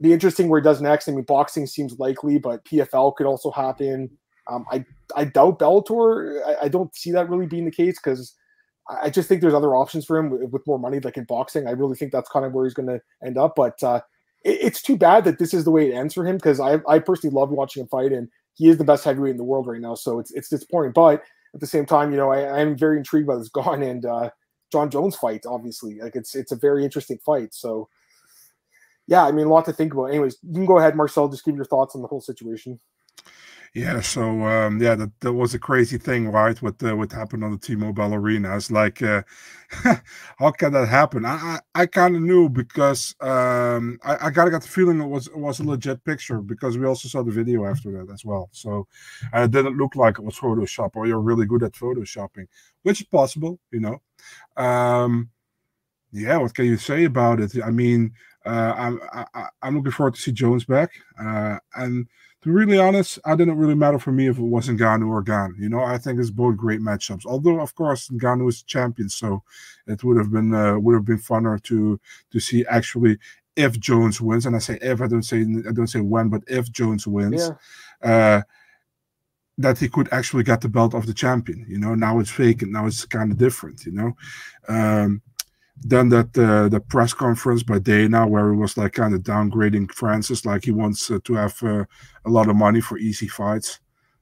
be 0.02 0.12
interesting 0.12 0.50
where 0.50 0.60
he 0.60 0.64
does 0.64 0.82
next. 0.82 1.08
I 1.08 1.12
mean, 1.12 1.24
boxing 1.24 1.68
seems 1.68 1.98
likely, 2.00 2.40
but 2.40 2.66
PFL 2.66 3.16
could 3.16 3.28
also 3.28 3.52
happen. 3.52 4.10
Um, 4.50 4.66
I 4.72 4.84
I 5.16 5.26
doubt 5.26 5.60
Bellator. 5.60 6.42
I, 6.46 6.66
I, 6.66 6.68
don't 6.68 6.94
see 6.96 7.12
that 7.12 7.30
really 7.30 7.46
being 7.46 7.66
the 7.66 7.72
case 7.72 8.00
because 8.04 8.36
I 8.90 9.12
just 9.12 9.30
think 9.30 9.42
there's 9.42 9.54
other 9.54 9.76
options 9.76 10.06
for 10.06 10.18
him 10.18 10.32
with, 10.32 10.42
with, 10.50 10.66
more 10.66 10.80
money, 10.80 11.00
like 11.00 11.18
in 11.18 11.26
boxing. 11.26 11.68
I 11.68 11.72
really 11.72 11.96
think 11.96 12.12
that's 12.12 12.30
kind 12.30 12.46
of 12.46 12.54
where 12.54 12.66
he's 12.66 12.74
going 12.74 12.90
to 12.90 13.00
end 13.24 13.38
up. 13.38 13.54
But 13.56 13.82
uh, 13.84 14.02
it, 14.44 14.58
it's 14.62 14.82
too 14.82 14.98
bad 14.98 15.24
that 15.26 15.38
this 15.38 15.54
is 15.54 15.64
the 15.64 15.72
way 15.72 15.92
it 15.92 15.96
ends 15.96 16.16
for 16.16 16.26
him 16.26 16.38
because 16.38 16.60
I 16.60 16.80
I 16.88 16.98
personally 16.98 17.36
love 17.36 17.52
watching 17.52 17.82
him 17.82 17.88
fight, 17.88 18.12
and 18.12 18.28
he 18.56 18.70
is 18.70 18.78
the 18.78 18.84
best 18.84 19.04
heavyweight 19.04 19.32
in 19.32 19.38
the 19.38 19.44
world 19.44 19.68
right 19.68 19.80
now. 19.80 19.94
So 19.94 20.18
it's 20.18 20.32
it's 20.32 20.50
disappointing, 20.50 20.94
but 20.94 21.22
at 21.54 21.60
the 21.60 21.68
same 21.68 21.86
time, 21.86 22.12
you 22.12 22.18
know, 22.18 22.32
I, 22.32 22.62
am 22.62 22.78
very 22.78 22.98
intrigued 22.98 23.28
by 23.28 23.36
this 23.36 23.50
Gane 23.50 23.84
and 23.84 24.06
uh, 24.06 24.30
Jon 24.72 24.90
Jones 24.90 25.16
fight. 25.16 25.46
Obviously, 25.46 26.00
like 26.00 26.16
it's 26.16 26.36
it's 26.36 26.52
a 26.52 26.56
very 26.56 26.84
interesting 26.84 27.20
fight. 27.26 27.54
So, 27.54 27.90
yeah, 29.08 29.26
I 29.26 29.32
mean, 29.32 29.48
a 29.48 29.50
lot 29.50 29.66
to 29.66 29.74
think 29.74 29.94
about. 29.94 30.06
Anyways, 30.06 30.38
you 30.44 30.54
can 30.54 30.66
go 30.66 30.78
ahead, 30.78 30.96
Marcel. 30.96 31.28
Just 31.28 31.46
give 31.46 31.56
your 31.56 31.66
thoughts 31.66 31.96
on 31.96 32.02
the 32.02 32.08
whole 32.08 32.22
situation. 32.22 32.80
Yeah, 33.74 34.02
so 34.02 34.46
um, 34.46 34.82
yeah, 34.82 34.96
that, 34.96 35.18
that 35.22 35.32
was 35.32 35.54
a 35.54 35.60
crazy 35.60 35.98
thing, 35.98 36.28
right? 36.28 36.62
What 36.62 36.84
uh, 36.84 36.94
what 36.94 37.14
happened 37.14 37.42
on 37.46 37.52
the 37.52 37.58
T-Mobile 37.58 38.14
Arena? 38.14 38.54
It's 38.58 38.70
like, 38.70 39.02
uh, 39.02 39.22
how 40.38 40.52
can 40.52 40.74
that 40.74 40.90
happen? 40.90 41.24
I 41.24 41.60
I, 41.76 41.84
I 41.84 41.86
kind 41.86 42.18
of 42.18 42.22
knew 42.22 42.50
because 42.50 43.16
um, 43.22 43.98
I, 44.04 44.16
I 44.28 44.32
kind 44.32 44.48
of 44.48 44.52
got 44.52 44.64
the 44.64 44.68
feeling 44.68 45.00
it 45.00 45.08
was 45.08 45.28
it 45.28 45.38
was 45.38 45.62
a 45.62 45.64
legit 45.64 46.04
picture 46.04 46.42
because 46.42 46.78
we 46.78 46.86
also 46.86 47.08
saw 47.08 47.24
the 47.24 47.32
video 47.32 47.66
after 47.66 47.92
that 47.94 48.12
as 48.14 48.26
well. 48.26 48.50
So 48.52 48.88
uh, 49.34 49.44
it 49.44 49.52
didn't 49.52 49.78
look 49.78 49.96
like 49.96 50.20
it 50.20 50.26
was 50.26 50.36
Photoshop 50.36 50.92
or 50.96 51.08
you're 51.08 51.22
really 51.22 51.46
good 51.46 51.64
at 51.64 51.72
photoshopping, 51.72 52.48
which 52.84 53.00
is 53.00 53.08
possible, 53.08 53.58
you 53.72 53.80
know. 53.80 54.02
Um, 54.64 55.30
yeah, 56.12 56.38
what 56.38 56.54
can 56.54 56.66
you 56.66 56.78
say 56.78 57.06
about 57.06 57.40
it? 57.40 57.54
I 57.64 57.70
mean, 57.72 58.14
uh, 58.46 58.74
I'm 58.78 59.00
I, 59.14 59.48
I'm 59.62 59.78
looking 59.78 59.92
forward 59.92 60.16
to 60.16 60.22
see 60.22 60.32
Jones 60.32 60.66
back, 60.66 60.92
uh, 61.20 61.58
and 61.76 62.08
to 62.42 62.50
be 62.50 62.52
really 62.52 62.80
honest, 62.80 63.20
I 63.24 63.36
didn't 63.36 63.58
really 63.58 63.76
matter 63.76 64.00
for 64.00 64.12
me 64.12 64.28
if 64.28 64.38
it 64.38 64.44
wasn't 64.44 64.80
Ngannou 64.80 65.10
or 65.10 65.22
Gane. 65.22 65.56
You 65.60 65.70
know, 65.70 65.84
I 65.84 65.98
think 66.00 66.20
it's 66.20 66.32
both 66.32 66.58
great 66.58 66.82
matchups. 66.82 67.26
Although, 67.26 67.60
of 67.60 67.76
course, 67.76 68.10
Ngannou 68.10 68.50
is 68.50 68.64
champion, 68.64 69.10
so 69.10 69.44
it 69.86 70.04
would 70.04 70.18
have 70.18 70.32
been 70.32 70.54
uh, 70.54 70.80
would 70.80 70.96
have 70.96 71.06
been 71.06 71.20
funner 71.20 71.62
to 71.64 72.00
to 72.32 72.40
see 72.40 72.66
actually 72.68 73.20
if 73.56 73.80
Jones 73.80 74.20
wins. 74.20 74.48
And 74.48 74.56
I 74.56 74.60
say 74.60 74.80
if 74.82 75.02
I 75.02 75.08
don't 75.08 75.24
say 75.24 75.42
I 75.42 75.72
don't 75.72 75.88
say 75.88 76.02
when, 76.02 76.30
but 76.30 76.42
if 76.48 76.72
Jones 76.72 77.06
wins, 77.06 77.52
yeah. 78.04 78.38
uh, 78.38 78.42
that 79.60 79.78
he 79.78 79.88
could 79.88 80.12
actually 80.12 80.44
get 80.44 80.62
the 80.62 80.70
belt 80.70 80.96
of 80.96 81.06
the 81.06 81.14
champion. 81.14 81.64
You 81.70 81.78
know, 81.78 81.94
now 81.94 82.18
it's 82.20 82.32
vacant. 82.32 82.72
Now 82.72 82.88
it's 82.88 83.06
kind 83.06 83.32
of 83.32 83.38
different. 83.38 83.86
You 83.86 83.92
know. 83.92 84.18
Um, 84.68 85.22
then 85.84 86.10
that 86.10 86.38
uh, 86.38 86.70
the 86.70 86.80
press 86.80 87.14
conference 87.14 87.64
by 87.64 87.80
Dana 87.80 88.28
where 88.28 88.52
he 88.52 88.58
was 88.58 88.78
like 88.78 88.94
kind 88.94 89.14
of 89.14 89.22
downgrading 89.22 89.92
Francis, 89.92 90.46
like 90.46 90.64
he 90.66 90.72
wants 90.72 91.10
uh, 91.10 91.20
to 91.24 91.34
have 91.34 91.62
uh, 91.64 91.86
a 92.26 92.30
lot 92.30 92.50
of 92.50 92.56
money 92.56 92.82
for 92.82 92.98
easy 92.98 93.28
fights. 93.28 93.80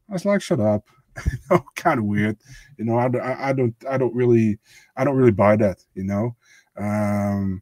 I 0.09 0.13
was 0.13 0.25
like, 0.25 0.41
shut 0.41 0.59
up, 0.59 0.85
you 1.25 1.37
know, 1.51 1.63
kind 1.75 1.99
of 1.99 2.05
weird. 2.05 2.37
You 2.77 2.85
know, 2.85 2.97
I, 2.97 3.49
I 3.49 3.53
don't 3.53 3.75
I 3.89 3.97
don't 3.97 4.15
really 4.15 4.57
I 4.95 5.03
don't 5.03 5.17
really 5.17 5.31
buy 5.31 5.55
that. 5.57 5.83
You 5.93 6.03
know, 6.03 6.35
um, 6.77 7.61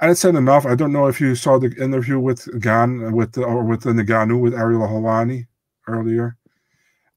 I 0.00 0.12
said 0.12 0.34
enough. 0.36 0.66
I 0.66 0.74
don't 0.74 0.92
know 0.92 1.06
if 1.06 1.20
you 1.20 1.34
saw 1.34 1.58
the 1.58 1.74
interview 1.82 2.20
with 2.20 2.60
Gan 2.60 3.12
with 3.12 3.36
or 3.38 3.64
with 3.64 3.82
the 3.82 3.90
Ngannou 3.90 4.40
with 4.40 4.54
Ariel 4.54 4.86
Helwani 4.86 5.46
earlier. 5.86 6.36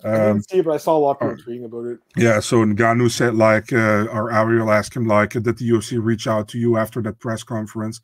Um, 0.04 0.12
I 0.12 0.18
didn't 0.18 0.32
um, 0.32 0.42
see 0.42 0.58
it, 0.58 0.66
but 0.66 0.74
I 0.74 0.78
saw 0.78 0.98
a 0.98 1.00
lot 1.00 1.12
of 1.12 1.20
people 1.20 1.34
uh, 1.34 1.46
tweeting 1.46 1.66
about 1.66 1.86
it. 1.86 2.00
Yeah, 2.18 2.40
so 2.40 2.66
Ngannou 2.66 3.12
said 3.12 3.36
like, 3.36 3.72
uh, 3.72 4.08
or 4.12 4.32
Ariel 4.32 4.72
asked 4.72 4.96
him 4.96 5.08
like, 5.08 5.32
did 5.32 5.44
the 5.44 5.54
UFC 5.54 6.00
reach 6.02 6.28
out 6.28 6.48
to 6.50 6.60
you 6.60 6.78
after 6.78 7.02
that 7.04 7.20
press 7.20 7.44
conference? 7.44 8.02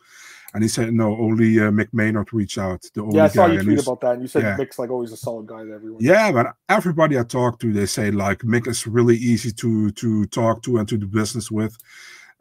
And 0.54 0.64
he 0.64 0.70
said 0.70 0.94
no, 0.94 1.16
only 1.18 1.60
uh, 1.60 1.72
Mick 1.72 1.90
Maynard 1.92 2.34
reached 2.34 2.58
out. 2.58 2.86
The 2.94 3.04
only 3.04 3.18
yeah, 3.18 3.26
I 3.26 3.28
saw 3.28 3.48
guy. 3.48 3.54
you 3.54 3.64
tweet 3.64 3.82
about 3.82 4.02
that, 4.02 4.14
and 4.14 4.22
you 4.22 4.28
said 4.28 4.44
yeah. 4.44 4.58
Mick's 4.58 4.80
like 4.80 4.90
always 4.90 5.12
a 5.12 5.18
solid 5.18 5.46
guy 5.46 5.64
to 5.64 5.74
everyone. 5.74 6.02
Yeah, 6.02 6.32
but 6.32 6.54
everybody 6.70 7.20
I 7.20 7.24
talk 7.24 7.60
to, 7.60 7.74
they 7.74 7.86
say 7.86 8.12
like 8.12 8.40
Mick 8.40 8.68
is 8.68 8.88
really 8.88 9.18
easy 9.18 9.52
to 9.52 9.92
to 9.92 10.26
talk 10.28 10.64
to 10.64 10.78
and 10.78 10.88
to 10.88 10.98
do 10.98 11.06
business 11.06 11.52
with. 11.52 11.78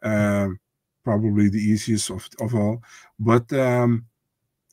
Um, 0.03 0.61
probably 1.07 1.49
the 1.49 1.59
easiest 1.59 2.11
of, 2.11 2.29
of 2.41 2.55
all. 2.55 2.83
But 3.19 3.53
um, 3.53 4.07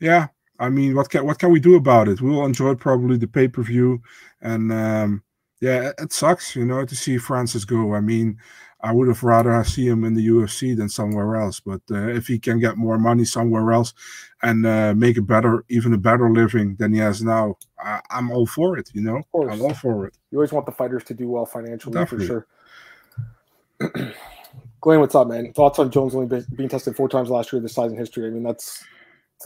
yeah, 0.02 0.28
I 0.60 0.70
mean, 0.70 0.96
what 0.96 1.10
can 1.10 1.26
what 1.26 1.40
can 1.40 1.52
we 1.52 1.60
do 1.60 1.76
about 1.76 2.08
it? 2.08 2.22
We'll 2.22 2.46
enjoy 2.46 2.76
probably 2.76 3.18
the 3.18 3.28
pay 3.28 3.48
per 3.48 3.64
view, 3.64 4.02
and 4.42 4.72
um, 4.72 5.24
yeah, 5.62 5.90
it, 5.90 5.96
it, 5.98 6.14
sucks, 6.14 6.56
you 6.56 6.66
know, 6.66 6.86
to 6.86 6.96
see 6.96 7.18
Francis 7.18 7.66
go. 7.66 7.96
I 7.96 8.02
mean, 8.02 8.38
I 8.82 8.92
would 8.92 9.08
have 9.08 9.24
rather 9.24 9.64
see 9.64 9.88
him 9.88 10.04
in 10.04 10.14
the 10.14 10.28
UFC 10.28 10.76
than 10.76 10.90
somewhere 10.90 11.38
else. 11.38 11.62
But 11.62 11.82
uh, 11.90 12.10
if 12.10 12.28
he 12.28 12.38
can 12.38 12.60
get 12.60 12.76
more 12.76 12.98
money 12.98 13.24
somewhere 13.24 13.72
else 13.72 13.94
and 14.42 14.66
uh, 14.66 14.94
make 14.94 15.18
a 15.18 15.22
better, 15.22 15.64
even 15.70 15.94
a 15.94 15.98
better 15.98 16.30
living 16.30 16.76
than 16.76 16.94
he 16.94 17.00
has 17.00 17.24
now, 17.24 17.56
I, 17.80 18.02
am 18.12 18.30
all 18.30 18.46
for 18.46 18.78
it. 18.78 18.90
You 18.94 19.02
know, 19.02 19.24
I'm 19.34 19.62
all 19.62 19.74
for 19.74 20.06
it. 20.06 20.18
You 20.32 20.38
always 20.40 20.52
want 20.52 20.66
the 20.66 20.74
fighters 20.74 21.06
to 21.06 21.14
do 21.14 21.30
well 21.30 21.46
financially, 21.46 21.94
Definitely. 21.94 22.28
for 22.28 22.48
sure. 23.80 24.14
Glenn, 24.82 25.00
what's 25.00 25.16
up, 25.16 25.30
man? 25.30 25.54
Thoughts 25.54 25.80
on 25.80 25.90
Jones 25.90 26.14
only 26.14 26.44
being 26.54 26.68
tested 26.68 26.98
four 26.98 27.08
times 27.08 27.30
last 27.30 27.54
year, 27.54 27.62
this 27.62 27.74
size 27.74 27.90
in 27.90 27.98
history? 27.98 28.28
I 28.28 28.32
mean, 28.32 28.44
that's 28.44 28.84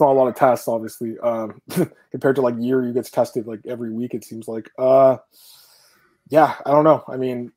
not 0.00 0.10
a 0.10 0.12
lot 0.12 0.28
of 0.28 0.34
tests, 0.34 0.68
obviously, 0.68 1.18
um, 1.20 1.60
compared 2.10 2.36
to 2.36 2.42
like 2.42 2.54
year 2.58 2.84
you 2.84 2.92
gets 2.92 3.10
tested 3.10 3.46
like 3.46 3.60
every 3.66 3.92
week. 3.92 4.14
It 4.14 4.24
seems 4.24 4.48
like. 4.48 4.70
Uh, 4.78 5.18
yeah, 6.28 6.56
I 6.66 6.70
don't 6.70 6.84
know. 6.84 7.04
I 7.08 7.16
mean, 7.16 7.52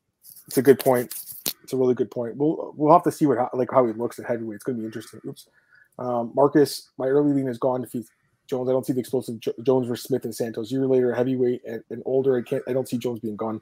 it's 0.46 0.58
a 0.58 0.62
good 0.62 0.78
point. 0.78 1.14
It's 1.62 1.72
a 1.72 1.76
really 1.76 1.94
good 1.94 2.10
point. 2.10 2.36
We'll 2.36 2.72
we'll 2.76 2.92
have 2.92 3.04
to 3.04 3.12
see 3.12 3.26
what 3.26 3.54
like 3.56 3.70
how 3.70 3.86
he 3.86 3.92
looks 3.92 4.18
at 4.18 4.26
heavyweight. 4.26 4.56
It's 4.56 4.64
going 4.64 4.76
to 4.76 4.80
be 4.80 4.86
interesting. 4.86 5.20
Oops, 5.26 5.48
um, 5.98 6.32
Marcus, 6.34 6.90
my 6.98 7.06
early 7.06 7.32
lean 7.32 7.48
is 7.48 7.58
Gane. 7.58 7.84
If 7.84 7.92
Jones, 8.46 8.68
I 8.68 8.72
don't 8.72 8.84
see 8.84 8.92
the 8.92 9.00
explosive 9.00 9.38
Jones 9.62 9.86
versus 9.86 10.04
Smith 10.04 10.24
and 10.24 10.34
Santos. 10.34 10.72
Year 10.72 10.86
later, 10.86 11.14
heavyweight 11.14 11.62
and, 11.66 11.82
and 11.90 12.02
older, 12.06 12.36
I 12.36 12.42
can't. 12.42 12.62
I 12.66 12.72
don't 12.72 12.88
see 12.88 12.98
Jones 12.98 13.20
being 13.20 13.36
Gane 13.36 13.60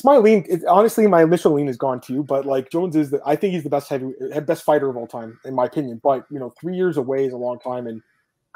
it's 0.00 0.04
my 0.06 0.16
lean. 0.16 0.46
It, 0.48 0.64
honestly, 0.64 1.06
my 1.06 1.22
initial 1.22 1.52
lean 1.52 1.68
is 1.68 1.76
Gane 1.76 2.00
too. 2.00 2.22
But 2.22 2.46
like 2.46 2.70
Jones 2.70 2.96
is, 2.96 3.10
the, 3.10 3.20
I 3.26 3.36
think 3.36 3.52
he's 3.52 3.64
the 3.64 3.68
best 3.68 3.90
heavy, 3.90 4.14
best 4.46 4.62
fighter 4.62 4.88
of 4.88 4.96
all 4.96 5.06
time, 5.06 5.38
in 5.44 5.54
my 5.54 5.66
opinion. 5.66 6.00
But 6.02 6.24
you 6.30 6.38
know, 6.38 6.54
three 6.58 6.74
years 6.74 6.96
away 6.96 7.26
is 7.26 7.34
a 7.34 7.36
long 7.36 7.58
time, 7.58 7.86
and 7.86 8.00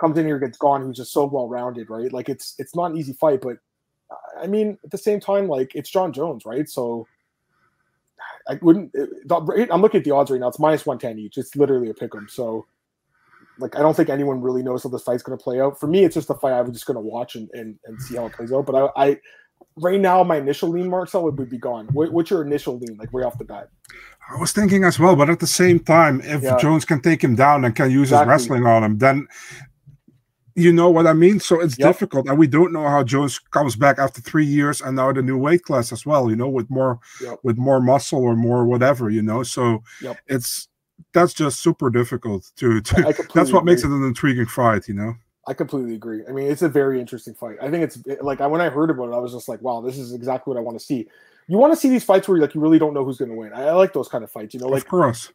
comes 0.00 0.16
in 0.16 0.24
here 0.24 0.38
gets 0.38 0.56
Gane. 0.56 0.80
Who's 0.80 0.96
just 0.96 1.12
so 1.12 1.26
well 1.26 1.46
rounded, 1.46 1.90
right? 1.90 2.10
Like 2.10 2.30
it's 2.30 2.54
it's 2.58 2.74
not 2.74 2.92
an 2.92 2.96
easy 2.96 3.12
fight, 3.12 3.42
but 3.42 3.58
uh, 4.10 4.40
I 4.42 4.46
mean, 4.46 4.78
at 4.84 4.90
the 4.90 4.96
same 4.96 5.20
time, 5.20 5.46
like 5.46 5.74
it's 5.74 5.90
Jon 5.90 6.14
Jones, 6.14 6.46
right? 6.46 6.66
So 6.66 7.06
I 8.48 8.58
wouldn't. 8.62 8.94
I'm 9.30 9.82
looking 9.82 9.98
at 9.98 10.04
the 10.04 10.12
odds 10.12 10.30
right 10.30 10.40
now. 10.40 10.48
It's 10.48 10.58
minus 10.58 10.86
one 10.86 10.98
ten 10.98 11.18
each. 11.18 11.36
It's 11.36 11.54
literally 11.56 11.90
a 11.90 11.94
pick 11.94 12.14
'em. 12.14 12.26
So 12.30 12.64
like 13.58 13.76
I 13.76 13.80
don't 13.80 13.94
think 13.94 14.08
anyone 14.08 14.40
really 14.40 14.62
knows 14.62 14.82
how 14.82 14.88
this 14.88 15.02
fight's 15.02 15.22
going 15.22 15.36
to 15.36 15.44
play 15.44 15.60
out. 15.60 15.78
For 15.78 15.88
me, 15.88 16.04
it's 16.04 16.14
just 16.14 16.30
a 16.30 16.34
fight 16.34 16.54
I'm 16.54 16.72
just 16.72 16.86
going 16.86 16.96
to 16.96 17.02
watch 17.02 17.36
and, 17.36 17.50
and, 17.52 17.78
and 17.84 18.00
see 18.00 18.16
how 18.16 18.24
it 18.26 18.32
plays 18.32 18.50
out. 18.50 18.64
But 18.64 18.90
I, 18.96 19.10
I 19.10 19.18
right 19.76 20.00
now, 20.00 20.22
my 20.22 20.36
initial 20.36 20.68
lean, 20.70 20.88
Marcel, 20.88 21.24
would 21.24 21.36
be 21.36 21.58
Gane. 21.58 21.86
What, 21.92 22.12
what's 22.12 22.30
your 22.30 22.42
initial 22.42 22.78
lean, 22.78 22.96
like 22.96 23.10
right 23.12 23.24
off 23.24 23.38
the 23.38 23.44
bat? 23.44 23.68
I 24.30 24.38
was 24.38 24.52
thinking 24.52 24.84
as 24.84 24.98
well, 24.98 25.16
but 25.16 25.28
at 25.28 25.40
the 25.40 25.46
same 25.46 25.80
time, 25.80 26.20
if 26.22 26.42
yeah. 26.42 26.56
Jones 26.56 26.84
can 26.84 27.00
take 27.00 27.22
him 27.22 27.34
down 27.34 27.64
and 27.64 27.74
can 27.74 27.90
use 27.90 28.08
exactly. 28.08 28.32
his 28.32 28.42
wrestling 28.42 28.66
on 28.66 28.84
him, 28.84 28.98
then 28.98 29.28
you 30.54 30.72
know 30.72 30.88
what 30.88 31.06
I 31.06 31.12
mean. 31.12 31.40
So 31.40 31.60
it's 31.60 31.78
yep. 31.78 31.88
difficult, 31.88 32.28
and 32.28 32.38
we 32.38 32.46
don't 32.46 32.72
know 32.72 32.88
how 32.88 33.02
Jones 33.02 33.38
comes 33.38 33.76
back 33.76 33.98
after 33.98 34.20
three 34.20 34.46
years 34.46 34.80
and 34.80 34.96
now 34.96 35.12
the 35.12 35.20
new 35.20 35.36
weight 35.36 35.62
class 35.64 35.92
as 35.92 36.06
well. 36.06 36.30
You 36.30 36.36
know, 36.36 36.48
with 36.48 36.70
more 36.70 37.00
yep. 37.20 37.38
with 37.42 37.58
more 37.58 37.80
muscle 37.80 38.22
or 38.22 38.36
more 38.36 38.64
whatever. 38.64 39.10
You 39.10 39.22
know, 39.22 39.42
so 39.42 39.82
yep. 40.00 40.16
it's 40.26 40.68
that's 41.12 41.34
just 41.34 41.60
super 41.60 41.90
difficult 41.90 42.50
to. 42.56 42.80
to 42.80 42.94
that's 43.34 43.52
what 43.52 43.62
agree. 43.62 43.72
makes 43.72 43.82
it 43.82 43.90
an 43.90 44.04
intriguing 44.04 44.46
fight. 44.46 44.88
You 44.88 44.94
know. 44.94 45.14
I 45.46 45.54
completely 45.54 45.94
agree. 45.94 46.22
I 46.26 46.32
mean, 46.32 46.50
it's 46.50 46.62
a 46.62 46.68
very 46.68 47.00
interesting 47.00 47.34
fight. 47.34 47.56
I 47.60 47.70
think 47.70 47.84
it's 47.84 47.98
like 48.22 48.40
when 48.40 48.60
I 48.60 48.70
heard 48.70 48.90
about 48.90 49.10
it, 49.10 49.14
I 49.14 49.18
was 49.18 49.32
just 49.32 49.48
like, 49.48 49.60
"Wow, 49.60 49.80
this 49.80 49.98
is 49.98 50.12
exactly 50.12 50.50
what 50.52 50.58
I 50.58 50.62
want 50.62 50.78
to 50.78 50.84
see." 50.84 51.08
You 51.46 51.58
want 51.58 51.72
to 51.74 51.78
see 51.78 51.90
these 51.90 52.04
fights 52.04 52.26
where 52.26 52.38
like 52.38 52.54
you 52.54 52.60
really 52.60 52.78
don't 52.78 52.94
know 52.94 53.04
who's 53.04 53.18
going 53.18 53.30
to 53.30 53.36
win. 53.36 53.52
I, 53.52 53.64
I, 53.64 53.72
like 53.72 53.92
those 53.92 54.08
kind 54.08 54.24
of 54.24 54.30
fights. 54.30 54.54
You 54.54 54.60
know, 54.60 54.68
like 54.68 54.82
of 54.82 54.88
course, 54.88 55.32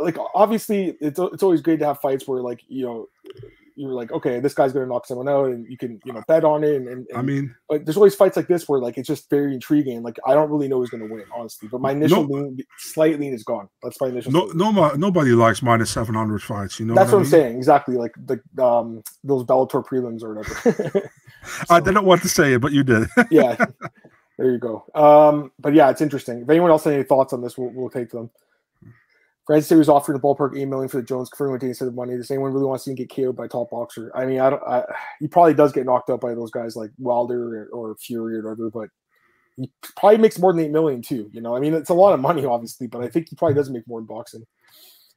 like 0.00 0.16
obviously, 0.34 0.96
it's 1.00 1.18
it's 1.18 1.42
always 1.42 1.60
great 1.60 1.78
to 1.80 1.86
have 1.86 2.00
fights 2.00 2.26
where 2.26 2.40
like 2.40 2.62
you 2.68 2.84
know 2.84 3.08
you're 3.76 3.92
like, 3.92 4.12
okay, 4.12 4.40
this 4.40 4.54
guy's 4.54 4.72
gonna 4.72 4.86
knock 4.86 5.06
someone 5.06 5.28
out, 5.28 5.46
and 5.46 5.66
you 5.68 5.76
can 5.76 6.00
you 6.04 6.12
know 6.12 6.22
bet 6.28 6.44
on 6.44 6.64
it. 6.64 6.76
And, 6.76 6.88
and, 6.88 7.06
I 7.14 7.22
mean, 7.22 7.54
but 7.68 7.84
there's 7.84 7.96
always 7.96 8.14
fights 8.14 8.36
like 8.36 8.46
this 8.46 8.68
where 8.68 8.80
like 8.80 8.98
it's 8.98 9.08
just 9.08 9.28
very 9.30 9.54
intriguing. 9.54 10.02
Like 10.02 10.18
I 10.26 10.34
don't 10.34 10.50
really 10.50 10.68
know 10.68 10.78
who's 10.78 10.90
gonna 10.90 11.06
win, 11.06 11.24
honestly. 11.34 11.68
But 11.70 11.80
my 11.80 11.92
initial 11.92 12.26
no, 12.26 12.34
lean, 12.34 12.58
slight 12.78 13.18
lean 13.18 13.32
is 13.32 13.44
Gane. 13.44 13.68
That's 13.82 14.00
my 14.00 14.08
initial. 14.08 14.32
No, 14.32 14.46
no, 14.46 14.94
nobody 14.94 15.32
likes 15.32 15.62
minus 15.62 15.90
seven 15.90 16.14
hundred 16.14 16.42
fights. 16.42 16.80
You 16.80 16.86
know, 16.86 16.94
that's 16.94 17.12
what, 17.12 17.18
what 17.18 17.24
I'm 17.24 17.30
saying 17.30 17.56
exactly. 17.56 17.96
Like 17.96 18.14
the 18.24 18.40
um 18.62 19.02
those 19.24 19.44
Bellator 19.44 19.84
prelims 19.84 20.22
or 20.22 20.34
whatever. 20.34 21.10
so, 21.44 21.74
I 21.74 21.80
didn't 21.80 22.04
want 22.04 22.22
to 22.22 22.28
say 22.28 22.54
it, 22.54 22.60
but 22.60 22.72
you 22.72 22.82
did. 22.82 23.08
yeah, 23.30 23.56
there 24.38 24.50
you 24.50 24.58
go. 24.58 24.84
Um, 24.94 25.52
but 25.58 25.74
yeah, 25.74 25.90
it's 25.90 26.00
interesting. 26.00 26.42
If 26.42 26.50
anyone 26.50 26.70
else 26.70 26.84
has 26.84 26.94
any 26.94 27.02
thoughts 27.02 27.32
on 27.32 27.42
this, 27.42 27.58
we'll, 27.58 27.70
we'll 27.70 27.90
take 27.90 28.10
them. 28.10 28.30
Francis 29.46 29.68
said 29.68 29.74
he 29.76 29.80
was 29.80 29.88
offering 29.88 30.18
the 30.18 30.22
ballpark 30.22 30.56
eight 30.56 30.68
million 30.68 30.88
for 30.88 30.98
the 30.98 31.02
Jones 31.02 31.28
confirming 31.28 31.54
what 31.54 31.62
instead 31.62 31.88
of 31.88 31.94
money. 31.94 32.16
Does 32.16 32.30
anyone 32.30 32.52
really 32.52 32.66
want 32.66 32.78
to 32.78 32.84
see 32.84 32.90
him 32.92 32.96
get 32.96 33.10
KO'd 33.10 33.36
by 33.36 33.48
top 33.48 33.70
boxer? 33.70 34.12
I 34.14 34.26
mean, 34.26 34.40
I 34.40 34.50
don't. 34.50 34.62
I, 34.62 34.84
he 35.18 35.28
probably 35.28 35.54
does 35.54 35.72
get 35.72 35.86
knocked 35.86 36.10
out 36.10 36.20
by 36.20 36.34
those 36.34 36.50
guys 36.50 36.76
like 36.76 36.90
Wilder 36.98 37.68
or, 37.72 37.90
or 37.90 37.96
Fury 37.96 38.36
or 38.36 38.42
whatever, 38.42 38.70
but 38.70 38.90
he 39.56 39.70
probably 39.96 40.18
makes 40.18 40.38
more 40.38 40.52
than 40.52 40.64
eight 40.64 40.70
million 40.70 41.02
too. 41.02 41.28
You 41.32 41.40
know, 41.40 41.56
I 41.56 41.60
mean, 41.60 41.74
it's 41.74 41.90
a 41.90 41.94
lot 41.94 42.14
of 42.14 42.20
money, 42.20 42.44
obviously, 42.44 42.86
but 42.86 43.02
I 43.02 43.08
think 43.08 43.28
he 43.28 43.36
probably 43.36 43.54
does 43.54 43.70
make 43.70 43.86
more 43.88 44.00
in 44.00 44.06
boxing. 44.06 44.44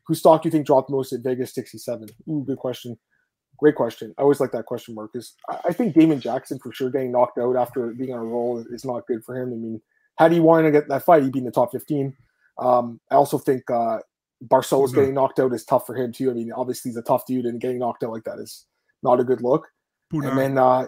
Whose 0.08 0.20
stock 0.20 0.42
do 0.42 0.48
you 0.48 0.52
think 0.52 0.66
dropped 0.66 0.90
most 0.90 1.14
at 1.14 1.22
Vegas 1.22 1.54
67? 1.54 2.10
Ooh, 2.30 2.44
good 2.46 2.58
question. 2.58 2.98
Great 3.58 3.76
question. 3.76 4.14
I 4.18 4.24
always 4.24 4.40
like 4.40 4.52
that 4.52 4.66
question, 4.66 4.96
Marcus. 4.96 5.36
I, 5.50 5.60
I 5.66 5.74
think 5.74 5.94
Damon 5.94 6.20
Jackson 6.20 6.60
for 6.60 6.74
sure 6.74 6.90
getting 6.90 7.12
knocked 7.12 7.38
out 7.38 7.56
after 7.56 7.94
being 7.94 8.14
on 8.14 8.20
a 8.20 8.24
roll 8.24 8.64
is 8.72 8.84
not 8.84 9.08
good 9.08 9.24
for 9.24 9.38
him. 9.38 9.54
I 9.54 9.56
mean, 9.56 9.82
had 10.18 10.32
he 10.32 10.40
wanted 10.40 10.64
to 10.64 10.72
get 10.72 10.90
that 10.90 11.04
fight, 11.04 11.24
he'd 11.24 11.32
be 11.32 11.40
in 11.40 11.46
the 11.46 11.52
top 11.52 11.72
15. 11.72 12.16
Um, 12.60 13.00
I 13.10 13.16
also 13.16 13.38
think 13.38 13.70
uh, 13.72 14.00
Barcelo's 14.50 14.92
mm-hmm. 14.92 15.00
getting 15.00 15.16
knocked 15.16 15.40
out 15.40 15.54
is 15.54 15.66
tough 15.66 15.86
for 15.86 15.96
him 15.96 16.12
too. 16.12 16.30
I 16.30 16.34
mean, 16.34 16.52
obviously 16.52 16.90
he's 16.90 16.98
a 16.98 17.02
tough 17.02 17.26
dude, 17.26 17.46
and 17.46 17.60
getting 17.60 17.80
knocked 17.80 18.04
out 18.04 18.12
like 18.12 18.24
that 18.26 18.40
is 18.40 18.66
not 19.02 19.20
a 19.20 19.24
good 19.24 19.42
look. 19.42 19.68
And 20.12 20.38
then 20.38 20.58
uh, 20.60 20.86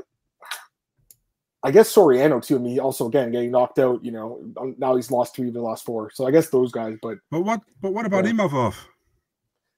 I 1.64 1.72
guess 1.72 1.94
Soriano 1.94 2.46
too. 2.46 2.58
I 2.58 2.60
mean, 2.60 2.80
also 2.80 3.08
again 3.08 3.32
getting 3.32 3.52
knocked 3.52 3.80
out. 3.80 4.04
You 4.06 4.12
know, 4.12 4.46
um, 4.58 4.76
now 4.78 4.96
he's 4.96 5.10
lost 5.10 5.36
three 5.36 5.48
of 5.48 5.56
the 5.56 5.62
last 5.62 5.84
four. 5.84 6.12
So 6.14 6.28
I 6.28 6.32
guess 6.32 6.50
those 6.50 6.72
guys. 6.72 6.96
But 7.02 7.18
but 7.32 7.42
what 7.42 7.62
but 7.82 7.92
what 7.92 8.06
about 8.06 8.26
Imavov? 8.26 8.76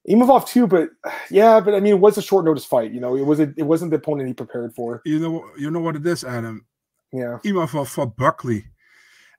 Imavov 0.09 0.47
too, 0.47 0.67
but 0.67 0.89
yeah, 1.29 1.59
but 1.59 1.73
I 1.73 1.79
mean, 1.79 1.93
it 1.93 1.99
was 1.99 2.17
a 2.17 2.21
short 2.21 2.45
notice 2.45 2.65
fight. 2.65 2.91
You 2.91 2.99
know, 2.99 3.15
it 3.15 3.23
wasn't 3.23 3.57
it 3.57 3.63
wasn't 3.63 3.91
the 3.91 3.97
opponent 3.97 4.27
he 4.27 4.33
prepared 4.33 4.73
for. 4.75 5.01
You 5.05 5.19
know, 5.19 5.45
you 5.57 5.71
know 5.71 5.79
what 5.79 5.95
it 5.95 6.05
is, 6.05 6.23
Adam. 6.23 6.65
Yeah, 7.13 7.39
Imavov 7.45 7.87
fought 7.87 8.17
Buckley, 8.17 8.65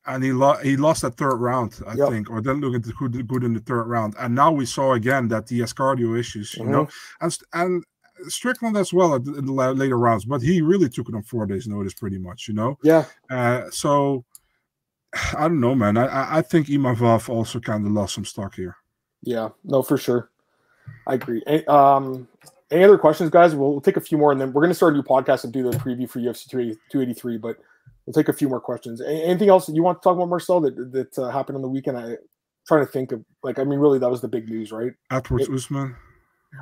and 0.08 0.24
he 0.24 0.32
lost 0.32 0.64
he 0.64 0.76
lost 0.76 1.02
that 1.02 1.16
third 1.16 1.36
round, 1.36 1.80
I 1.86 1.94
Yep. 1.94 2.08
think, 2.08 2.30
or 2.30 2.40
didn't 2.40 2.60
look 2.62 2.74
at 2.74 2.96
good 2.96 3.28
good 3.28 3.44
in 3.44 3.54
the 3.54 3.60
third 3.60 3.84
round. 3.84 4.14
And 4.18 4.34
now 4.34 4.50
we 4.50 4.66
saw 4.66 4.94
again 4.94 5.28
that 5.28 5.48
he 5.48 5.60
has 5.60 5.72
cardio 5.72 6.18
issues, 6.18 6.54
you 6.56 6.64
know, 6.64 6.88
and 7.20 7.36
and 7.52 7.84
Strickland 8.28 8.76
as 8.76 8.92
well 8.92 9.14
at 9.14 9.24
the, 9.24 9.34
in 9.36 9.46
the 9.46 9.52
later 9.52 9.96
rounds, 9.98 10.24
but 10.24 10.42
he 10.42 10.60
really 10.60 10.88
took 10.88 11.08
it 11.08 11.14
on 11.14 11.22
four 11.22 11.46
days' 11.46 11.68
notice, 11.68 11.94
pretty 11.94 12.18
much, 12.18 12.48
you 12.48 12.54
know. 12.54 12.76
yeah, 12.82 13.04
Uh, 13.30 13.70
so 13.70 14.24
I 15.36 15.42
don't 15.42 15.60
know, 15.60 15.74
man. 15.76 15.96
I 15.96 16.38
I, 16.38 16.42
think 16.42 16.66
Imavov 16.66 17.28
also 17.28 17.60
kind 17.60 17.86
of 17.86 17.92
lost 17.92 18.14
some 18.14 18.24
stock 18.24 18.54
here. 18.56 18.76
yeah. 19.22 19.50
No, 19.64 19.82
for 19.82 19.96
sure. 19.96 20.30
I 21.06 21.14
agree. 21.14 21.42
Um, 21.66 22.26
any 22.70 22.84
other 22.84 22.98
questions, 22.98 23.30
guys? 23.30 23.54
We'll, 23.54 23.70
we'll 23.72 23.80
take 23.80 23.96
a 23.96 24.00
few 24.00 24.18
more, 24.18 24.32
and 24.32 24.40
then 24.40 24.52
we're 24.52 24.62
going 24.62 24.70
to 24.70 24.74
start 24.74 24.94
a 24.94 24.96
new 24.96 25.02
podcast 25.02 25.44
and 25.44 25.52
do 25.52 25.62
the 25.70 25.76
preview 25.78 26.08
for 26.10 26.18
UFC 26.18 26.48
280 26.50 26.78
283. 26.90 27.38
But 27.38 27.56
we'll 28.08 28.14
take 28.14 28.28
a 28.28 28.32
few 28.32 28.48
more 28.48 28.60
questions. 28.60 29.02
Anything 29.02 29.50
else 29.50 29.68
you 29.68 29.82
want 29.82 30.00
to 30.00 30.04
talk 30.06 30.16
about, 30.16 30.30
Marcel? 30.30 30.60
That 30.62 30.92
that 30.92 31.18
uh, 31.18 31.28
happened 31.28 31.56
on 31.56 31.62
the 31.62 31.68
weekend? 31.68 31.98
I 31.98 32.16
trying 32.66 32.84
to 32.84 32.90
think 32.90 33.12
of 33.12 33.22
like. 33.42 33.58
I 33.58 33.64
mean, 33.64 33.78
really, 33.78 33.98
that 33.98 34.10
was 34.10 34.22
the 34.22 34.28
big 34.28 34.48
news, 34.48 34.72
right? 34.72 34.92
Edwards 35.10 35.48
It- 35.48 35.54
Usman. 35.54 35.94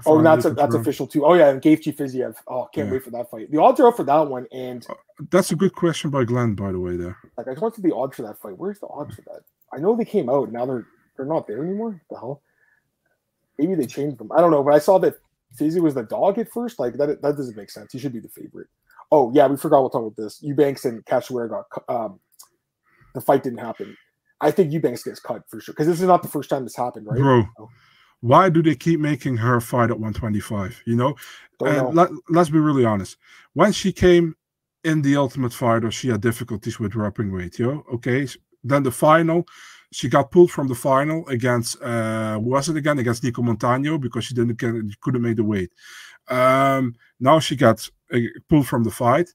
Oh, 0.04 0.20
that's 0.20 0.44
a, 0.44 0.50
that's 0.50 0.74
official 0.74 1.06
too. 1.06 1.24
Oh 1.24 1.34
yeah, 1.34 1.48
and 1.48 1.62
Gaethje 1.62 1.96
Fiziev. 1.96 2.34
Oh, 2.48 2.68
can't 2.74 2.88
Yeah. 2.88 2.94
wait 2.94 3.04
for 3.04 3.10
that 3.12 3.30
fight. 3.30 3.52
The 3.52 3.62
odds 3.62 3.78
are 3.78 3.86
out 3.86 3.96
for 3.96 4.02
that 4.02 4.26
one, 4.26 4.48
and 4.50 4.84
That's 5.30 5.52
a 5.52 5.56
good 5.56 5.74
question 5.76 6.10
by 6.10 6.24
Glenn, 6.24 6.56
by 6.56 6.72
the 6.72 6.80
way. 6.80 6.96
There. 6.96 7.16
like 7.38 7.46
I 7.46 7.52
just 7.52 7.62
want 7.62 7.74
to 7.76 7.80
see 7.80 7.88
the 7.88 7.94
odds 7.94 8.16
for 8.16 8.22
that 8.22 8.36
fight. 8.38 8.58
Where's 8.58 8.80
the 8.80 8.88
odds 8.88 9.14
for 9.14 9.22
that? 9.22 9.42
I 9.72 9.78
know 9.78 9.94
they 9.94 10.04
came 10.04 10.28
out. 10.28 10.50
Now 10.50 10.66
they're 10.66 10.88
they're 11.16 11.24
not 11.24 11.46
there 11.46 11.62
anymore. 11.64 11.90
What 12.08 12.16
the 12.16 12.16
hell? 12.18 12.42
Maybe 13.60 13.76
they 13.76 13.86
changed 13.86 14.18
them. 14.18 14.32
I 14.32 14.40
don't 14.40 14.50
know. 14.50 14.64
But 14.64 14.74
I 14.74 14.80
saw 14.80 14.98
that 14.98 15.14
Fizzy 15.54 15.78
was 15.78 15.94
the 15.94 16.02
dog 16.02 16.36
at 16.38 16.50
first. 16.50 16.80
Like 16.80 16.94
that 16.94 17.22
that 17.22 17.36
doesn't 17.36 17.56
make 17.56 17.70
sense. 17.70 17.92
He 17.92 18.00
should 18.00 18.12
be 18.12 18.18
the 18.18 18.28
favorite. 18.28 18.66
Oh 19.12 19.32
yeah, 19.34 19.46
we 19.46 19.56
forgot 19.56 19.80
we'll 19.80 19.90
talk 19.90 20.02
about 20.02 20.16
this. 20.16 20.42
Eubanks 20.42 20.84
and 20.84 21.04
Cachoeira 21.04 21.48
got 21.48 21.64
um 21.88 22.20
the 23.14 23.20
fight 23.20 23.42
didn't 23.42 23.60
happen. 23.60 23.96
I 24.40 24.50
think 24.50 24.72
Eubanks 24.72 25.02
gets 25.02 25.20
cut 25.20 25.42
for 25.48 25.60
sure 25.60 25.72
because 25.72 25.86
this 25.86 26.00
is 26.00 26.06
not 26.06 26.22
the 26.22 26.28
first 26.28 26.50
time 26.50 26.64
this 26.64 26.76
happened, 26.76 27.06
right? 27.06 27.18
Bro, 27.18 27.44
Oh. 27.58 27.68
why 28.20 28.48
do 28.50 28.62
they 28.62 28.74
keep 28.74 29.00
making 29.00 29.38
her 29.38 29.60
fight 29.60 29.90
at 29.90 29.98
125? 29.98 30.82
You 30.86 30.96
know, 30.96 31.16
know. 31.60 31.90
let, 31.94 32.10
let's 32.28 32.50
be 32.50 32.58
really 32.58 32.84
honest. 32.84 33.16
When 33.54 33.72
she 33.72 33.92
came 33.92 34.34
in 34.84 35.02
the 35.02 35.16
Ultimate 35.16 35.54
Fighter, 35.54 35.90
she 35.90 36.08
had 36.08 36.20
difficulties 36.20 36.78
with 36.78 36.92
dropping 36.92 37.32
weight. 37.32 37.58
Yo, 37.58 37.84
okay. 37.94 38.28
Then 38.62 38.82
the 38.82 38.92
final, 38.92 39.46
she 39.92 40.08
got 40.08 40.30
pulled 40.30 40.50
from 40.50 40.68
the 40.68 40.74
final 40.74 41.26
against 41.28 41.80
uh 41.82 42.38
was 42.40 42.68
it 42.68 42.76
again 42.76 42.98
against 42.98 43.22
Nicco 43.22 43.44
Montaño 43.44 44.00
because 44.00 44.24
she 44.24 44.34
didn't 44.34 44.58
get 44.58 44.74
couldn't 45.00 45.22
make 45.22 45.36
the 45.36 45.44
weight. 45.44 45.72
Um, 46.28 46.94
now 47.20 47.38
she 47.38 47.54
got 47.56 47.88
uh, 48.12 48.18
pulled 48.48 48.66
from 48.66 48.82
the 48.84 48.90
fight. 48.90 49.32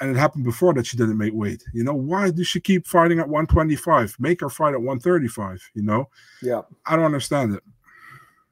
And 0.00 0.10
it 0.10 0.18
happened 0.18 0.42
before 0.44 0.74
that 0.74 0.86
she 0.86 0.96
didn't 0.96 1.16
make 1.18 1.32
weight. 1.32 1.62
You 1.72 1.84
know, 1.84 1.94
why 1.94 2.30
does 2.32 2.48
she 2.48 2.58
keep 2.60 2.88
fighting 2.88 3.20
at 3.20 3.28
125? 3.28 4.16
Make 4.18 4.40
her 4.40 4.48
fight 4.48 4.74
at 4.74 4.80
135. 4.80 5.62
You 5.74 5.82
know, 5.82 6.08
yeah, 6.42 6.62
I 6.86 6.96
don't 6.96 7.04
understand 7.04 7.54
it. 7.54 7.62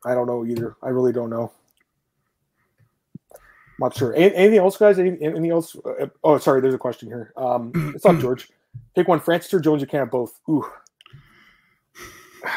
I 0.04 0.14
don't 0.14 0.28
know 0.28 0.46
either. 0.46 0.76
I 0.80 0.90
really 0.90 1.12
don't 1.12 1.30
know. 1.30 1.50
I'm 3.32 3.38
Not 3.80 3.96
sure. 3.96 4.12
An- 4.12 4.32
Anything 4.32 4.58
else, 4.60 4.76
guys? 4.76 4.98
Any- 5.00 5.20
Anything 5.20 5.50
else? 5.50 5.74
Uh, 5.84 6.06
Oh, 6.22 6.38
sorry. 6.38 6.60
There's 6.60 6.74
a 6.74 6.78
question 6.78 7.08
here. 7.08 7.32
Um, 7.36 7.72
it's 7.96 8.06
up, 8.06 8.18
George. 8.20 8.48
Pick 8.94 9.08
one. 9.08 9.18
Francis 9.18 9.52
or 9.52 9.60
Jones. 9.60 9.80
You 9.80 9.88
can't 9.88 10.02
have 10.02 10.10
both. 10.10 10.38
Ooh, 10.48 10.64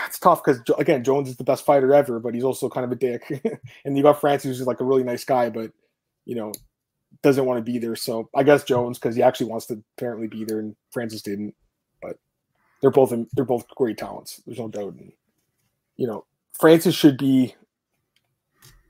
it's 0.05 0.19
tough 0.19 0.43
because 0.43 0.61
again, 0.77 1.03
Jones 1.03 1.29
is 1.29 1.37
the 1.37 1.43
best 1.43 1.65
fighter 1.65 1.93
ever, 1.93 2.19
but 2.19 2.33
he's 2.33 2.43
also 2.43 2.69
kind 2.69 2.85
of 2.85 2.91
a 2.91 2.95
dick. 2.95 3.41
and 3.85 3.97
you 3.97 4.03
got 4.03 4.21
Francis, 4.21 4.57
who's 4.57 4.67
like 4.67 4.79
a 4.79 4.85
really 4.85 5.03
nice 5.03 5.23
guy, 5.23 5.49
but 5.49 5.71
you 6.25 6.35
know, 6.35 6.51
doesn't 7.21 7.45
want 7.45 7.57
to 7.57 7.71
be 7.71 7.77
there. 7.77 7.95
So 7.95 8.29
I 8.35 8.43
guess 8.43 8.63
Jones 8.63 8.97
because 8.97 9.15
he 9.15 9.21
actually 9.21 9.47
wants 9.47 9.65
to 9.67 9.81
apparently 9.97 10.27
be 10.27 10.43
there, 10.43 10.59
and 10.59 10.75
Francis 10.91 11.21
didn't. 11.21 11.53
But 12.01 12.17
they're 12.81 12.91
both 12.91 13.11
in, 13.11 13.27
they're 13.33 13.45
both 13.45 13.67
great 13.75 13.97
talents. 13.97 14.41
There's 14.45 14.59
no 14.59 14.67
doubt. 14.67 14.93
And, 14.93 15.11
you 15.97 16.07
know, 16.07 16.25
Francis 16.59 16.95
should 16.95 17.17
be. 17.17 17.55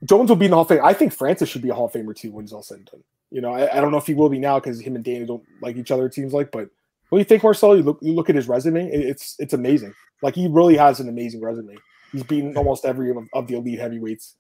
Jones 0.03 0.29
will 0.29 0.36
be 0.36 0.45
in 0.45 0.51
the 0.51 0.58
Hall 0.58 0.63
of 0.63 0.67
Fame. 0.67 0.82
I 0.84 0.93
think 0.93 1.13
Francis 1.13 1.47
should 1.47 1.62
be 1.62 1.69
a 1.69 1.73
Hall 1.73 1.86
of 1.86 1.93
Famer 1.93 2.15
too 2.15 2.32
when 2.32 2.43
it's 2.43 2.53
all 2.53 2.62
said 2.62 2.77
and 2.77 2.86
done. 2.86 3.03
You 3.32 3.41
know, 3.41 3.53
I, 3.53 3.77
I 3.77 3.82
don't 3.82 3.91
know 3.91 3.97
if 3.97 4.06
he 4.06 4.13
will 4.13 4.29
be 4.29 4.38
now 4.38 4.60
because 4.60 4.79
him 4.82 4.95
and 4.95 5.03
Dana 5.03 5.25
don't 5.25 5.43
like 5.62 5.77
each 5.77 5.91
other. 5.91 6.06
It 6.06 6.13
seems 6.13 6.34
like, 6.34 6.51
but 6.51 6.69
when 7.13 7.19
you 7.19 7.26
think 7.26 7.43
Marcel, 7.43 7.78
you 7.78 7.84
look 7.84 7.99
you 8.02 8.13
look 8.13 8.32
at 8.32 8.36
his 8.36 8.47
resume, 8.47 8.89
it's 8.89 9.36
it's 9.38 9.54
amazing. 9.54 9.93
Like 10.23 10.34
he 10.34 10.47
really 10.47 10.76
has 10.76 10.99
an 10.99 11.10
amazing 11.10 11.41
resume. 11.41 11.76
He's 12.12 12.23
beaten 12.23 12.58
almost 12.58 12.86
every 12.86 13.12
of, 13.12 13.17
of 13.34 13.45
the 13.45 13.54
elite 13.54 13.78
heavyweights. 13.78 14.36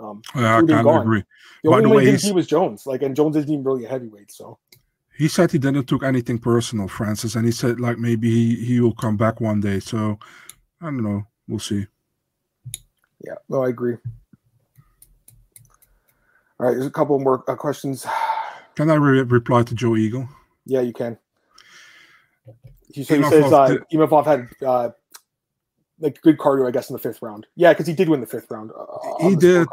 Um, 0.00 0.22
Yeah, 0.36 0.58
I 0.58 0.60
kind 0.60 0.86
of 0.88 1.02
agree. 1.02 1.24
the 1.64 1.70
By 1.70 1.78
only 1.78 1.90
the 1.90 1.96
way, 1.96 2.04
he 2.04 2.28
beat 2.28 2.32
was 2.32 2.46
Jones. 2.46 2.86
Like, 2.86 3.02
and 3.02 3.16
Jones 3.16 3.34
isn't 3.36 3.50
even 3.50 3.64
really 3.64 3.86
a 3.86 3.88
heavyweight. 3.88 4.30
So 4.30 4.60
He 5.18 5.26
said 5.26 5.50
he 5.50 5.58
didn't 5.58 5.86
took 5.86 6.04
anything 6.04 6.38
personal, 6.38 6.86
Francis, 6.86 7.34
and 7.34 7.44
he 7.44 7.50
said 7.50 7.80
like 7.80 7.98
maybe 7.98 8.30
he, 8.30 8.64
he 8.66 8.80
will 8.80 8.94
come 8.94 9.16
back 9.16 9.40
one 9.40 9.60
day. 9.60 9.80
So 9.80 10.16
I 10.80 10.84
don't 10.84 11.02
know. 11.02 11.26
We'll 11.48 11.58
see. 11.58 11.88
yeah, 13.26 13.34
no, 13.48 13.64
I 13.64 13.68
agree. 13.70 13.96
All 16.60 16.66
right, 16.66 16.74
there's 16.74 16.86
a 16.86 16.90
couple 16.90 17.18
more 17.18 17.42
uh, 17.50 17.56
questions. 17.56 18.06
Can 18.76 18.90
I 18.90 18.94
re- 18.94 19.22
reply 19.22 19.64
to 19.64 19.74
Joe 19.74 19.96
Eagle? 19.96 20.28
Yeah, 20.66 20.82
you 20.82 20.92
can. 20.92 21.18
He, 22.92 23.04
so 23.04 23.16
he 23.16 23.22
says 23.24 23.52
uh, 23.52 23.76
Imavov 23.92 24.24
had 24.26 24.48
uh, 24.66 24.90
like 25.98 26.20
good 26.20 26.38
cardio, 26.38 26.68
I 26.68 26.70
guess, 26.70 26.90
in 26.90 26.94
the 26.94 26.98
fifth 26.98 27.22
round. 27.22 27.46
Yeah, 27.56 27.72
because 27.72 27.86
he 27.86 27.94
did 27.94 28.08
win 28.08 28.20
the 28.20 28.26
fifth 28.26 28.50
round. 28.50 28.70
Uh, 28.76 29.28
He 29.28 29.36
did. 29.36 29.66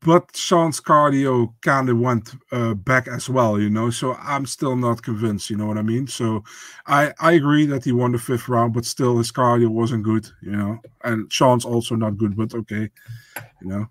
But 0.00 0.36
Sean's 0.36 0.80
cardio 0.80 1.52
kind 1.62 1.88
of 1.88 1.98
went 1.98 2.32
uh, 2.52 2.74
back 2.74 3.08
as 3.08 3.28
well, 3.28 3.60
you 3.60 3.68
know. 3.68 3.90
So 3.90 4.14
I'm 4.14 4.46
still 4.46 4.76
not 4.76 5.02
convinced. 5.02 5.50
You 5.50 5.56
know 5.56 5.66
what 5.66 5.76
I 5.76 5.82
mean? 5.82 6.06
So 6.06 6.44
I 6.86 7.12
I 7.18 7.32
agree 7.32 7.66
that 7.66 7.84
he 7.84 7.90
won 7.90 8.12
the 8.12 8.18
fifth 8.18 8.48
round, 8.48 8.74
but 8.74 8.84
still 8.84 9.18
his 9.18 9.32
cardio 9.32 9.68
wasn't 9.68 10.04
good, 10.04 10.28
you 10.40 10.52
know. 10.52 10.78
And 11.02 11.30
Sean's 11.32 11.64
also 11.64 11.96
not 11.96 12.16
good, 12.16 12.36
but 12.36 12.54
okay, 12.54 12.90
you 13.60 13.68
know. 13.68 13.86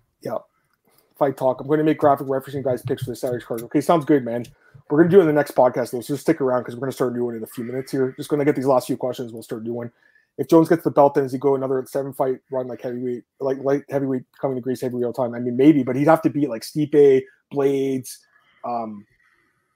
Fight 1.18 1.36
talk. 1.36 1.60
I'm 1.60 1.66
going 1.66 1.78
to 1.78 1.84
make 1.84 1.98
graphic 1.98 2.26
referencing 2.26 2.62
guys' 2.62 2.82
picks 2.82 3.02
for 3.02 3.10
the 3.10 3.16
Saturday 3.16 3.44
card. 3.44 3.62
Okay, 3.62 3.80
sounds 3.80 4.04
good, 4.04 4.24
man. 4.24 4.44
We're 4.88 4.98
going 4.98 5.10
to 5.10 5.16
do 5.16 5.20
it 5.20 5.22
in 5.22 5.26
the 5.26 5.32
next 5.32 5.54
podcast, 5.54 5.90
though. 5.90 6.00
So 6.00 6.14
just 6.14 6.22
stick 6.22 6.40
around 6.40 6.60
because 6.60 6.74
we're 6.74 6.80
going 6.80 6.92
to 6.92 6.96
start 6.96 7.14
new 7.14 7.24
one 7.24 7.34
in 7.34 7.42
a 7.42 7.46
few 7.46 7.64
minutes 7.64 7.90
here. 7.90 8.14
Just 8.16 8.28
going 8.28 8.38
to 8.38 8.44
get 8.44 8.54
these 8.54 8.66
last 8.66 8.86
few 8.86 8.96
questions. 8.96 9.32
We'll 9.32 9.42
start 9.42 9.64
one. 9.64 9.90
If 10.38 10.48
Jones 10.48 10.68
gets 10.68 10.84
the 10.84 10.90
belt, 10.90 11.14
then 11.14 11.24
does 11.24 11.32
he 11.32 11.38
go 11.38 11.56
another 11.56 11.84
seven 11.88 12.12
fight 12.12 12.38
run 12.52 12.68
like 12.68 12.80
heavyweight, 12.80 13.24
like 13.40 13.58
light 13.58 13.82
heavyweight 13.90 14.22
coming 14.40 14.56
to 14.56 14.60
Greece 14.60 14.80
heavyweight 14.80 15.04
all 15.04 15.12
time? 15.12 15.34
I 15.34 15.40
mean, 15.40 15.56
maybe, 15.56 15.82
but 15.82 15.96
he'd 15.96 16.06
have 16.06 16.22
to 16.22 16.30
beat 16.30 16.48
like 16.48 16.62
Stipe, 16.62 17.22
Blaydes, 17.52 18.18
um, 18.64 19.04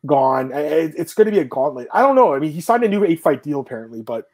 Gane. 0.07 0.53
It's 0.53 1.15
going 1.15 1.27
to 1.27 1.33
be 1.33 1.41
a 1.41 1.45
gauntlet. 1.45 1.89
I 1.93 2.01
don't 2.01 2.15
know. 2.15 2.33
I 2.33 2.39
mean, 2.39 2.53
he 2.53 2.61
signed 2.61 2.85
a 2.85 2.89
new 2.89 3.05
eight 3.05 3.21
fight 3.21 3.43
deal 3.43 3.59
apparently, 3.59 4.03
but 4.03 4.29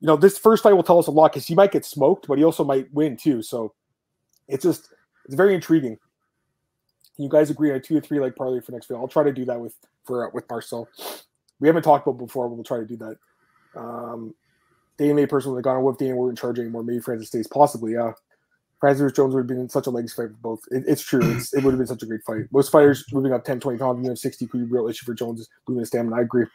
you 0.00 0.06
know, 0.06 0.16
this 0.16 0.38
first 0.38 0.62
fight 0.62 0.74
will 0.74 0.84
tell 0.84 1.00
us 1.00 1.08
a 1.08 1.10
lot 1.10 1.32
because 1.32 1.46
he 1.46 1.56
might 1.56 1.72
get 1.72 1.84
smoked, 1.84 2.28
but 2.28 2.38
he 2.38 2.44
also 2.44 2.62
might 2.62 2.92
win 2.94 3.16
too. 3.16 3.42
So 3.42 3.74
it's 4.46 4.62
just 4.62 4.88
it's 5.24 5.34
very 5.34 5.54
intriguing. 5.54 5.98
Can 7.18 7.24
you 7.24 7.30
guys 7.30 7.50
agree 7.50 7.72
on 7.72 7.82
two 7.82 8.00
to 8.00 8.06
three 8.06 8.20
leg 8.20 8.36
parlay 8.36 8.60
for 8.60 8.70
next 8.70 8.86
fight? 8.86 8.94
I'll 8.94 9.08
try 9.08 9.24
to 9.24 9.32
do 9.32 9.44
that 9.46 9.60
with 9.60 9.74
for 10.04 10.28
uh, 10.28 10.30
with 10.32 10.48
Marcel. 10.48 10.88
We 11.58 11.66
haven't 11.66 11.82
talked 11.82 12.06
about 12.06 12.24
before, 12.24 12.46
we'll 12.46 12.62
try 12.62 12.78
to 12.78 12.86
do 12.86 12.96
that. 12.98 13.16
Um, 13.74 14.36
Dana 14.98 15.14
may 15.14 15.26
personally 15.26 15.60
gone. 15.60 15.82
What 15.82 15.94
if 15.94 15.98
Dana 15.98 16.14
weren't 16.14 16.30
in 16.30 16.36
charge 16.36 16.60
anymore? 16.60 16.84
Maybe 16.84 17.00
Francis 17.00 17.26
stays. 17.26 17.48
Possibly, 17.48 17.94
yeah. 17.94 18.12
Francis 18.78 19.10
Jones 19.10 19.34
would 19.34 19.40
have 19.40 19.48
been 19.48 19.68
such 19.68 19.88
a 19.88 19.90
legs 19.90 20.14
fight 20.14 20.28
for 20.28 20.36
both. 20.40 20.60
It, 20.70 20.84
it's 20.86 21.02
true. 21.02 21.20
It's, 21.22 21.52
it 21.52 21.64
would 21.64 21.72
have 21.72 21.78
been 21.78 21.88
such 21.88 22.04
a 22.04 22.06
great 22.06 22.22
fight. 22.24 22.44
Most 22.52 22.70
fighters 22.70 23.04
moving 23.12 23.32
up 23.32 23.42
10, 23.42 23.58
20 23.58 23.78
pounds, 23.78 24.04
you 24.04 24.10
have 24.10 24.18
60 24.20 24.46
could 24.46 24.68
be 24.68 24.72
real 24.72 24.86
issue 24.86 25.04
for 25.04 25.14
Jones 25.14 25.48
moving 25.66 25.80
his 25.80 25.88
stamina. 25.88 26.14
I 26.14 26.20
agree. 26.20 26.44
Do 26.44 26.50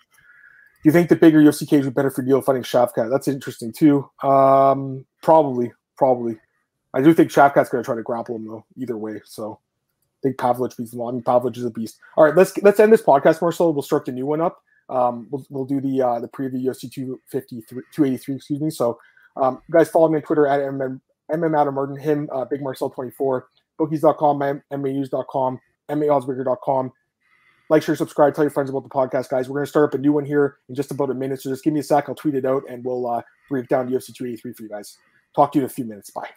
you 0.85 0.93
think 0.93 1.09
the 1.09 1.17
bigger 1.17 1.41
UFC 1.41 1.67
cage 1.67 1.83
would 1.83 1.93
be 1.93 1.99
better 1.99 2.09
for 2.09 2.21
Neal 2.21 2.41
fighting 2.41 2.63
Shavkat? 2.63 3.09
That's 3.09 3.27
interesting 3.27 3.73
too. 3.73 4.09
Um, 4.21 5.05
probably, 5.21 5.73
probably. 5.97 6.37
I 6.93 7.01
do 7.01 7.13
think 7.13 7.29
Shavkat's 7.29 7.69
going 7.69 7.83
to 7.83 7.85
try 7.85 7.95
to 7.95 8.03
grapple 8.03 8.37
him 8.37 8.47
though. 8.47 8.65
Either 8.77 8.97
way, 8.97 9.19
so 9.25 9.59
think 10.23 10.37
Pavlich 10.37 10.75
beats 10.77 10.93
him. 10.93 11.01
I 11.01 11.11
mean, 11.11 11.21
Pavlich 11.21 11.57
is 11.57 11.65
a 11.65 11.69
beast. 11.69 11.99
All 12.17 12.23
right, 12.23 12.35
let's 12.35 12.57
let's 12.63 12.79
end 12.79 12.91
this 12.91 13.03
podcast, 13.03 13.41
Marcel. 13.41 13.73
We'll 13.73 13.83
start 13.83 14.05
the 14.05 14.11
new 14.11 14.25
one 14.25 14.41
up. 14.41 14.63
Um, 14.89 15.27
we'll, 15.29 15.45
we'll 15.49 15.65
do 15.65 15.79
the 15.79 16.01
uh, 16.01 16.19
the 16.19 16.27
preview 16.27 16.63
UFC 16.63 16.91
253, 16.91 17.83
283, 17.93 18.35
excuse 18.35 18.61
me. 18.61 18.69
So, 18.69 18.97
um, 19.35 19.61
guys 19.71 19.89
follow 19.89 20.07
me 20.09 20.17
on 20.17 20.21
Twitter 20.23 20.47
at 20.47 20.59
MM, 20.61 20.99
MM 21.31 21.59
Adam 21.59 21.75
Martin, 21.75 21.97
him, 21.97 22.29
uh, 22.31 22.45
Big 22.45 22.61
Marcel 22.61 22.89
24, 22.89 23.47
bookies.com, 23.77 24.61
MMAnews.com, 24.71 25.59
MMAOddsbreaker.com. 25.89 26.91
Like, 27.69 27.81
share, 27.81 27.95
subscribe, 27.95 28.35
tell 28.35 28.43
your 28.43 28.51
friends 28.51 28.69
about 28.69 28.83
the 28.83 28.89
podcast, 28.89 29.29
guys. 29.29 29.47
We're 29.47 29.55
going 29.55 29.65
to 29.65 29.69
start 29.69 29.89
up 29.89 29.97
a 29.97 29.97
new 29.97 30.11
one 30.11 30.25
here 30.25 30.57
in 30.67 30.75
just 30.75 30.91
about 30.91 31.09
a 31.09 31.13
minute. 31.13 31.41
So 31.41 31.49
just 31.49 31.63
give 31.63 31.73
me 31.73 31.79
a 31.79 31.83
sec. 31.83 32.09
I'll 32.09 32.15
tweet 32.15 32.35
it 32.35 32.45
out 32.45 32.63
and 32.69 32.83
we'll 32.83 33.07
uh, 33.07 33.21
break 33.49 33.67
down 33.69 33.89
the 33.89 33.95
UFC 33.95 34.13
283 34.13 34.53
for 34.53 34.63
you 34.63 34.69
guys. 34.69 34.97
Talk 35.33 35.53
to 35.53 35.59
you 35.59 35.63
in 35.63 35.65
a 35.65 35.73
few 35.73 35.85
minutes. 35.85 36.11
Bye. 36.11 36.29